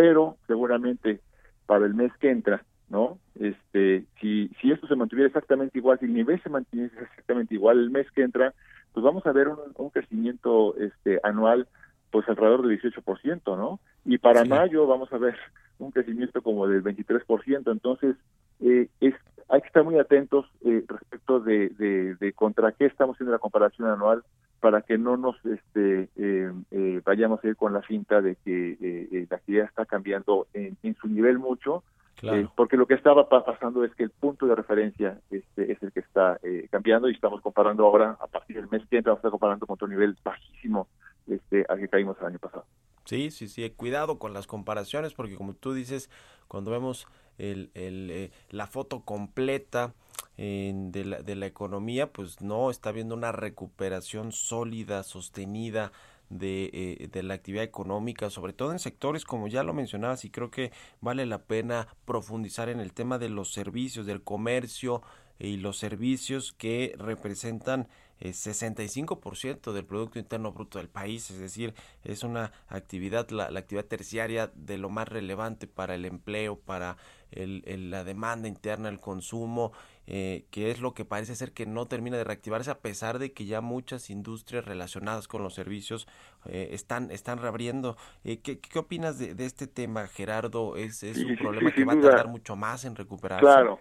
pero 0.00 0.38
seguramente 0.46 1.20
para 1.66 1.84
el 1.84 1.92
mes 1.92 2.10
que 2.16 2.30
entra, 2.30 2.64
¿no? 2.88 3.18
Este, 3.38 4.06
si, 4.18 4.48
si 4.58 4.72
esto 4.72 4.86
se 4.86 4.96
mantuviera 4.96 5.28
exactamente 5.28 5.76
igual, 5.76 5.98
si 5.98 6.06
el 6.06 6.14
nivel 6.14 6.42
se 6.42 6.48
mantiene 6.48 6.86
exactamente 6.86 7.54
igual 7.54 7.78
el 7.78 7.90
mes 7.90 8.10
que 8.12 8.22
entra, 8.22 8.54
pues 8.94 9.04
vamos 9.04 9.26
a 9.26 9.32
ver 9.32 9.48
un, 9.48 9.90
crecimiento 9.90 10.74
este 10.76 11.20
anual 11.22 11.68
pues 12.10 12.26
alrededor 12.30 12.66
del 12.66 12.80
18%, 12.80 13.58
¿no? 13.58 13.78
Y 14.06 14.16
para 14.16 14.46
mayo 14.46 14.86
vamos 14.86 15.12
a 15.12 15.18
ver 15.18 15.36
un 15.78 15.90
crecimiento 15.90 16.40
como 16.40 16.66
del 16.66 16.82
23%, 16.82 17.70
entonces 17.70 18.16
eh, 18.60 18.88
es 19.02 19.14
hay 19.50 19.60
que 19.60 19.66
estar 19.66 19.84
muy 19.84 19.98
atentos 19.98 20.46
eh, 20.64 20.82
respecto 20.88 21.40
de, 21.40 22.16
de, 22.18 22.32
contra 22.32 22.72
qué 22.72 22.86
estamos 22.86 23.16
haciendo 23.16 23.32
la 23.32 23.38
comparación 23.38 23.86
anual 23.86 24.22
para 24.60 24.82
que 24.82 24.98
no 24.98 25.16
nos 25.16 25.36
este, 25.44 26.08
eh, 26.16 26.52
eh, 26.70 27.00
vayamos 27.04 27.42
a 27.42 27.48
ir 27.48 27.56
con 27.56 27.72
la 27.72 27.82
cinta 27.82 28.20
de 28.20 28.36
que 28.36 29.26
la 29.28 29.36
actividad 29.36 29.66
está 29.66 29.86
cambiando 29.86 30.46
en, 30.52 30.76
en 30.82 30.94
su 30.96 31.08
nivel 31.08 31.38
mucho 31.38 31.82
eh, 32.22 32.46
porque 32.54 32.76
lo 32.76 32.86
que 32.86 32.94
estaba 32.94 33.28
pasando 33.28 33.84
es 33.84 33.94
que 33.94 34.04
el 34.04 34.10
punto 34.10 34.46
de 34.46 34.54
referencia 34.54 35.18
este, 35.30 35.72
es 35.72 35.82
el 35.82 35.92
que 35.92 36.00
está 36.00 36.38
eh, 36.42 36.68
cambiando 36.70 37.08
y 37.08 37.14
estamos 37.14 37.40
comparando 37.40 37.86
ahora, 37.86 38.18
a 38.20 38.26
partir 38.26 38.56
del 38.56 38.68
mes 38.68 38.82
que 38.90 38.98
entra, 38.98 39.12
vamos 39.12 39.18
a 39.18 39.20
estar 39.20 39.30
comparando 39.30 39.66
con 39.66 39.74
otro 39.74 39.88
nivel 39.88 40.16
bajísimo 40.22 40.88
este, 41.26 41.64
al 41.68 41.78
que 41.78 41.88
caímos 41.88 42.16
el 42.20 42.26
año 42.26 42.38
pasado. 42.38 42.66
Sí, 43.06 43.30
sí, 43.30 43.48
sí, 43.48 43.68
cuidado 43.70 44.18
con 44.18 44.34
las 44.34 44.46
comparaciones 44.46 45.14
porque 45.14 45.36
como 45.36 45.54
tú 45.54 45.72
dices, 45.72 46.10
cuando 46.46 46.70
vemos 46.70 47.08
el, 47.40 47.70
el, 47.74 48.10
eh, 48.10 48.30
la 48.50 48.66
foto 48.66 49.04
completa 49.04 49.94
de, 50.36 51.04
la, 51.04 51.20
de 51.20 51.34
la 51.34 51.44
economía, 51.44 52.10
pues 52.10 52.40
no 52.40 52.70
está 52.70 52.92
viendo 52.92 53.14
una 53.14 53.30
recuperación 53.30 54.32
sólida, 54.32 55.02
sostenida 55.02 55.92
eh, 56.32 57.08
de, 57.10 57.22
la 57.24 57.34
actividad 57.34 57.64
económica, 57.64 58.30
sobre 58.30 58.52
todo 58.52 58.70
en 58.70 58.78
sectores 58.78 59.24
como 59.24 59.48
ya 59.48 59.64
lo 59.64 59.74
mencionabas 59.74 60.24
y 60.24 60.30
creo 60.30 60.48
que 60.48 60.70
vale 61.00 61.26
la 61.26 61.42
pena 61.42 61.88
profundizar 62.04 62.68
en 62.68 62.78
el 62.78 62.92
tema 62.92 63.18
de 63.18 63.28
los 63.28 63.52
servicios, 63.52 64.06
del 64.06 64.22
comercio 64.22 65.02
y 65.40 65.56
los 65.56 65.76
servicios 65.76 66.52
que 66.52 66.94
representan 66.98 67.88
eh, 68.20 68.30
65% 68.30 69.72
del 69.72 69.84
Producto 69.84 70.18
Interno 70.18 70.52
Bruto 70.52 70.78
del 70.78 70.88
país, 70.88 71.30
es 71.30 71.38
decir, 71.38 71.74
es 72.04 72.22
una 72.22 72.52
actividad, 72.68 73.28
la, 73.30 73.50
la 73.50 73.60
actividad 73.60 73.86
terciaria 73.86 74.50
de 74.54 74.78
lo 74.78 74.90
más 74.90 75.08
relevante 75.08 75.66
para 75.66 75.94
el 75.94 76.04
empleo, 76.04 76.58
para 76.58 76.96
el, 77.32 77.90
la 77.90 78.04
demanda 78.04 78.48
interna, 78.48 78.88
el 78.88 79.00
consumo, 79.00 79.72
eh, 80.06 80.46
que 80.50 80.70
es 80.70 80.80
lo 80.80 80.94
que 80.94 81.04
parece 81.04 81.36
ser 81.36 81.52
que 81.52 81.66
no 81.66 81.86
termina 81.86 82.16
de 82.16 82.24
reactivarse 82.24 82.70
a 82.70 82.78
pesar 82.78 83.18
de 83.18 83.32
que 83.32 83.46
ya 83.46 83.60
muchas 83.60 84.10
industrias 84.10 84.64
relacionadas 84.64 85.28
con 85.28 85.42
los 85.42 85.54
servicios 85.54 86.08
eh, 86.46 86.70
están, 86.72 87.10
están 87.10 87.38
reabriendo. 87.38 87.96
Eh, 88.24 88.40
¿qué, 88.40 88.58
¿qué, 88.58 88.78
opinas 88.78 89.18
de, 89.18 89.34
de, 89.34 89.46
este 89.46 89.66
tema, 89.66 90.06
Gerardo? 90.08 90.76
¿Es, 90.76 91.02
es 91.02 91.18
un 91.18 91.36
problema 91.36 91.72
que 91.72 91.84
va 91.84 91.92
a 91.92 92.00
tardar 92.00 92.28
mucho 92.28 92.56
más 92.56 92.84
en 92.84 92.96
recuperarse? 92.96 93.44
Claro, 93.44 93.78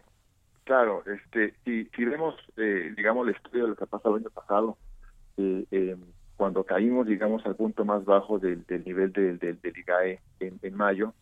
claro. 0.70 1.04
Este, 1.08 1.56
si, 1.66 2.06
vemos, 2.06 2.36
eh, 2.56 2.94
digamos, 2.96 3.28
el 3.28 3.34
estudio 3.34 3.64
de 3.64 3.70
lo 3.70 3.76
que 3.76 3.86
ha 3.86 3.88
pasado 3.88 4.16
el 4.16 4.22
año 4.22 4.30
pasado, 4.30 4.78
cuando 6.38 6.64
caímos, 6.64 7.08
digamos, 7.08 7.44
al 7.48 7.56
punto 7.56 7.86
más 7.86 8.06
bajo 8.06 8.38
del, 8.38 8.64
nivel 8.86 9.12
del, 9.12 9.40
del, 9.40 9.58
IGAE 9.64 10.20
en, 10.40 10.60
en 10.62 10.76
mayo, 10.76 11.14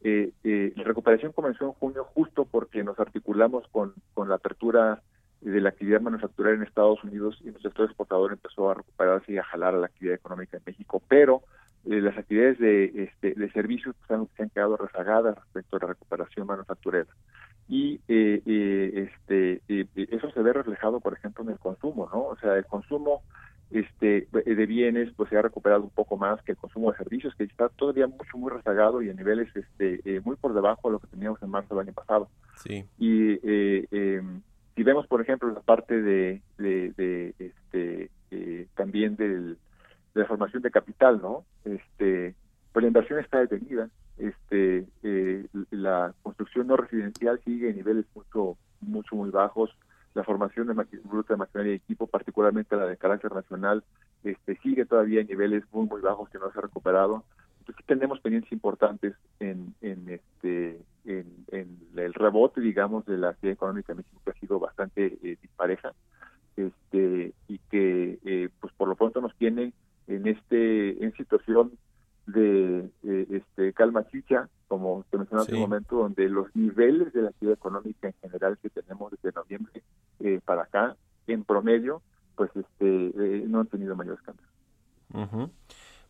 eh, 0.00 0.32
eh, 0.42 0.72
la 0.76 0.84
recuperación 0.84 1.32
comenzó 1.32 1.64
en 1.64 1.72
junio 1.72 2.04
justo 2.04 2.44
porque 2.44 2.82
nos 2.82 2.98
articulamos 2.98 3.66
con, 3.68 3.94
la 4.16 4.34
apertura 4.34 5.02
de 5.40 5.60
la 5.60 5.68
actividad 5.68 6.00
manufacturera 6.00 6.56
en 6.56 6.64
Estados 6.64 7.02
Unidos 7.04 7.38
y 7.40 7.44
nuestro 7.44 7.70
sector 7.70 7.86
exportador 7.86 8.32
empezó 8.32 8.70
a 8.70 8.74
recuperarse 8.74 9.32
y 9.32 9.38
a 9.38 9.44
jalar 9.44 9.74
a 9.74 9.78
la 9.78 9.86
actividad 9.86 10.16
económica 10.16 10.56
en 10.56 10.64
México, 10.66 11.00
pero 11.08 11.42
eh, 11.86 12.00
las 12.00 12.16
actividades 12.18 12.58
de, 12.58 13.04
este, 13.04 13.34
de 13.34 13.50
servicios 13.52 13.94
se 14.06 14.42
han 14.42 14.50
quedado 14.50 14.76
rezagadas 14.76 15.36
respecto 15.36 15.76
a 15.76 15.80
la 15.80 15.86
recuperación 15.88 16.46
manufacturera. 16.46 17.08
Y 17.68 18.00
eh, 18.08 18.42
eh 18.46 19.08
este, 19.08 19.62
eso 19.94 20.30
se 20.30 20.42
ve 20.42 20.52
reflejado, 20.52 21.00
por 21.00 21.12
ejemplo, 21.12 21.44
en 21.44 21.50
el 21.50 21.58
consumo, 21.58 22.08
¿no? 22.12 22.24
O 22.24 22.36
sea, 22.38 22.56
el 22.56 22.64
consumo 22.64 23.22
este 23.70 24.28
de 24.32 24.66
bienes 24.66 25.12
pues 25.14 25.28
se 25.28 25.36
ha 25.36 25.42
recuperado 25.42 25.82
un 25.82 25.90
poco 25.90 26.16
más 26.16 26.42
que 26.42 26.52
el 26.52 26.58
consumo 26.58 26.90
de 26.90 26.98
servicios 26.98 27.34
que 27.34 27.44
está 27.44 27.68
todavía 27.68 28.06
mucho 28.06 28.38
muy 28.38 28.50
rezagado 28.50 29.02
y 29.02 29.10
a 29.10 29.14
niveles 29.14 29.48
este 29.54 30.00
eh, 30.04 30.20
muy 30.24 30.36
por 30.36 30.54
debajo 30.54 30.88
de 30.88 30.92
lo 30.92 30.98
que 31.00 31.08
teníamos 31.08 31.42
en 31.42 31.50
marzo 31.50 31.74
del 31.74 31.86
año 31.86 31.92
pasado. 31.92 32.30
Sí. 32.56 32.86
Y 32.98 33.32
eh, 33.32 33.86
eh, 33.90 34.22
si 34.74 34.82
vemos 34.82 35.06
por 35.06 35.20
ejemplo 35.20 35.50
la 35.50 35.60
parte 35.60 36.00
de, 36.00 36.40
de, 36.56 37.34
este 37.38 38.10
también 38.74 39.16
del, 39.16 39.58
de 40.14 40.20
la 40.20 40.26
formación 40.26 40.62
de 40.62 40.70
capital 40.70 41.20
no 41.20 41.44
este 41.64 42.34
pues 42.72 42.82
la 42.82 42.88
inversión 42.88 43.18
está 43.18 43.40
detenida 43.40 43.88
este 44.18 44.86
la 45.70 46.12
construcción 46.22 46.66
no 46.66 46.76
residencial 46.76 47.40
sigue 47.44 47.70
en 47.70 47.76
niveles 47.76 48.06
mucho 48.14 48.56
mucho 48.80 49.16
muy 49.16 49.30
bajos 49.30 49.70
la 50.18 50.24
formación 50.24 50.66
de 50.66 50.74
bruta 51.04 51.34
de 51.34 51.38
maquinaria 51.38 51.72
y 51.72 51.76
equipo, 51.76 52.06
particularmente 52.06 52.76
la 52.76 52.86
de 52.86 52.96
carácter 52.96 53.32
nacional, 53.32 53.84
este, 54.24 54.56
sigue 54.56 54.84
todavía 54.84 55.20
en 55.20 55.28
niveles 55.28 55.62
muy 55.72 55.86
muy 55.86 56.00
bajos 56.00 56.28
que 56.28 56.38
no 56.38 56.50
se 56.50 56.58
ha 56.58 56.62
recuperado. 56.62 57.24
Entonces 57.60 57.86
tenemos 57.86 58.20
pendientes 58.20 58.50
importantes 58.50 59.14
en, 59.38 59.74
en 59.80 60.08
este 60.08 60.80
en, 61.04 61.78
el 61.96 62.14
rebote, 62.14 62.60
digamos, 62.60 63.06
de 63.06 63.16
la 63.16 63.30
actividad 63.30 63.54
económica 63.54 63.92
en 63.92 63.98
México 63.98 64.20
que 64.24 64.30
ha 64.30 64.40
sido 64.40 64.58
bastante 64.58 65.18
eh, 65.22 65.36
dispareja, 65.40 65.92
este 66.56 67.32
y 67.46 67.58
que 67.70 68.18
eh, 68.24 68.48
pues 68.60 68.72
por 68.74 68.88
lo 68.88 68.96
pronto 68.96 69.20
nos 69.20 69.34
tiene 69.36 69.72
en 70.06 70.26
este 70.26 71.04
en 71.04 71.12
situación 71.14 71.72
de 72.26 72.78
eh, 72.78 72.87
este 73.38 73.72
calma 73.72 74.06
chicha, 74.08 74.48
como 74.68 75.04
te 75.10 75.18
mencionaba 75.18 75.44
hace 75.44 75.54
un 75.54 75.60
momento, 75.60 75.96
donde 75.96 76.28
los 76.28 76.54
niveles 76.54 77.12
de 77.12 77.22
la 77.22 77.28
actividad 77.30 77.54
económica 77.54 78.08
en 78.08 78.14
general 78.20 78.58
que 78.58 78.70
tenemos 78.70 79.12
desde 79.12 79.32
noviembre 79.34 79.82
eh, 80.20 80.40
para 80.44 80.62
acá, 80.62 80.96
en 81.26 81.44
promedio, 81.44 82.02
pues 82.36 82.50
este 82.54 83.06
eh, 83.06 83.44
no 83.48 83.60
han 83.60 83.66
tenido 83.66 83.96
mayores 83.96 84.20
cambios. 84.22 84.48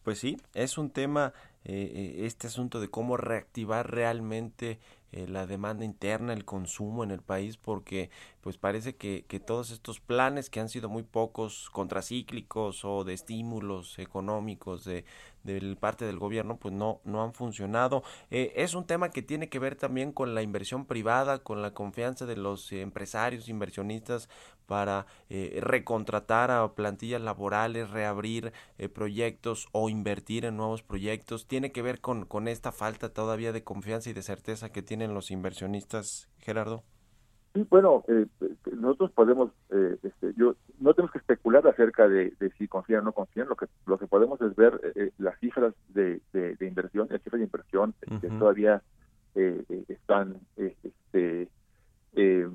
Pues 0.02 0.18
sí, 0.18 0.38
es 0.54 0.78
un 0.78 0.90
tema, 0.90 1.34
este 1.64 2.46
asunto 2.46 2.80
de 2.80 2.88
cómo 2.88 3.16
reactivar 3.16 3.90
realmente 3.90 4.78
la 5.12 5.46
demanda 5.46 5.84
interna, 5.84 6.32
el 6.32 6.44
consumo 6.44 7.04
en 7.04 7.10
el 7.10 7.20
país, 7.20 7.56
porque 7.56 8.10
pues 8.40 8.58
parece 8.58 8.96
que, 8.96 9.24
que, 9.26 9.40
todos 9.40 9.70
estos 9.70 10.00
planes 10.00 10.50
que 10.50 10.60
han 10.60 10.68
sido 10.68 10.88
muy 10.88 11.02
pocos 11.02 11.68
contracíclicos 11.70 12.84
o 12.84 13.04
de 13.04 13.14
estímulos 13.14 13.98
económicos 13.98 14.84
de, 14.84 15.04
del 15.48 15.76
parte 15.76 16.04
del 16.04 16.18
gobierno 16.18 16.58
pues 16.58 16.74
no 16.74 17.00
no 17.04 17.22
han 17.22 17.32
funcionado. 17.32 18.02
Eh, 18.30 18.52
es 18.56 18.74
un 18.74 18.86
tema 18.86 19.10
que 19.10 19.22
tiene 19.22 19.48
que 19.48 19.58
ver 19.58 19.74
también 19.76 20.12
con 20.12 20.34
la 20.34 20.42
inversión 20.42 20.84
privada 20.84 21.38
con 21.38 21.62
la 21.62 21.72
confianza 21.72 22.26
de 22.26 22.36
los 22.36 22.70
empresarios 22.72 23.48
inversionistas 23.48 24.28
para 24.66 25.06
eh, 25.30 25.58
recontratar 25.62 26.50
a 26.50 26.74
plantillas 26.74 27.22
laborales 27.22 27.90
reabrir 27.90 28.52
eh, 28.76 28.88
proyectos 28.88 29.68
o 29.72 29.88
invertir 29.88 30.44
en 30.44 30.56
nuevos 30.56 30.82
proyectos. 30.82 31.46
Tiene 31.46 31.72
que 31.72 31.82
ver 31.82 32.00
con 32.00 32.26
con 32.26 32.48
esta 32.48 32.70
falta 32.70 33.08
todavía 33.08 33.52
de 33.52 33.64
confianza 33.64 34.10
y 34.10 34.12
de 34.12 34.22
certeza 34.22 34.70
que 34.70 34.82
tienen 34.82 35.14
los 35.14 35.30
inversionistas 35.30 36.28
Gerardo. 36.38 36.84
Sí, 37.54 37.66
bueno, 37.70 38.04
eh, 38.08 38.26
nosotros 38.72 39.10
podemos, 39.12 39.50
este, 40.02 40.34
yo 40.36 40.54
no 40.80 40.94
tenemos 40.94 41.12
que 41.12 41.18
especular 41.18 41.66
acerca 41.66 42.08
de, 42.08 42.32
si 42.58 42.68
confían 42.68 43.00
o 43.00 43.04
no 43.04 43.12
confían. 43.12 43.48
Lo 43.48 43.56
que 43.56 43.66
lo 43.86 43.98
que 43.98 44.06
podemos 44.06 44.40
es 44.40 44.54
ver 44.56 44.80
eh, 44.94 45.10
las 45.18 45.38
cifras 45.38 45.74
de, 45.88 46.20
de, 46.32 46.66
inversión, 46.66 47.08
las 47.10 47.22
cifras 47.22 47.40
de 47.40 47.44
inversión 47.44 47.94
que 48.20 48.28
todavía 48.28 48.82
están 49.88 50.40
este, 50.82 51.48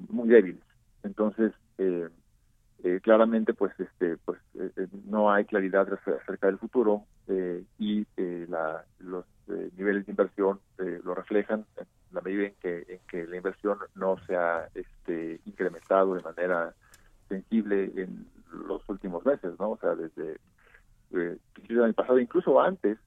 muy 0.10 0.28
débiles. 0.28 0.64
Entonces, 1.04 1.54
claramente, 3.02 3.54
pues, 3.54 3.74
este, 3.80 4.18
pues, 4.18 4.40
no 5.06 5.32
hay 5.32 5.46
claridad 5.46 5.88
acerca 5.94 6.48
del 6.48 6.58
futuro 6.58 7.04
y 7.80 8.06
la, 8.48 8.84
los 9.00 9.26
niveles 9.78 10.06
de 10.06 10.12
inversión 10.12 10.60
lo 10.78 11.16
reflejan 11.16 11.66
la 12.14 12.22
medida 12.22 12.46
en 12.46 12.54
que, 12.62 12.86
en 12.88 13.00
que 13.08 13.28
la 13.28 13.38
inversión 13.38 13.80
no 13.96 14.18
se 14.26 14.36
ha 14.36 14.70
este, 14.76 15.42
incrementado 15.46 16.16
de 16.16 16.22
manera 16.22 16.74
sensible 17.34 17.92
en 17.96 18.26
los 18.68 18.88
últimos 18.88 19.26
meses, 19.26 19.52
¿no? 19.60 19.72
O 19.72 19.78
sea, 19.78 19.96
desde 19.96 20.38
eh, 21.14 21.38
el 21.70 21.84
año 21.84 21.94
pasado, 21.94 22.20
incluso 22.20 22.62
antes, 22.62 22.98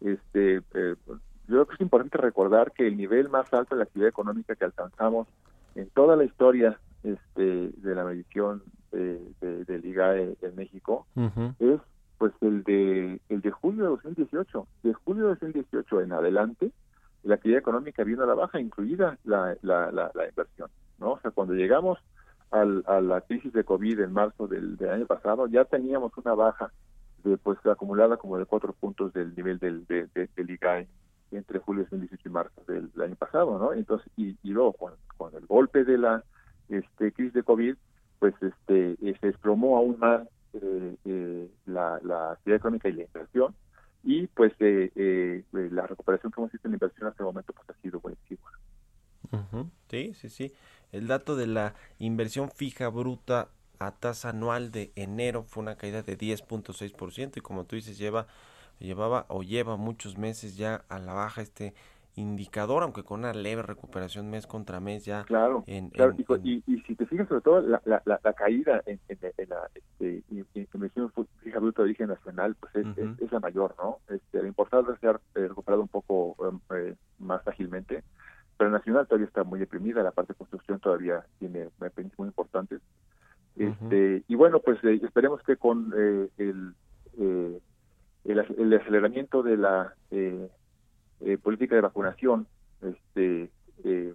este, 0.00 0.56
eh, 0.74 0.94
yo 1.04 1.46
creo 1.46 1.66
que 1.66 1.74
es 1.74 1.80
importante 1.80 2.18
recordar 2.18 2.72
que 2.72 2.86
el 2.86 2.96
nivel 2.96 3.28
más 3.28 3.52
alto 3.52 3.74
de 3.74 3.80
la 3.80 3.84
actividad 3.84 4.08
económica 4.08 4.54
que 4.54 4.64
alcanzamos 4.64 5.28
en 5.74 5.88
toda 5.90 6.16
la 6.16 6.24
historia 6.24 6.78
este, 7.02 7.70
de 7.76 7.94
la 7.94 8.04
medición 8.04 8.62
de, 8.92 9.18
del 9.40 9.84
IGAE 9.84 10.36
en 10.42 10.54
México 10.54 11.06
es 11.58 11.80
pues 12.18 12.32
el 12.42 12.62
de 12.62 13.20
el 13.30 13.40
de 13.40 13.50
julio 13.50 13.84
de 13.84 13.90
2018 13.90 14.66
de 14.82 14.92
julio 14.92 15.24
de 15.24 15.30
2018 15.30 16.02
en 16.02 16.12
adelante 16.12 16.70
la 17.22 17.36
actividad 17.36 17.60
económica 17.60 18.04
vino 18.04 18.22
a 18.22 18.26
la 18.26 18.34
baja 18.34 18.60
incluida 18.60 19.18
la, 19.24 19.56
la, 19.62 19.90
la, 19.90 20.28
inversión 20.28 20.68
no 20.98 21.12
o 21.12 21.20
sea 21.20 21.30
cuando 21.30 21.54
llegamos 21.54 21.98
al, 22.52 22.84
a 22.86 23.00
la 23.00 23.20
crisis 23.22 23.52
de 23.52 23.64
covid 23.64 24.00
en 24.00 24.12
marzo 24.12 24.46
del, 24.46 24.78
año 24.88 25.06
pasado 25.06 25.46
ya 25.48 25.64
teníamos 25.64 26.12
una 26.16 26.34
baja 26.34 26.72
de 27.24 27.36
pues 27.38 27.58
acumulada 27.66 28.16
como 28.16 28.38
de 28.38 28.46
cuatro 28.46 28.72
puntos 28.72 29.12
del 29.12 29.34
nivel 29.34 29.58
del, 29.58 29.86
de, 29.86 30.08
del 30.14 30.50
IGAE 30.50 30.88
entre 31.32 31.58
julio 31.60 31.84
de 31.84 31.90
2018 31.90 32.28
y 32.28 32.32
marzo 32.32 32.62
del, 32.66 32.90
año 33.02 33.14
pasado, 33.16 33.58
¿no? 33.58 33.72
Entonces, 33.72 34.06
y, 34.16 34.36
luego 34.42 34.74
con, 34.74 34.92
con, 35.16 35.34
el 35.34 35.46
golpe 35.46 35.84
de 35.84 35.96
la 35.96 36.22
este, 36.68 37.12
crisis 37.12 37.32
de 37.32 37.42
COVID, 37.42 37.74
pues 38.18 38.34
este 38.40 38.92
eh, 39.02 39.16
se 39.20 39.28
desplomó 39.28 39.76
aún 39.76 39.98
más 39.98 40.22
eh, 40.52 40.96
eh, 41.04 41.50
la, 41.66 41.98
la, 42.04 42.32
actividad 42.32 42.58
económica 42.58 42.88
y 42.88 42.92
la 42.92 43.02
inversión 43.02 43.54
y 44.04 44.26
pues 44.26 44.52
la 44.60 45.86
recuperación 45.86 46.32
que 46.32 46.40
hemos 46.40 46.52
visto 46.52 46.68
en 46.68 46.72
la 46.72 46.76
inversión 46.76 47.08
hasta 47.08 47.22
el 47.22 47.26
momento 47.26 47.52
pues 47.52 47.70
ha 47.70 47.82
sido 47.82 48.00
buenísima. 48.00 48.50
Sí, 49.88 50.12
sí, 50.14 50.28
sí. 50.28 50.52
El 50.92 51.06
dato 51.08 51.36
de 51.36 51.46
la 51.46 51.74
inversión 51.98 52.50
fija 52.50 52.88
bruta 52.88 53.48
a 53.78 53.92
tasa 53.92 54.28
anual 54.28 54.70
de 54.70 54.92
enero 54.94 55.42
fue 55.42 55.62
una 55.62 55.76
caída 55.76 56.02
de 56.02 56.16
10.6% 56.16 57.36
y 57.36 57.40
como 57.40 57.64
tú 57.64 57.76
dices 57.76 57.98
lleva 57.98 58.26
llevaba 58.78 59.26
o 59.28 59.42
lleva 59.42 59.76
muchos 59.76 60.18
meses 60.18 60.56
ya 60.56 60.84
a 60.88 60.98
la 60.98 61.14
baja 61.14 61.40
este 61.40 61.74
indicador, 62.14 62.82
aunque 62.82 63.04
con 63.04 63.20
una 63.20 63.32
leve 63.32 63.62
recuperación 63.62 64.28
mes 64.28 64.46
contra 64.46 64.80
mes 64.80 65.04
ya. 65.06 65.24
Claro, 65.24 65.64
en, 65.66 65.90
y, 66.44 66.62
y, 66.66 66.80
si 66.82 66.94
te 66.94 67.06
fijas 67.06 67.26
sobre 67.26 67.40
todo 67.40 67.60
la, 67.62 67.80
la, 67.86 68.02
la, 68.04 68.32
caída 68.34 68.82
en, 68.84 69.00
en, 69.08 69.48
la 69.48 69.70
este, 69.74 70.22
inversión 70.74 71.10
fija 71.42 71.58
bruta 71.58 71.82
de 71.82 71.84
origen 71.84 72.08
nacional, 72.08 72.54
pues 72.56 72.74
es, 72.76 72.86
es, 73.18 73.32
la 73.32 73.40
mayor, 73.40 73.74
¿no? 73.78 73.98
Este, 74.14 74.42
la 74.42 74.48
importancia 74.48 74.94
se 75.00 75.06
ha 75.06 75.12
eh, 75.12 75.48
recuperado 75.48 75.80
un 75.80 75.88
poco 75.88 76.36
em, 76.46 76.60
eh, 76.76 76.94
más 77.18 77.46
ágilmente, 77.48 77.94
la 77.94 78.02
nacional 78.70 79.06
todavía 79.06 79.26
está 79.26 79.44
muy 79.44 79.58
deprimida, 79.58 80.02
la 80.02 80.12
parte 80.12 80.32
de 80.32 80.38
construcción 80.38 80.80
todavía 80.80 81.24
tiene 81.38 81.68
pendientes 81.78 82.18
muy 82.18 82.28
importantes. 82.28 82.80
Este, 83.56 84.24
Y 84.28 84.34
bueno, 84.34 84.60
pues 84.60 84.82
eh, 84.84 85.00
esperemos 85.02 85.42
que 85.42 85.56
con 85.56 85.92
el, 85.94 86.30
el, 86.38 87.60
el, 88.24 88.74
aceleramiento 88.74 89.42
de 89.42 89.56
la 89.56 89.94
eh, 91.24 91.38
política 91.38 91.76
de 91.76 91.82
vacunación 91.82 92.48
este 92.82 93.48
eh, 93.84 94.12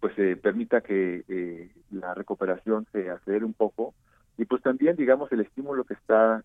pues 0.00 0.12
se 0.16 0.36
permita 0.36 0.80
que 0.80 1.24
eh, 1.28 1.70
la 1.92 2.14
recuperación 2.14 2.84
se 2.90 3.10
acelere 3.10 3.44
un 3.44 3.54
poco. 3.54 3.94
Y 4.36 4.44
pues 4.44 4.62
también 4.62 4.96
digamos 4.96 5.30
el 5.30 5.40
estímulo 5.40 5.84
que 5.84 5.94
está 5.94 6.42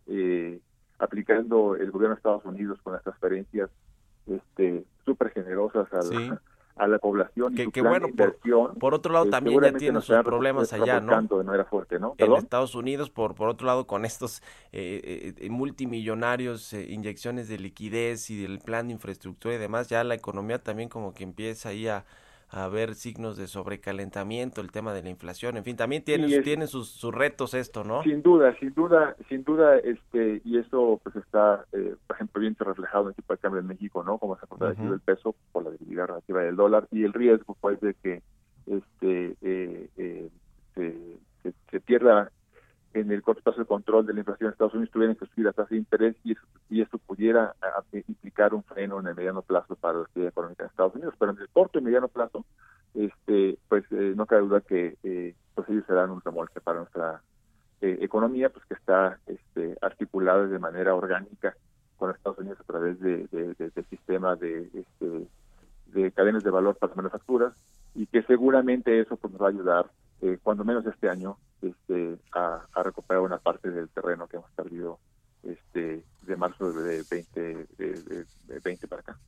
aplicando 1.00 1.76
el 1.76 1.92
gobierno 1.92 2.16
de 2.16 2.20
Estados 2.20 2.46
Unidos 2.46 2.80
con 2.84 2.94
las 2.94 3.04
transferencias 3.04 3.70
este 4.28 4.86
súper 5.04 5.32
generosas 5.32 5.92
al, 5.94 6.40
a 6.76 6.88
la 6.88 6.98
población 6.98 7.54
que, 7.54 7.82
bueno 7.82 8.08
por, 8.80 8.94
otro 8.94 9.14
lado 9.14 9.30
también 9.30 9.62
ya 9.62 9.74
tiene 9.74 10.02
sus 10.02 10.16
problemas 10.24 10.74
allá 10.74 11.00
no 11.00 11.22
de 11.22 11.64
fuerte 11.66 12.00
no 12.00 12.16
en 12.18 12.34
Estados 12.34 12.74
Unidos 12.76 13.10
por 13.10 13.36
por 13.36 13.50
otro 13.50 13.68
lado 13.68 13.86
con 13.86 14.06
estos 14.06 14.42
eh, 14.72 15.34
eh, 15.38 15.50
multimillonarios 15.50 16.74
eh, 16.74 16.88
inyecciones 16.90 17.48
de 17.48 17.60
liquidez 17.60 18.30
y 18.30 18.42
del 18.42 18.60
plan 18.60 18.88
de 18.88 18.94
infraestructura 18.94 19.56
y 19.56 19.58
demás 19.60 19.88
ya 19.90 20.04
la 20.04 20.16
economía 20.16 20.64
también 20.64 20.90
como 20.90 21.14
que 21.14 21.24
empieza 21.24 21.70
ahí 21.70 21.88
a 21.88 22.06
a 22.54 22.68
ver 22.68 22.94
signos 22.94 23.36
de 23.36 23.48
sobrecalentamiento, 23.48 24.62
el 24.62 24.72
tema 24.72 24.94
de 24.94 25.02
la 25.02 25.10
inflación, 25.10 25.58
en 25.58 25.64
fin, 25.64 25.76
también 25.76 26.04
tiene, 26.04 26.42
tiene 26.42 26.68
sus, 26.68 26.88
sus, 26.90 27.14
retos 27.14 27.56
esto, 27.56 27.84
¿no? 27.84 28.04
Sin 28.04 28.22
duda, 28.22 28.56
sin 28.60 28.74
duda, 28.76 29.16
sin 29.28 29.44
duda, 29.44 29.78
este, 29.80 30.40
y 30.46 30.60
eso 30.60 31.00
pues 31.04 31.16
está, 31.16 31.66
eh, 31.72 31.96
por 32.06 32.16
ejemplo, 32.16 32.42
bien 32.42 32.56
reflejado 32.60 33.06
en 33.06 33.10
el 33.10 33.16
tipo 33.16 33.34
de 33.34 33.40
cambio 33.40 33.60
en 33.60 33.68
México, 33.68 34.04
¿no? 34.04 34.20
Como 34.20 34.38
se 34.38 34.46
ha 34.46 34.48
fortalecido 34.48 34.94
el 34.94 35.00
peso 35.00 35.36
por 35.52 35.64
la 35.64 35.72
debilidad 35.72 36.06
relativa 36.06 36.42
del 36.42 36.56
dólar 36.56 36.88
y 36.92 37.04
el 37.04 37.14
riesgo, 37.14 37.58
pues, 37.60 37.82
de 37.82 37.96
que 37.96 38.22
este 38.68 39.36
eh, 39.42 39.90
eh, 39.98 40.30
se, 40.76 41.54
se 41.72 41.80
pierda 41.80 42.32
en 42.94 43.12
el 43.12 43.22
corto 43.22 43.42
plazo 43.42 43.60
de 43.60 43.66
control 43.66 44.06
de 44.06 44.14
la 44.14 44.20
inflación 44.20 44.48
en 44.48 44.52
Estados 44.52 44.74
Unidos 44.74 44.92
tuvieran 44.92 45.16
que 45.16 45.26
subir 45.26 45.46
la 45.46 45.54
tasa 45.54 45.70
de 45.70 45.78
interés 45.78 46.16
y 46.24 46.34
eso, 46.34 46.42
y 46.70 46.82
eso 46.82 46.98
pudiera 46.98 47.56
implicar 47.92 48.54
un 48.54 48.64
freno 48.64 49.00
en 49.00 49.08
el 49.08 49.16
mediano 49.16 49.42
plazo 49.42 49.76
para 49.76 50.00
la 50.00 50.04
actividad 50.04 50.30
económica 50.30 50.64
en 50.64 50.70
Estados 50.70 50.96
Unidos. 50.96 51.16
Pero 51.18 51.32
en 51.32 51.40
el 51.40 51.50
corto 51.50 51.80
y 51.80 51.82
mediano 51.82 52.08
plazo, 52.08 52.46
este, 52.94 53.58
pues 53.68 53.84
eh, 53.92 54.14
no 54.16 54.26
cabe 54.26 54.42
duda 54.42 54.62
que 54.62 54.98
eh, 55.04 55.36
pues 55.56 55.70
ellos 55.70 55.86
serán 55.88 56.12
un 56.12 56.22
remolque 56.22 56.62
para 56.62 56.80
nuestra 56.80 57.22
eh, 57.82 57.98
economía, 58.02 58.50
pues 58.50 58.66
que 58.66 58.76
está 58.76 59.20
este, 59.28 59.78
articulada 59.82 60.48
de 60.48 60.60
manera 60.60 60.96
orgánica 60.96 61.56
con 61.98 62.12
Estados 62.12 62.40
Unidos 62.40 62.60
a 62.60 62.64
través 62.64 63.00
de, 63.00 63.28
sistema 63.90 64.36
de, 64.36 64.70
este, 64.74 65.28
de 65.88 66.12
cadenas 66.12 66.44
de 66.44 66.50
valor 66.50 66.76
para 66.76 66.92
las 66.92 66.98
manufacturas 66.98 67.54
y 67.96 68.08
que 68.08 68.24
seguramente 68.24 69.00
eso 69.00 69.18
pues, 69.18 69.32
nos 69.34 69.42
va 69.42 69.48
a 69.48 69.50
ayudar 69.50 69.92
eh, 70.22 70.38
cuando 70.42 70.64
menos 70.64 70.86
este 70.86 71.10
año, 71.10 71.38
este, 71.64 72.18
a, 72.32 72.66
recuperar 72.84 73.24
una 73.24 73.38
parte 73.38 73.72
del 73.72 73.90
terreno 73.90 74.28
que 74.28 74.38
hemos 74.38 74.52
perdido 74.52 75.00
este, 75.44 76.04
de 76.22 76.36
marzo 76.36 76.72
de 76.72 77.04
20, 77.10 77.68
de, 77.78 78.26
20 78.64 78.88
para 78.88 79.02
acá. 79.02 79.20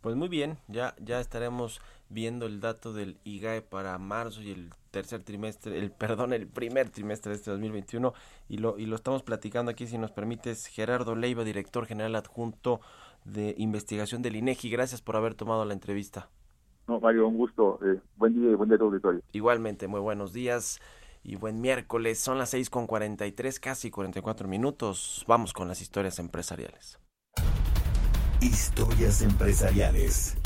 Pues 0.00 0.16
muy 0.16 0.28
bien, 0.28 0.58
ya, 0.68 0.94
ya 0.98 1.18
estaremos 1.18 1.80
viendo 2.10 2.44
el 2.46 2.60
dato 2.60 2.92
del 2.92 3.16
IGAE 3.24 3.62
para 3.62 3.96
marzo 3.98 4.42
y 4.42 4.50
el 4.50 4.70
tercer 4.90 5.22
trimestre, 5.22 5.78
el 5.78 5.90
perdón, 5.98 6.32
el 6.32 6.46
primer 6.46 6.90
trimestre 6.90 7.30
de 7.30 7.36
este 7.36 7.50
2021 7.50 8.12
y 8.48 8.58
lo, 8.58 8.78
y 8.78 8.86
lo 8.86 8.96
estamos 8.96 9.22
platicando 9.22 9.70
aquí, 9.70 9.86
si 9.86 9.96
nos 9.96 10.10
permites, 10.10 10.66
Gerardo 10.66 11.16
Leiva, 11.16 11.42
director 11.42 11.86
general 11.86 12.16
adjunto 12.16 12.80
de 13.24 13.54
investigación 13.56 14.20
del 14.20 14.36
INEGI. 14.36 14.70
Gracias 14.70 15.00
por 15.00 15.16
haber 15.16 15.34
tomado 15.34 15.64
la 15.64 15.72
entrevista. 15.72 16.28
No, 16.86 17.00
Mario, 17.00 17.26
un 17.26 17.38
gusto. 17.38 17.78
Eh, 17.82 17.98
buen 18.16 18.34
día 18.34 18.50
y 18.50 18.54
buen 18.54 18.68
día 18.68 18.76
a 18.76 18.78
tu 18.80 18.84
auditorio. 18.84 19.22
Igualmente, 19.32 19.88
muy 19.88 20.00
buenos 20.00 20.34
días 20.34 20.80
y 21.24 21.36
buen 21.36 21.60
miércoles. 21.60 22.20
Son 22.20 22.38
las 22.38 22.50
seis 22.50 22.70
con 22.70 22.86
43, 22.86 23.58
casi 23.58 23.90
44 23.90 24.46
minutos. 24.46 25.24
Vamos 25.26 25.52
con 25.52 25.66
las 25.66 25.80
historias 25.80 26.18
empresariales. 26.18 26.98
Historias 28.40 29.22
empresariales. 29.22 30.36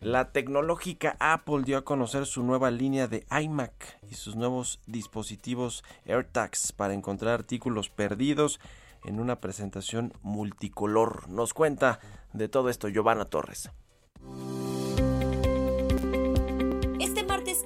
La 0.00 0.32
tecnológica 0.32 1.16
Apple 1.20 1.62
dio 1.62 1.76
a 1.76 1.84
conocer 1.84 2.24
su 2.24 2.42
nueva 2.42 2.70
línea 2.70 3.06
de 3.06 3.26
iMac 3.30 3.98
y 4.10 4.14
sus 4.14 4.34
nuevos 4.34 4.80
dispositivos 4.86 5.84
AirTags 6.06 6.72
para 6.72 6.94
encontrar 6.94 7.34
artículos 7.34 7.90
perdidos 7.90 8.60
en 9.04 9.20
una 9.20 9.40
presentación 9.40 10.14
multicolor. 10.22 11.28
Nos 11.28 11.52
cuenta 11.52 12.00
de 12.32 12.48
todo 12.48 12.70
esto 12.70 12.88
Giovanna 12.88 13.26
Torres. 13.26 13.70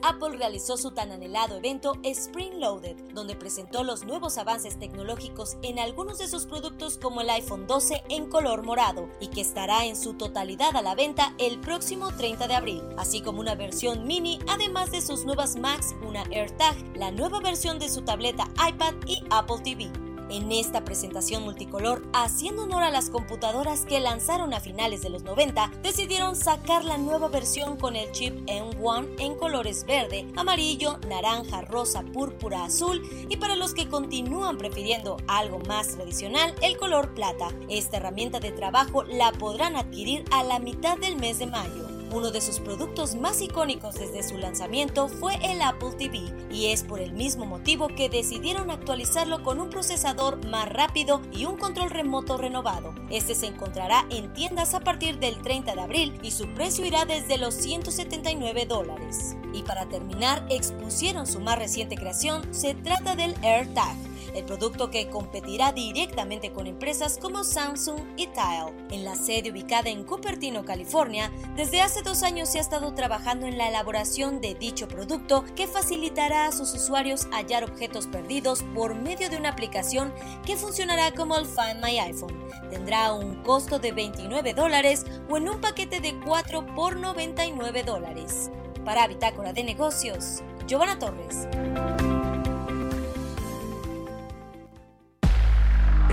Apple 0.04 0.36
realizó 0.36 0.76
su 0.76 0.90
tan 0.90 1.12
anhelado 1.12 1.56
evento 1.56 1.94
Spring 2.02 2.60
Loaded, 2.60 2.96
donde 3.14 3.34
presentó 3.34 3.84
los 3.84 4.04
nuevos 4.04 4.36
avances 4.36 4.78
tecnológicos 4.78 5.56
en 5.62 5.78
algunos 5.78 6.18
de 6.18 6.28
sus 6.28 6.44
productos 6.44 6.98
como 6.98 7.22
el 7.22 7.30
iPhone 7.30 7.66
12 7.66 8.04
en 8.10 8.28
color 8.28 8.64
morado 8.64 9.08
y 9.18 9.28
que 9.28 9.40
estará 9.40 9.86
en 9.86 9.96
su 9.96 10.12
totalidad 10.12 10.76
a 10.76 10.82
la 10.82 10.94
venta 10.94 11.34
el 11.38 11.58
próximo 11.58 12.14
30 12.14 12.46
de 12.48 12.54
abril, 12.54 12.82
así 12.98 13.22
como 13.22 13.40
una 13.40 13.54
versión 13.54 14.06
mini 14.06 14.38
además 14.46 14.90
de 14.90 15.00
sus 15.00 15.24
nuevas 15.24 15.56
Macs, 15.56 15.94
una 16.06 16.22
AirTag, 16.24 16.76
la 16.96 17.10
nueva 17.10 17.40
versión 17.40 17.78
de 17.78 17.88
su 17.88 18.02
tableta 18.02 18.46
iPad 18.68 18.94
y 19.06 19.24
Apple 19.30 19.60
TV. 19.64 20.13
En 20.30 20.50
esta 20.52 20.84
presentación 20.84 21.42
multicolor, 21.44 22.02
haciendo 22.12 22.64
honor 22.64 22.82
a 22.82 22.90
las 22.90 23.10
computadoras 23.10 23.84
que 23.84 24.00
lanzaron 24.00 24.54
a 24.54 24.60
finales 24.60 25.02
de 25.02 25.10
los 25.10 25.22
90, 25.22 25.70
decidieron 25.82 26.34
sacar 26.34 26.84
la 26.84 26.98
nueva 26.98 27.28
versión 27.28 27.76
con 27.76 27.96
el 27.96 28.10
chip 28.12 28.34
M1 28.46 29.06
en 29.18 29.34
colores 29.36 29.84
verde, 29.84 30.26
amarillo, 30.36 30.98
naranja, 31.08 31.62
rosa, 31.62 32.02
púrpura, 32.02 32.64
azul 32.64 33.02
y 33.28 33.36
para 33.36 33.56
los 33.56 33.74
que 33.74 33.88
continúan 33.88 34.58
prefiriendo 34.58 35.16
algo 35.28 35.58
más 35.60 35.88
tradicional, 35.88 36.54
el 36.62 36.76
color 36.76 37.14
plata. 37.14 37.48
Esta 37.68 37.98
herramienta 37.98 38.40
de 38.40 38.52
trabajo 38.52 39.04
la 39.04 39.32
podrán 39.32 39.76
adquirir 39.76 40.24
a 40.30 40.42
la 40.42 40.58
mitad 40.58 40.98
del 40.98 41.16
mes 41.16 41.38
de 41.38 41.46
mayo. 41.46 41.93
Uno 42.14 42.30
de 42.30 42.40
sus 42.40 42.60
productos 42.60 43.16
más 43.16 43.40
icónicos 43.40 43.96
desde 43.96 44.22
su 44.22 44.38
lanzamiento 44.38 45.08
fue 45.08 45.34
el 45.42 45.60
Apple 45.60 45.94
TV 45.98 46.32
y 46.48 46.66
es 46.66 46.84
por 46.84 47.00
el 47.00 47.12
mismo 47.12 47.44
motivo 47.44 47.88
que 47.88 48.08
decidieron 48.08 48.70
actualizarlo 48.70 49.42
con 49.42 49.60
un 49.60 49.68
procesador 49.68 50.46
más 50.46 50.68
rápido 50.68 51.20
y 51.32 51.46
un 51.46 51.56
control 51.56 51.90
remoto 51.90 52.36
renovado. 52.36 52.94
Este 53.10 53.34
se 53.34 53.46
encontrará 53.46 54.06
en 54.10 54.32
tiendas 54.32 54.74
a 54.74 54.80
partir 54.80 55.18
del 55.18 55.42
30 55.42 55.74
de 55.74 55.80
abril 55.80 56.20
y 56.22 56.30
su 56.30 56.46
precio 56.54 56.86
irá 56.86 57.04
desde 57.04 57.36
los 57.36 57.52
179 57.52 58.64
dólares. 58.66 59.34
Y 59.52 59.64
para 59.64 59.88
terminar, 59.88 60.46
expusieron 60.50 61.26
su 61.26 61.40
más 61.40 61.58
reciente 61.58 61.96
creación, 61.96 62.46
se 62.54 62.74
trata 62.74 63.16
del 63.16 63.34
AirTag 63.42 63.96
el 64.34 64.44
producto 64.44 64.90
que 64.90 65.08
competirá 65.08 65.72
directamente 65.72 66.52
con 66.52 66.66
empresas 66.66 67.18
como 67.20 67.44
Samsung 67.44 68.00
y 68.16 68.26
Tile. 68.26 68.74
En 68.90 69.04
la 69.04 69.14
sede 69.14 69.50
ubicada 69.50 69.88
en 69.88 70.04
Cupertino, 70.04 70.64
California, 70.64 71.30
desde 71.56 71.80
hace 71.80 72.02
dos 72.02 72.22
años 72.22 72.48
se 72.48 72.58
ha 72.58 72.60
estado 72.60 72.92
trabajando 72.94 73.46
en 73.46 73.56
la 73.56 73.68
elaboración 73.68 74.40
de 74.40 74.54
dicho 74.54 74.88
producto 74.88 75.44
que 75.54 75.66
facilitará 75.66 76.46
a 76.46 76.52
sus 76.52 76.74
usuarios 76.74 77.26
hallar 77.30 77.64
objetos 77.64 78.06
perdidos 78.06 78.64
por 78.74 78.94
medio 78.94 79.30
de 79.30 79.36
una 79.36 79.50
aplicación 79.50 80.12
que 80.44 80.56
funcionará 80.56 81.12
como 81.12 81.36
el 81.36 81.46
Find 81.46 81.82
My 81.82 81.98
iPhone. 81.98 82.38
Tendrá 82.70 83.12
un 83.12 83.42
costo 83.42 83.78
de 83.78 83.92
29 83.92 84.54
dólares 84.54 85.04
o 85.28 85.36
en 85.36 85.48
un 85.48 85.60
paquete 85.60 86.00
de 86.00 86.18
4 86.24 86.66
por 86.74 86.96
99 86.96 87.82
dólares. 87.84 88.50
Para 88.84 89.06
Bitácora 89.06 89.52
de 89.52 89.64
Negocios, 89.64 90.42
Giovanna 90.66 90.98
Torres. 90.98 91.48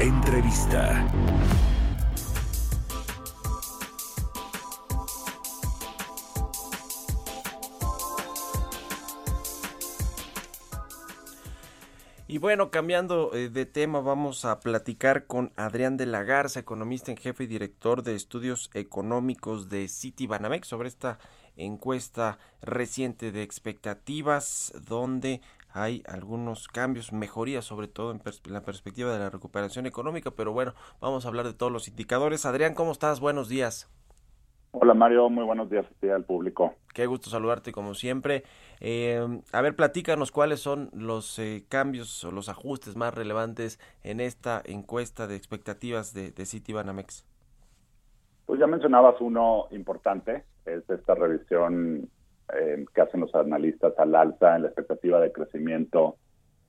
Entrevista. 0.02 1.08
Y 12.28 12.40
bueno, 12.40 12.72
cambiando 12.72 13.32
eh, 13.36 13.50
de 13.50 13.68
tema, 13.68 14.00
vamos 14.00 14.44
a 14.44 14.60
platicar 14.60 15.28
con 15.28 15.54
Adrián 15.56 15.98
de 15.98 16.08
la 16.08 16.24
Garza, 16.24 16.62
economista 16.62 17.12
en 17.12 17.18
jefe 17.18 17.44
y 17.44 17.48
director 17.48 18.02
de 18.02 18.16
estudios 18.16 18.72
económicos 18.74 19.70
de 19.70 19.88
Citibanamex, 19.88 20.68
sobre 20.68 20.88
esta 20.88 21.20
encuesta 21.58 22.40
reciente 22.62 23.32
de 23.32 23.44
expectativas, 23.44 24.74
donde 24.88 25.42
hay 25.74 26.04
algunos 26.08 26.68
cambios, 26.68 27.14
mejorías 27.14 27.66
sobre 27.66 27.88
todo 27.88 28.12
en, 28.12 28.22
la 28.46 28.62
perspectiva 28.62 29.12
de 29.14 29.20
la 29.20 29.30
recuperación 29.30 29.86
económica, 29.86 30.32
pero 30.32 30.54
bueno, 30.54 30.74
vamos 31.00 31.26
a 31.26 31.30
hablar 31.30 31.46
de 31.46 31.54
todos 31.54 31.72
los 31.72 31.88
indicadores. 31.88 32.46
Adrián, 32.46 32.74
¿cómo 32.74 32.92
estás? 32.92 33.20
Buenos 33.20 33.50
días. 33.50 33.90
Hola 34.74 34.94
Mario, 34.94 35.30
muy 35.30 35.44
buenos 35.44 35.70
días 35.70 35.86
al 36.14 36.24
público. 36.24 36.76
Qué 36.94 37.06
gusto 37.06 37.30
saludarte 37.30 37.74
como 37.74 37.94
siempre. 37.94 38.44
Eh, 38.80 39.42
a 39.52 39.62
ver, 39.62 39.76
platícanos 39.76 40.32
cuáles 40.32 40.62
son 40.62 40.90
los 40.94 41.38
eh, 41.40 41.66
cambios 41.68 42.24
o 42.24 42.32
los 42.32 42.48
ajustes 42.48 42.96
más 42.96 43.14
relevantes 43.14 43.80
en 44.04 44.22
esta 44.22 44.62
encuesta 44.64 45.28
de 45.28 45.36
expectativas 45.36 46.14
de, 46.14 46.32
de 46.32 46.46
Citibanamex. 46.46 47.28
Pues 48.46 48.60
ya 48.60 48.68
mencionabas 48.68 49.20
uno 49.20 49.68
importante, 49.72 50.46
es 50.66 50.90
esta 50.90 51.16
revisión 51.16 52.10
eh, 52.54 52.86
que 52.94 53.02
hacen 53.02 53.22
los 53.22 53.34
analistas 53.36 53.94
al 53.98 54.16
alza 54.16 54.56
en 54.56 54.62
la 54.64 54.70
expectativa 54.70 55.20
de 55.20 55.32
crecimiento 55.32 56.18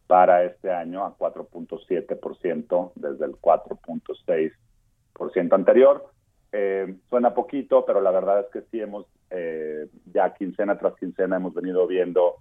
para 0.07 0.45
este 0.45 0.71
año 0.71 1.03
a 1.05 1.17
4.7% 1.17 2.93
desde 2.95 3.25
el 3.25 3.33
4.6% 3.33 5.53
anterior. 5.53 6.11
Eh, 6.53 6.95
suena 7.09 7.35
poquito, 7.35 7.85
pero 7.87 8.01
la 8.01 8.11
verdad 8.11 8.41
es 8.41 8.47
que 8.53 8.63
sí 8.71 8.81
hemos, 8.81 9.07
eh, 9.31 9.89
ya 10.13 10.35
quincena 10.35 10.79
tras 10.79 10.97
quincena 10.97 11.37
hemos 11.37 11.55
venido 11.55 11.87
viendo 11.87 12.37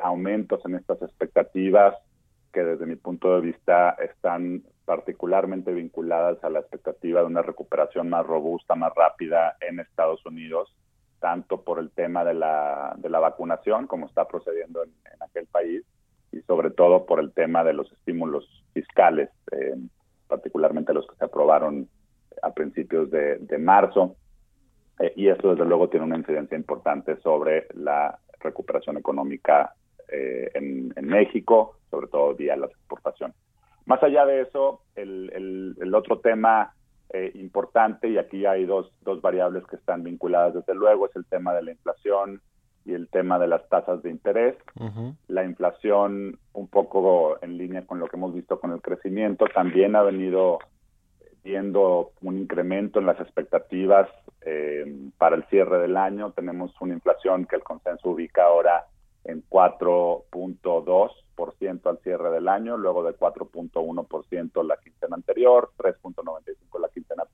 aumentos 0.00 0.64
en 0.64 0.76
estas 0.76 1.02
expectativas 1.02 1.94
que 2.50 2.64
desde 2.64 2.86
mi 2.86 2.96
punto 2.96 3.34
de 3.34 3.42
vista 3.42 3.90
están 4.02 4.62
particularmente 4.86 5.70
vinculadas 5.70 6.42
a 6.42 6.48
la 6.48 6.60
expectativa 6.60 7.20
de 7.20 7.26
una 7.26 7.42
recuperación 7.42 8.08
más 8.08 8.24
robusta, 8.24 8.74
más 8.74 8.94
rápida 8.96 9.58
en 9.60 9.80
Estados 9.80 10.24
Unidos 10.24 10.74
tanto 11.20 11.62
por 11.62 11.78
el 11.78 11.90
tema 11.90 12.24
de 12.24 12.34
la, 12.34 12.94
de 12.98 13.08
la 13.08 13.18
vacunación, 13.18 13.86
como 13.86 14.06
está 14.06 14.26
procediendo 14.26 14.82
en, 14.84 14.92
aquel 15.20 15.46
país, 15.46 15.82
y 16.32 16.40
sobre 16.42 16.70
todo 16.70 17.06
por 17.06 17.20
el 17.20 17.32
tema 17.32 17.64
de 17.64 17.72
los 17.72 17.90
estímulos 17.92 18.46
fiscales, 18.72 19.30
particularmente 20.28 20.92
los 20.92 21.06
que 21.06 21.16
se 21.16 21.24
aprobaron 21.24 21.88
a 22.42 22.52
principios 22.52 23.10
de, 23.10 23.58
marzo. 23.58 24.16
Eh, 24.98 25.12
y 25.16 25.28
eso, 25.28 25.50
desde 25.50 25.64
luego, 25.64 25.88
tiene 25.88 26.06
una 26.06 26.16
incidencia 26.16 26.56
importante 26.56 27.16
sobre 27.20 27.66
la 27.74 28.18
recuperación 28.40 28.96
económica 28.96 29.74
eh, 30.08 30.50
en, 30.54 30.92
México, 31.06 31.78
sobre 31.90 32.08
todo 32.08 32.34
vía 32.34 32.56
las 32.56 32.70
exportaciones. 32.70 33.36
Más 33.86 34.02
allá 34.02 34.26
de 34.26 34.42
eso, 34.42 34.82
el, 34.96 35.76
el 35.80 35.94
otro 35.94 36.18
tema 36.18 36.74
eh, 37.12 37.30
importante 37.34 38.08
y 38.08 38.18
aquí 38.18 38.46
hay 38.46 38.64
dos, 38.64 38.90
dos 39.02 39.20
variables 39.20 39.64
que 39.66 39.76
están 39.76 40.02
vinculadas 40.02 40.54
desde 40.54 40.74
luego, 40.74 41.06
es 41.06 41.14
el 41.16 41.26
tema 41.26 41.54
de 41.54 41.62
la 41.62 41.72
inflación 41.72 42.40
y 42.84 42.94
el 42.94 43.08
tema 43.08 43.38
de 43.38 43.48
las 43.48 43.68
tasas 43.68 44.02
de 44.02 44.10
interés. 44.10 44.56
La 45.26 45.44
inflación, 45.44 46.38
un 46.52 46.68
poco 46.68 47.36
en 47.42 47.58
línea 47.58 47.84
con 47.84 47.98
lo 47.98 48.06
que 48.06 48.16
hemos 48.16 48.32
visto 48.32 48.60
con 48.60 48.72
el 48.72 48.80
crecimiento, 48.80 49.46
también 49.52 49.96
ha 49.96 50.02
venido 50.02 50.58
viendo 51.42 52.12
un 52.22 52.38
incremento 52.38 52.98
en 52.98 53.06
las 53.06 53.20
expectativas 53.20 54.08
eh, 54.42 54.84
para 55.18 55.36
el 55.36 55.44
cierre 55.46 55.78
del 55.78 55.96
año. 55.96 56.32
Tenemos 56.32 56.72
una 56.80 56.94
inflación 56.94 57.46
que 57.46 57.56
el 57.56 57.62
consenso 57.62 58.10
ubica 58.10 58.44
ahora 58.44 58.86
en 59.24 59.42
4.2% 59.48 61.86
al 61.86 61.98
cierre 61.98 62.30
del 62.30 62.48
año, 62.48 62.76
luego 62.76 63.04
de 63.04 63.16
4.1% 63.16 64.64
la 64.64 64.76
quincena 64.78 65.16
anterior, 65.16 65.70
3.95 65.76 66.34
la 66.34 66.40
quincena 66.40 66.65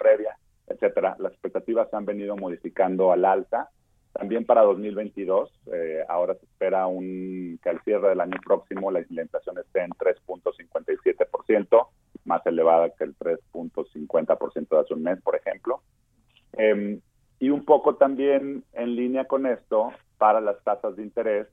previa, 0.03 0.37
etcétera. 0.67 1.17
Las 1.19 1.33
expectativas 1.33 1.89
se 1.91 1.97
han 1.97 2.05
venido 2.05 2.37
modificando 2.37 3.13
al 3.13 3.25
alta. 3.25 3.71
También 4.13 4.45
para 4.45 4.63
2022, 4.63 5.51
eh, 5.73 6.05
ahora 6.09 6.35
se 6.35 6.45
espera 6.45 6.87
un, 6.87 7.59
que 7.63 7.71
al 7.71 7.81
cierre 7.83 8.11
del 8.11 8.21
año 8.21 8.39
próximo 8.45 8.91
la, 8.91 9.01
inflación 9.01 9.57
esté 9.59 9.83
en 9.85 9.91
3.57%, 9.93 11.89
más 12.25 12.47
elevada 12.47 12.91
que 12.91 13.05
el 13.05 13.17
3.50% 13.17 14.69
de 14.69 14.79
hace 14.79 14.95
un 14.95 15.03
mes, 15.03 15.21
por 15.23 15.37
ejemplo. 15.37 15.83
Em, 16.53 17.01
y 17.39 17.49
un 17.49 17.65
poco 17.65 17.97
también 17.97 18.65
en 18.75 18.97
línea 18.97 19.25
con 19.25 19.47
esto, 19.47 19.93
para 20.19 20.41
las 20.41 20.63
tasas 20.63 20.95
de 20.97 21.03
interés, 21.03 21.49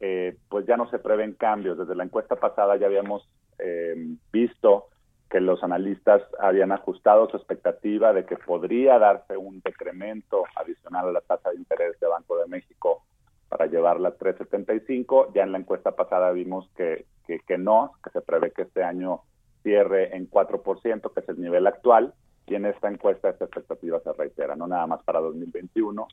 eh, 0.00 0.36
pues 0.50 0.66
ya 0.66 0.76
no 0.76 0.90
se 0.90 0.98
prevén 0.98 1.32
cambios. 1.32 1.78
Desde 1.78 1.94
la 1.94 2.04
encuesta 2.04 2.36
pasada 2.36 2.76
ya 2.76 2.86
habíamos 2.86 3.26
eh, 3.58 3.94
visto 4.30 4.88
que 5.34 5.40
los 5.40 5.64
analistas 5.64 6.22
habían 6.38 6.70
ajustado 6.70 7.28
su 7.28 7.36
expectativa 7.36 8.12
de 8.12 8.24
que 8.24 8.36
podría 8.36 9.00
darse 9.00 9.36
un 9.36 9.60
decremento 9.64 10.44
adicional 10.54 11.08
a 11.08 11.10
la 11.10 11.20
tasa 11.22 11.50
de 11.50 11.56
interés 11.56 11.98
de 11.98 12.06
Banco 12.06 12.38
de 12.38 12.46
México 12.46 13.02
para 13.48 13.66
llevarla 13.66 14.10
a 14.10 14.16
3.75. 14.16 15.32
Ya 15.34 15.42
en 15.42 15.50
la 15.50 15.58
encuesta 15.58 15.90
pasada 15.96 16.30
vimos 16.30 16.70
que, 16.76 17.06
que, 17.26 17.58
no, 17.58 17.94
que 18.04 18.10
se 18.10 18.20
prevé 18.20 18.52
que 18.52 18.62
este 18.62 18.84
año 18.84 19.22
cierre 19.64 20.16
en 20.16 20.30
4%, 20.30 21.12
que 21.12 21.20
es 21.20 21.28
el 21.28 21.40
nivel 21.40 21.66
actual, 21.66 22.14
y 22.46 22.54
en 22.54 22.66
esta 22.66 22.88
encuesta 22.88 23.30
esta 23.30 23.46
expectativa 23.46 23.98
se 24.04 24.12
reitera, 24.12 24.54
no 24.54 24.68
nada 24.68 24.86
más 24.86 25.02
para 25.02 25.18
2021, 25.18 26.06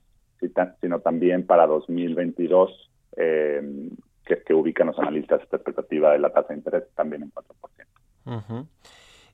sino 0.80 1.00
también 1.02 1.46
para 1.46 1.68
2022 1.68 2.90
eh, 3.18 3.92
que, 4.26 4.54
ubican 4.56 4.88
los 4.88 4.98
analistas 4.98 5.44
esta 5.44 5.58
expectativa 5.58 6.12
de 6.12 6.18
la 6.18 6.32
tasa 6.32 6.48
de 6.48 6.56
interés 6.56 6.86
también 6.96 7.22
en 7.22 7.32
4%. 7.32 8.66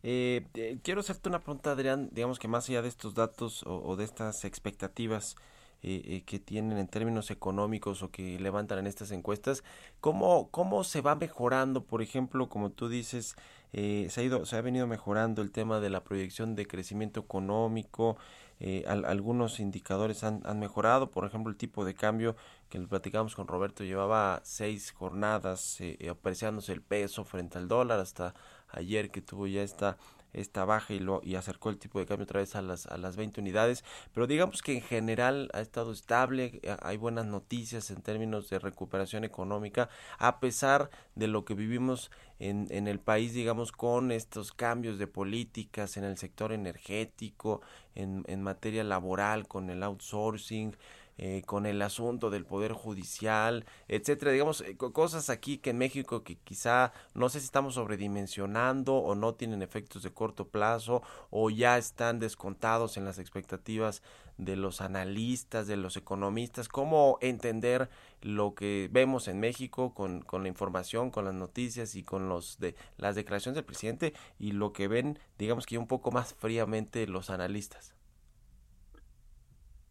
Eh, 0.10 0.48
eh, 0.54 0.80
quiero 0.84 1.02
hacerte 1.02 1.28
una 1.28 1.42
pregunta, 1.42 1.72
Adrián, 1.72 2.08
digamos 2.14 2.40
que 2.40 2.48
más 2.48 2.70
allá 2.70 2.82
de 2.82 2.88
estos 2.88 3.14
datos 3.14 3.66
o, 3.68 3.94
de 3.98 4.06
estas 4.06 4.46
expectativas 4.46 5.36
eh, 5.84 6.24
que 6.26 6.40
tienen 6.40 6.78
en 6.78 6.88
términos 6.88 7.30
económicos 7.30 8.02
o 8.04 8.10
que 8.10 8.40
levantan 8.40 8.80
en 8.80 8.88
estas 8.88 9.12
encuestas, 9.12 9.66
¿cómo, 10.00 10.48
cómo 10.50 10.86
se 10.86 11.02
va 11.02 11.16
mejorando, 11.16 11.84
por 11.84 12.02
ejemplo, 12.02 12.48
como 12.48 12.72
tú 12.72 12.88
dices, 12.88 13.36
se, 13.74 14.10
ha 14.16 14.24
ido, 14.24 14.46
se 14.46 14.56
ha 14.56 14.62
venido 14.62 14.88
mejorando 14.88 15.42
el 15.42 15.52
tema 15.52 15.82
de 15.82 15.90
la 15.90 16.06
proyección 16.06 16.56
de 16.56 16.68
crecimiento 16.68 17.20
económico, 17.20 18.16
eh, 18.60 18.86
algunos 18.88 19.60
indicadores 19.60 20.24
han, 20.24 20.42
han, 20.46 20.60
mejorado, 20.60 21.12
por 21.12 21.26
ejemplo 21.26 21.52
el 21.52 21.58
tipo 21.58 21.86
de 21.86 21.94
cambio 21.94 22.36
que 22.70 22.80
platicamos 22.80 23.36
con 23.36 23.48
Roberto 23.48 23.84
llevaba 23.84 24.42
seis 24.44 24.92
jornadas 24.92 25.80
eh, 25.80 26.10
apreciándose 26.10 26.74
el 26.74 26.82
peso 26.82 27.24
frente 27.24 27.60
al 27.60 27.68
dólar 27.68 28.00
hasta 28.00 28.34
ayer 28.70 29.12
que 29.12 29.22
tuvo 29.22 29.46
ya 29.46 29.62
esta 29.62 29.98
esta 30.40 30.66
baja 30.66 30.94
y 30.94 31.00
lo 31.00 31.22
y 31.24 31.36
acercó 31.36 31.70
el 31.70 31.78
tipo 31.78 32.00
de 32.00 32.06
cambio 32.06 32.24
otra 32.24 32.40
vez 32.40 32.56
a 32.56 32.62
las 32.62 32.86
a 32.88 32.98
las 32.98 33.16
20 33.16 33.42
unidades, 33.42 33.84
pero 34.14 34.28
digamos 34.28 34.62
que 34.62 34.74
en 34.74 34.82
general 34.82 35.50
ha 35.54 35.62
estado 35.62 35.92
estable, 35.92 36.60
eh, 36.64 36.76
hay 36.82 36.98
buenas 36.98 37.26
noticias 37.26 37.92
en 37.92 38.02
términos 38.02 38.50
de 38.50 38.60
recuperación 38.60 39.24
económica 39.24 39.90
a 40.18 40.40
pesar 40.40 40.90
de 41.16 41.28
lo 41.28 41.46
que 41.46 41.54
vivimos 41.54 42.12
en, 42.40 42.68
en 42.70 42.88
el 42.88 43.00
país, 43.00 43.34
digamos, 43.34 43.72
con 43.72 44.12
estos 44.12 44.52
cambios 44.52 45.00
de 45.00 45.08
políticas 45.08 45.98
en 45.98 46.04
el 46.04 46.18
sector 46.18 46.54
energético, 46.54 47.62
en, 47.96 48.24
en 48.28 48.44
materia 48.44 48.84
laboral, 48.84 49.48
con 49.48 49.70
el 49.70 49.82
outsourcing, 49.84 50.76
eh, 51.20 51.42
con 51.46 51.66
el 51.66 51.82
asunto 51.82 52.30
del 52.30 52.46
poder 52.46 52.74
judicial, 52.74 53.66
etcétera, 53.88 54.32
digamos 54.32 54.62
eh, 54.62 54.78
cosas 54.78 55.30
aquí 55.30 55.58
que 55.58 55.72
en 55.72 55.80
México 55.80 56.24
que 56.24 56.38
quizá 56.38 56.94
no 57.16 57.30
sé 57.30 57.40
si 57.40 57.46
estamos 57.46 57.74
sobredimensionando 57.74 58.96
o 58.96 59.16
no 59.16 59.34
tienen 59.34 59.64
efectos 59.64 60.04
de 60.04 60.14
corto 60.14 60.48
plazo 60.48 61.02
o 61.32 61.50
ya 61.50 61.78
están 61.78 62.20
descontados 62.20 62.98
en 62.98 63.06
las 63.06 63.18
expectativas 63.18 64.04
de 64.38 64.56
los 64.56 64.82
analistas, 64.82 65.66
de 65.66 65.78
los 65.78 65.98
economistas, 65.98 66.68
cómo 66.70 67.18
entender 67.22 67.90
lo 68.22 68.54
que 68.54 68.88
vemos 68.92 69.28
en 69.28 69.40
México 69.40 69.96
con, 69.96 70.22
con 70.22 70.44
la 70.44 70.50
información, 70.50 71.10
con 71.10 71.26
las 71.26 71.34
noticias 71.34 71.96
y 71.96 72.04
con 72.04 72.30
los 72.30 72.60
de 72.60 72.76
las 72.98 73.16
declaraciones 73.16 73.56
del 73.56 73.66
presidente 73.66 74.14
y 74.38 74.52
lo 74.52 74.74
que 74.74 74.88
ven, 74.88 75.18
digamos 75.40 75.66
que 75.66 75.80
un 75.80 75.88
poco 75.88 76.12
más 76.12 76.36
fríamente 76.36 77.08
los 77.08 77.32
analistas. 77.32 77.97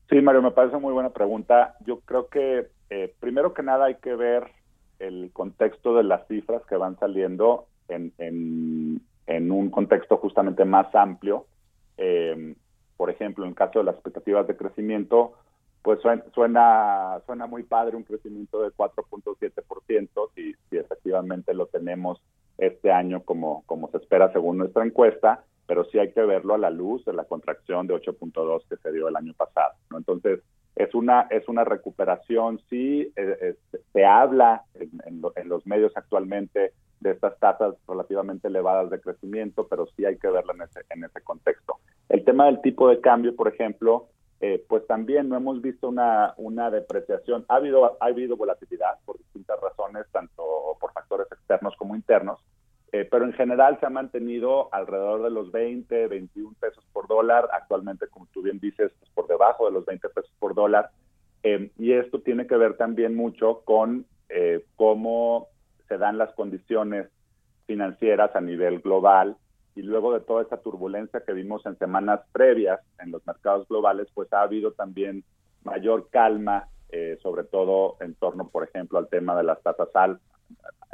Sí, 0.08 0.20
Mario, 0.20 0.40
me 0.40 0.52
parece 0.52 0.76
muy 0.78 0.92
buena 0.92 1.10
pregunta. 1.10 1.76
Yo 1.84 2.00
creo 2.00 2.28
que 2.28 2.68
eh, 2.90 3.14
primero 3.18 3.52
que 3.54 3.62
nada 3.62 3.86
hay 3.86 3.96
que 3.96 4.14
ver 4.14 4.44
el 5.00 5.30
contexto 5.32 5.96
de 5.96 6.04
las 6.04 6.26
cifras 6.28 6.62
que 6.66 6.76
van 6.76 6.96
saliendo 6.98 7.66
en, 7.88 8.12
en, 8.18 9.50
un 9.50 9.70
contexto 9.70 10.16
justamente 10.18 10.64
más 10.64 10.94
amplio. 10.94 11.46
Eh, 11.96 12.54
por 12.96 13.10
ejemplo, 13.10 13.44
en 13.44 13.50
el 13.50 13.56
caso 13.56 13.80
de 13.80 13.84
las 13.84 13.96
expectativas 13.96 14.46
de 14.46 14.56
crecimiento, 14.56 15.34
pues 15.82 16.00
suena, 16.00 17.20
suena 17.26 17.46
muy 17.46 17.64
padre 17.64 17.96
un 17.96 18.04
crecimiento 18.04 18.62
de 18.62 18.70
4.7% 18.70 20.28
si, 20.34 20.54
si 20.70 20.76
efectivamente 20.76 21.52
lo 21.52 21.66
tenemos 21.66 22.22
este 22.58 22.90
año 22.90 23.22
como 23.22 23.64
se 23.90 23.98
espera 23.98 24.32
según 24.32 24.58
nuestra 24.58 24.84
encuesta, 24.84 25.44
pero 25.66 25.84
sí 25.86 25.98
hay 25.98 26.12
que 26.12 26.22
verlo 26.22 26.54
a 26.54 26.58
la 26.58 26.70
luz 26.70 27.04
de 27.04 27.12
la 27.12 27.24
contracción 27.24 27.86
de 27.86 27.94
8.2 27.94 28.62
que 28.68 28.76
se 28.76 28.92
dio 28.92 29.08
el 29.08 29.16
año 29.16 29.34
pasado. 29.34 29.74
¿no? 29.90 29.98
Entonces, 29.98 30.40
es 30.76 30.94
una, 30.94 31.22
es 31.30 31.48
una 31.48 31.64
recuperación, 31.64 32.60
sí, 32.68 33.10
eh, 33.16 33.56
se 33.92 34.04
habla 34.04 34.62
en, 34.74 35.48
los 35.48 35.66
medios 35.66 35.92
actualmente 35.96 36.72
de 37.00 37.10
estas 37.10 37.38
tasas 37.38 37.74
relativamente 37.88 38.48
elevadas 38.48 38.90
de 38.90 39.00
crecimiento, 39.00 39.66
pero 39.68 39.86
sí 39.96 40.04
hay 40.04 40.18
que 40.18 40.28
verlo 40.28 40.54
en 40.54 40.62
ese, 40.62 40.80
en 40.90 41.04
ese 41.04 41.22
contexto. 41.22 41.76
El 42.08 42.24
tema 42.24 42.46
del 42.46 42.60
tipo 42.60 42.88
de 42.88 43.00
cambio, 43.00 43.34
por 43.34 43.48
ejemplo, 43.48 44.08
eh, 44.40 44.62
pues 44.68 44.86
también 44.86 45.30
no 45.30 45.36
hemos 45.36 45.62
visto 45.62 45.88
una, 45.88 46.34
una 46.36 46.70
depreciación. 46.70 47.46
Ha 47.48 47.56
habido, 47.56 47.96
ha 47.98 48.06
habido 48.06 48.36
volatilidad 48.36 48.98
por 49.06 49.16
distintas 49.16 49.58
razones, 49.60 50.06
tanto 50.12 50.76
por 50.78 50.92
factores 50.92 51.26
externos 51.32 51.74
como 51.78 51.96
internos, 51.96 52.38
eh, 53.00 53.08
pero 53.10 53.24
en 53.24 53.32
general 53.32 53.78
se 53.80 53.86
ha 53.86 53.90
mantenido 53.90 54.72
alrededor 54.72 55.22
de 55.22 55.30
los 55.30 55.52
20, 55.52 56.06
21 56.08 56.54
pesos 56.58 56.84
por 56.92 57.08
dólar. 57.08 57.48
Actualmente, 57.52 58.08
como 58.08 58.26
tú 58.32 58.42
bien 58.42 58.58
dices, 58.58 58.92
pues 58.98 59.10
por 59.12 59.26
debajo 59.26 59.66
de 59.66 59.72
los 59.72 59.84
20 59.84 60.08
pesos 60.08 60.32
por 60.38 60.54
dólar. 60.54 60.90
Eh, 61.42 61.70
y 61.78 61.92
esto 61.92 62.20
tiene 62.20 62.46
que 62.46 62.56
ver 62.56 62.76
también 62.76 63.14
mucho 63.14 63.62
con 63.64 64.06
cómo 64.74 65.46
se 65.88 65.98
dan 65.98 66.18
las 66.18 66.34
condiciones 66.34 67.08
financieras 67.66 68.34
a 68.34 68.40
nivel 68.40 68.80
global 68.80 69.36
y 69.76 69.82
luego 69.82 70.12
de 70.14 70.20
toda 70.20 70.42
esta 70.42 70.56
turbulencia 70.56 71.20
que 71.20 71.34
vimos 71.34 71.64
en 71.66 71.76
semanas 71.78 72.20
previas 72.32 72.80
en 72.98 73.10
los 73.10 73.24
mercados 73.26 73.68
globales, 73.68 74.08
pues 74.14 74.32
ha 74.32 74.40
habido 74.40 74.72
también 74.72 75.22
mayor 75.64 76.08
calma, 76.08 76.68
eh, 76.88 77.18
sobre 77.22 77.44
todo 77.44 77.96
en 78.00 78.14
torno, 78.14 78.48
por 78.48 78.64
ejemplo, 78.64 78.98
al 78.98 79.08
tema 79.08 79.36
de 79.36 79.42
las 79.44 79.62
tasas 79.62 79.94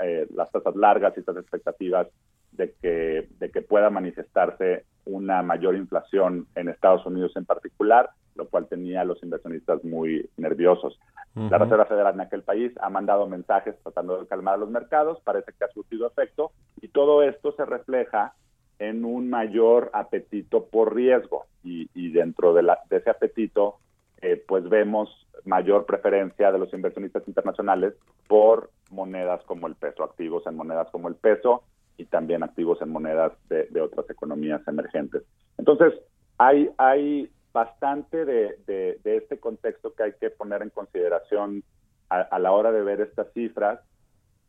eh, 0.02 0.26
las 0.34 0.50
tasas 0.50 0.76
largas 0.76 1.14
y 1.16 1.20
estas 1.20 1.36
expectativas 1.36 2.08
de 2.52 2.74
que, 2.80 3.28
de 3.38 3.50
que 3.50 3.62
pueda 3.62 3.90
manifestarse 3.90 4.84
una 5.04 5.42
mayor 5.42 5.74
inflación 5.76 6.46
en 6.54 6.68
Estados 6.68 7.04
Unidos 7.06 7.32
en 7.36 7.44
particular, 7.44 8.10
lo 8.34 8.48
cual 8.48 8.66
tenía 8.68 9.02
a 9.02 9.04
los 9.04 9.22
inversionistas 9.22 9.84
muy 9.84 10.28
nerviosos. 10.36 10.98
La 11.34 11.56
Reserva 11.56 11.86
Federal 11.86 12.14
en 12.14 12.20
aquel 12.20 12.42
país 12.42 12.72
ha 12.82 12.90
mandado 12.90 13.26
mensajes 13.26 13.74
tratando 13.82 14.20
de 14.20 14.26
calmar 14.26 14.54
a 14.54 14.58
los 14.58 14.68
mercados, 14.68 15.18
parece 15.24 15.52
que 15.58 15.64
ha 15.64 15.68
surtido 15.68 16.06
efecto, 16.06 16.52
y 16.82 16.88
todo 16.88 17.22
esto 17.22 17.52
se 17.52 17.64
refleja 17.64 18.34
en 18.78 19.04
un 19.04 19.30
mayor 19.30 19.90
apetito 19.94 20.66
por 20.66 20.94
riesgo 20.94 21.46
y, 21.62 22.10
dentro 22.10 22.52
de, 22.52 22.66
ese 22.90 23.10
apetito 23.10 23.78
eh, 24.22 24.42
pues 24.46 24.68
vemos 24.68 25.10
mayor 25.44 25.84
preferencia 25.84 26.52
de 26.52 26.58
los 26.58 26.72
inversionistas 26.72 27.26
internacionales 27.26 27.94
por 28.28 28.70
monedas 28.90 29.42
como 29.44 29.66
el 29.66 29.74
peso, 29.74 30.04
activos 30.04 30.46
en 30.46 30.56
monedas 30.56 30.88
como 30.92 31.08
el 31.08 31.16
peso 31.16 31.64
y 31.96 32.04
también 32.04 32.42
activos 32.42 32.80
en 32.82 32.90
monedas 32.90 33.32
de, 33.48 33.80
otras 33.80 34.08
economías 34.08 34.66
emergentes. 34.68 35.24
Entonces, 35.58 35.92
hay, 36.38 36.70
hay 36.78 37.30
bastante 37.52 38.24
de, 38.24 39.00
este 39.04 39.38
contexto 39.40 39.92
que 39.94 40.04
hay 40.04 40.12
que 40.20 40.30
poner 40.30 40.62
en 40.62 40.70
consideración 40.70 41.64
a, 42.08 42.38
la 42.38 42.52
hora 42.52 42.70
de 42.72 42.82
ver 42.82 43.00
estas 43.00 43.32
cifras. 43.32 43.80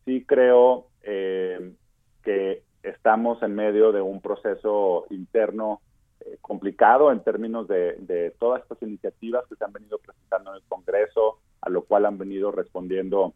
Sí 0.06 0.24
creo 0.26 0.88
eh, 1.02 1.74
que 2.24 2.62
estamos 2.84 3.42
en 3.42 3.56
medio 3.56 3.92
de 3.92 4.02
un 4.02 4.22
proceso 4.22 5.06
interno 5.10 5.82
complicado 6.42 7.12
en 7.12 7.24
términos 7.24 7.68
de, 7.68 8.34
todas 8.40 8.62
estas 8.62 8.82
iniciativas 8.82 9.46
que 9.48 9.56
se 9.56 9.64
han 9.64 9.74
venido 9.74 9.98
presentando 9.98 10.52
en 10.52 10.58
el 10.58 10.64
Congreso, 10.68 11.40
a 11.62 11.70
lo 11.70 11.84
cual 11.84 12.06
han 12.06 12.18
venido 12.18 12.52
respondiendo 12.52 13.34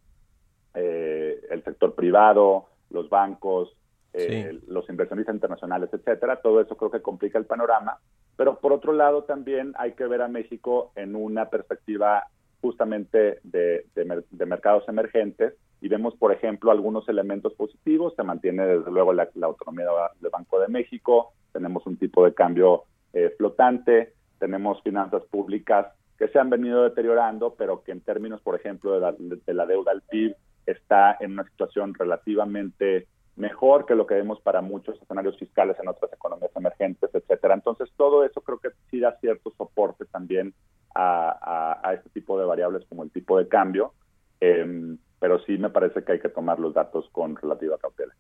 eh, 0.74 1.40
el 1.50 1.64
sector 1.64 1.96
privado, 1.96 2.66
los 2.90 3.10
bancos, 3.10 3.76
eh, 4.14 4.60
los 4.68 4.90
inversionistas 4.90 5.36
internacionales, 5.36 5.90
etcétera. 5.92 6.42
Todo 6.42 6.62
eso 6.62 6.76
creo 6.76 6.92
que 6.92 7.02
complica 7.02 7.38
el 7.38 7.46
panorama. 7.46 8.00
Pero 8.36 8.60
por 8.60 8.74
otro 8.74 8.94
lado, 8.94 9.24
también 9.24 9.74
hay 9.78 9.94
que 9.94 10.06
ver 10.06 10.22
a 10.22 10.28
México 10.28 10.92
en 10.96 11.16
una 11.16 11.50
perspectiva 11.50 12.26
justamente 12.62 13.40
de, 13.44 13.86
de 13.94 14.46
mercados 14.46 14.88
emergentes 14.88 15.54
y 15.80 15.90
vemos, 15.90 16.16
por 16.16 16.32
ejemplo, 16.32 16.72
algunos 16.72 17.08
elementos 17.08 17.54
positivos. 17.54 18.16
Se 18.16 18.24
mantiene, 18.24 18.66
desde 18.66 18.92
luego, 18.92 19.14
la, 19.14 19.30
autonomía 19.42 19.86
del 20.20 20.32
Banco 20.32 20.60
de 20.60 20.68
México, 20.68 21.34
tenemos 21.58 21.88
un 21.88 21.98
tipo 21.98 22.24
de 22.24 22.36
cambio 22.36 22.84
eh, 23.14 23.34
flotante, 23.36 24.14
tenemos 24.38 24.80
finanzas 24.84 25.24
públicas 25.24 25.88
que 26.20 26.28
se 26.28 26.38
han 26.38 26.52
venido 26.52 26.84
deteriorando, 26.84 27.56
pero 27.56 27.82
que 27.84 27.92
en 27.92 28.02
términos, 28.02 28.42
por 28.42 28.54
ejemplo, 28.54 28.94
de 28.94 29.00
la, 29.00 29.16
de 29.18 29.54
la 29.56 29.66
deuda 29.66 29.92
al 29.92 30.04
PIB, 30.04 30.36
está 30.68 31.18
en 31.20 31.32
una 31.32 31.46
situación 31.46 31.96
relativamente 31.96 33.08
mejor 33.38 33.88
que 33.88 33.96
lo 33.96 34.06
que 34.06 34.14
vemos 34.14 34.40
para 34.42 34.62
muchos 34.62 35.02
escenarios 35.02 35.36
fiscales 35.40 35.78
en 35.80 35.88
otras 35.88 36.14
economías 36.14 36.52
emergentes, 36.56 37.10
etcétera. 37.12 37.56
Entonces, 37.56 37.90
todo 37.98 38.24
eso 38.24 38.42
creo 38.42 38.60
que 38.60 38.70
sí 38.92 39.00
da 39.00 39.18
cierto 39.20 39.52
soporte 39.58 40.06
también 40.06 40.54
a, 40.94 41.92
este 41.96 42.10
tipo 42.12 42.40
de 42.40 42.46
variables 42.46 42.86
como 42.88 43.02
el 43.02 43.10
tipo 43.10 43.40
de 43.40 43.48
cambio. 43.48 43.94
Eh, 44.42 44.96
pero 45.20 45.40
sí 45.40 45.58
me 45.58 45.72
parece 45.72 46.04
que 46.04 46.12
hay 46.12 46.20
que 46.20 46.30
tomar 46.30 46.60
los 46.60 46.76
datos 46.76 47.10
con 47.12 47.36
relativa 47.36 47.78
cautela. 47.80 48.14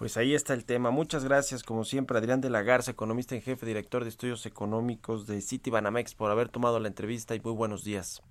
Pues 0.00 0.16
ahí 0.16 0.34
está 0.34 0.54
el 0.54 0.64
tema. 0.64 0.90
Muchas 0.90 1.26
gracias, 1.26 1.62
como 1.62 1.84
siempre, 1.84 2.16
Adrián 2.16 2.40
de 2.40 2.48
la 2.48 2.62
Garza, 2.62 2.90
economista 2.90 3.34
en 3.34 3.42
jefe, 3.42 3.66
director 3.66 4.02
de 4.02 4.08
estudios 4.08 4.46
económicos 4.46 5.26
de 5.26 5.42
Citibanamex, 5.42 6.14
por 6.14 6.30
haber 6.30 6.48
tomado 6.48 6.80
la 6.80 6.88
entrevista 6.88 7.34
y 7.34 7.40
muy 7.40 7.52
buenos 7.52 7.84
días. 7.84 8.22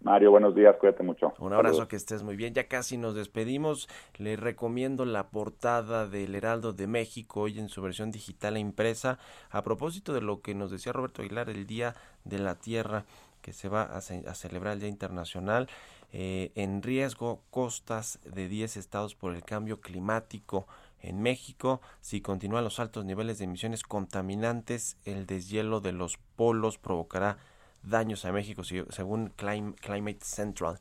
Mario, 0.00 0.32
buenos 0.32 0.56
días, 0.56 0.74
cuídate 0.80 1.04
mucho. 1.04 1.34
Un 1.38 1.52
abrazo, 1.52 1.86
que 1.86 1.94
estés 1.94 2.24
muy 2.24 2.34
bien. 2.34 2.52
Ya 2.52 2.66
casi 2.66 2.96
nos 2.96 3.14
despedimos. 3.14 3.88
Le 4.16 4.34
recomiendo 4.34 5.04
la 5.04 5.28
portada 5.28 6.08
del 6.08 6.34
Heraldo 6.34 6.72
de 6.72 6.88
México 6.88 7.42
hoy 7.42 7.60
en 7.60 7.68
su 7.68 7.80
versión 7.80 8.10
digital 8.10 8.56
e 8.56 8.58
impresa 8.58 9.20
a 9.50 9.62
propósito 9.62 10.12
de 10.12 10.20
lo 10.20 10.40
que 10.40 10.56
nos 10.56 10.72
decía 10.72 10.92
Roberto 10.92 11.22
Aguilar 11.22 11.48
el 11.48 11.64
Día 11.64 11.94
de 12.24 12.40
la 12.40 12.56
Tierra 12.56 13.04
que 13.40 13.52
se 13.52 13.68
va 13.68 13.82
a, 13.82 13.98
a 13.98 14.34
celebrar 14.34 14.72
el 14.72 14.80
Día 14.80 14.88
Internacional. 14.88 15.68
Eh, 16.10 16.52
en 16.54 16.82
riesgo 16.82 17.42
costas 17.50 18.18
de 18.24 18.48
10 18.48 18.78
estados 18.78 19.14
por 19.14 19.34
el 19.34 19.44
cambio 19.44 19.80
climático. 19.80 20.66
En 21.00 21.22
México, 21.22 21.80
si 22.00 22.20
continúan 22.20 22.64
los 22.64 22.80
altos 22.80 23.04
niveles 23.04 23.38
de 23.38 23.44
emisiones 23.44 23.82
contaminantes, 23.82 24.96
el 25.04 25.26
deshielo 25.26 25.80
de 25.80 25.92
los 25.92 26.18
polos 26.36 26.78
provocará 26.78 27.38
daños 27.82 28.24
a 28.24 28.32
México, 28.32 28.62
según 28.64 29.32
Climate 29.36 30.18
Central. 30.22 30.80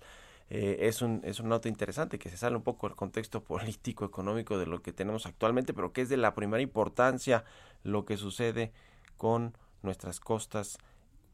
Eh, 0.49 0.77
es, 0.87 1.01
un, 1.01 1.21
es 1.23 1.39
un 1.39 1.49
nota 1.49 1.67
interesante 1.67 2.17
que 2.17 2.29
se 2.29 2.37
sale 2.37 2.55
un 2.55 2.63
poco 2.63 2.87
del 2.87 2.95
contexto 2.95 3.43
político, 3.43 4.05
económico 4.05 4.57
de 4.57 4.65
lo 4.65 4.81
que 4.81 4.93
tenemos 4.93 5.25
actualmente, 5.25 5.73
pero 5.73 5.93
que 5.93 6.01
es 6.01 6.09
de 6.09 6.17
la 6.17 6.33
primera 6.33 6.61
importancia 6.61 7.43
lo 7.83 8.05
que 8.05 8.17
sucede 8.17 8.71
con 9.17 9.57
nuestras 9.81 10.19
costas 10.19 10.77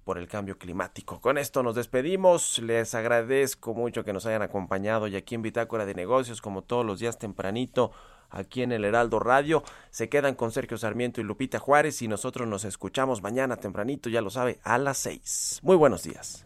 por 0.03 0.17
el 0.17 0.27
cambio 0.27 0.57
climático. 0.57 1.21
Con 1.21 1.37
esto 1.37 1.63
nos 1.63 1.75
despedimos. 1.75 2.59
Les 2.59 2.93
agradezco 2.93 3.73
mucho 3.73 4.03
que 4.03 4.13
nos 4.13 4.25
hayan 4.25 4.41
acompañado 4.41 5.07
y 5.07 5.15
aquí 5.15 5.35
en 5.35 5.41
Bitácora 5.41 5.85
de 5.85 5.95
Negocios, 5.95 6.41
como 6.41 6.61
todos 6.63 6.85
los 6.85 6.99
días 6.99 7.17
tempranito, 7.17 7.91
aquí 8.33 8.61
en 8.61 8.71
el 8.71 8.83
Heraldo 8.83 9.19
Radio. 9.19 9.63
Se 9.91 10.09
quedan 10.09 10.35
con 10.35 10.51
Sergio 10.51 10.77
Sarmiento 10.77 11.21
y 11.21 11.23
Lupita 11.23 11.59
Juárez 11.59 12.01
y 12.01 12.07
nosotros 12.07 12.47
nos 12.47 12.65
escuchamos 12.65 13.21
mañana 13.21 13.55
tempranito, 13.55 14.09
ya 14.09 14.21
lo 14.21 14.29
sabe, 14.29 14.59
a 14.63 14.77
las 14.77 14.97
seis. 14.97 15.59
Muy 15.63 15.77
buenos 15.77 16.03
días. 16.03 16.45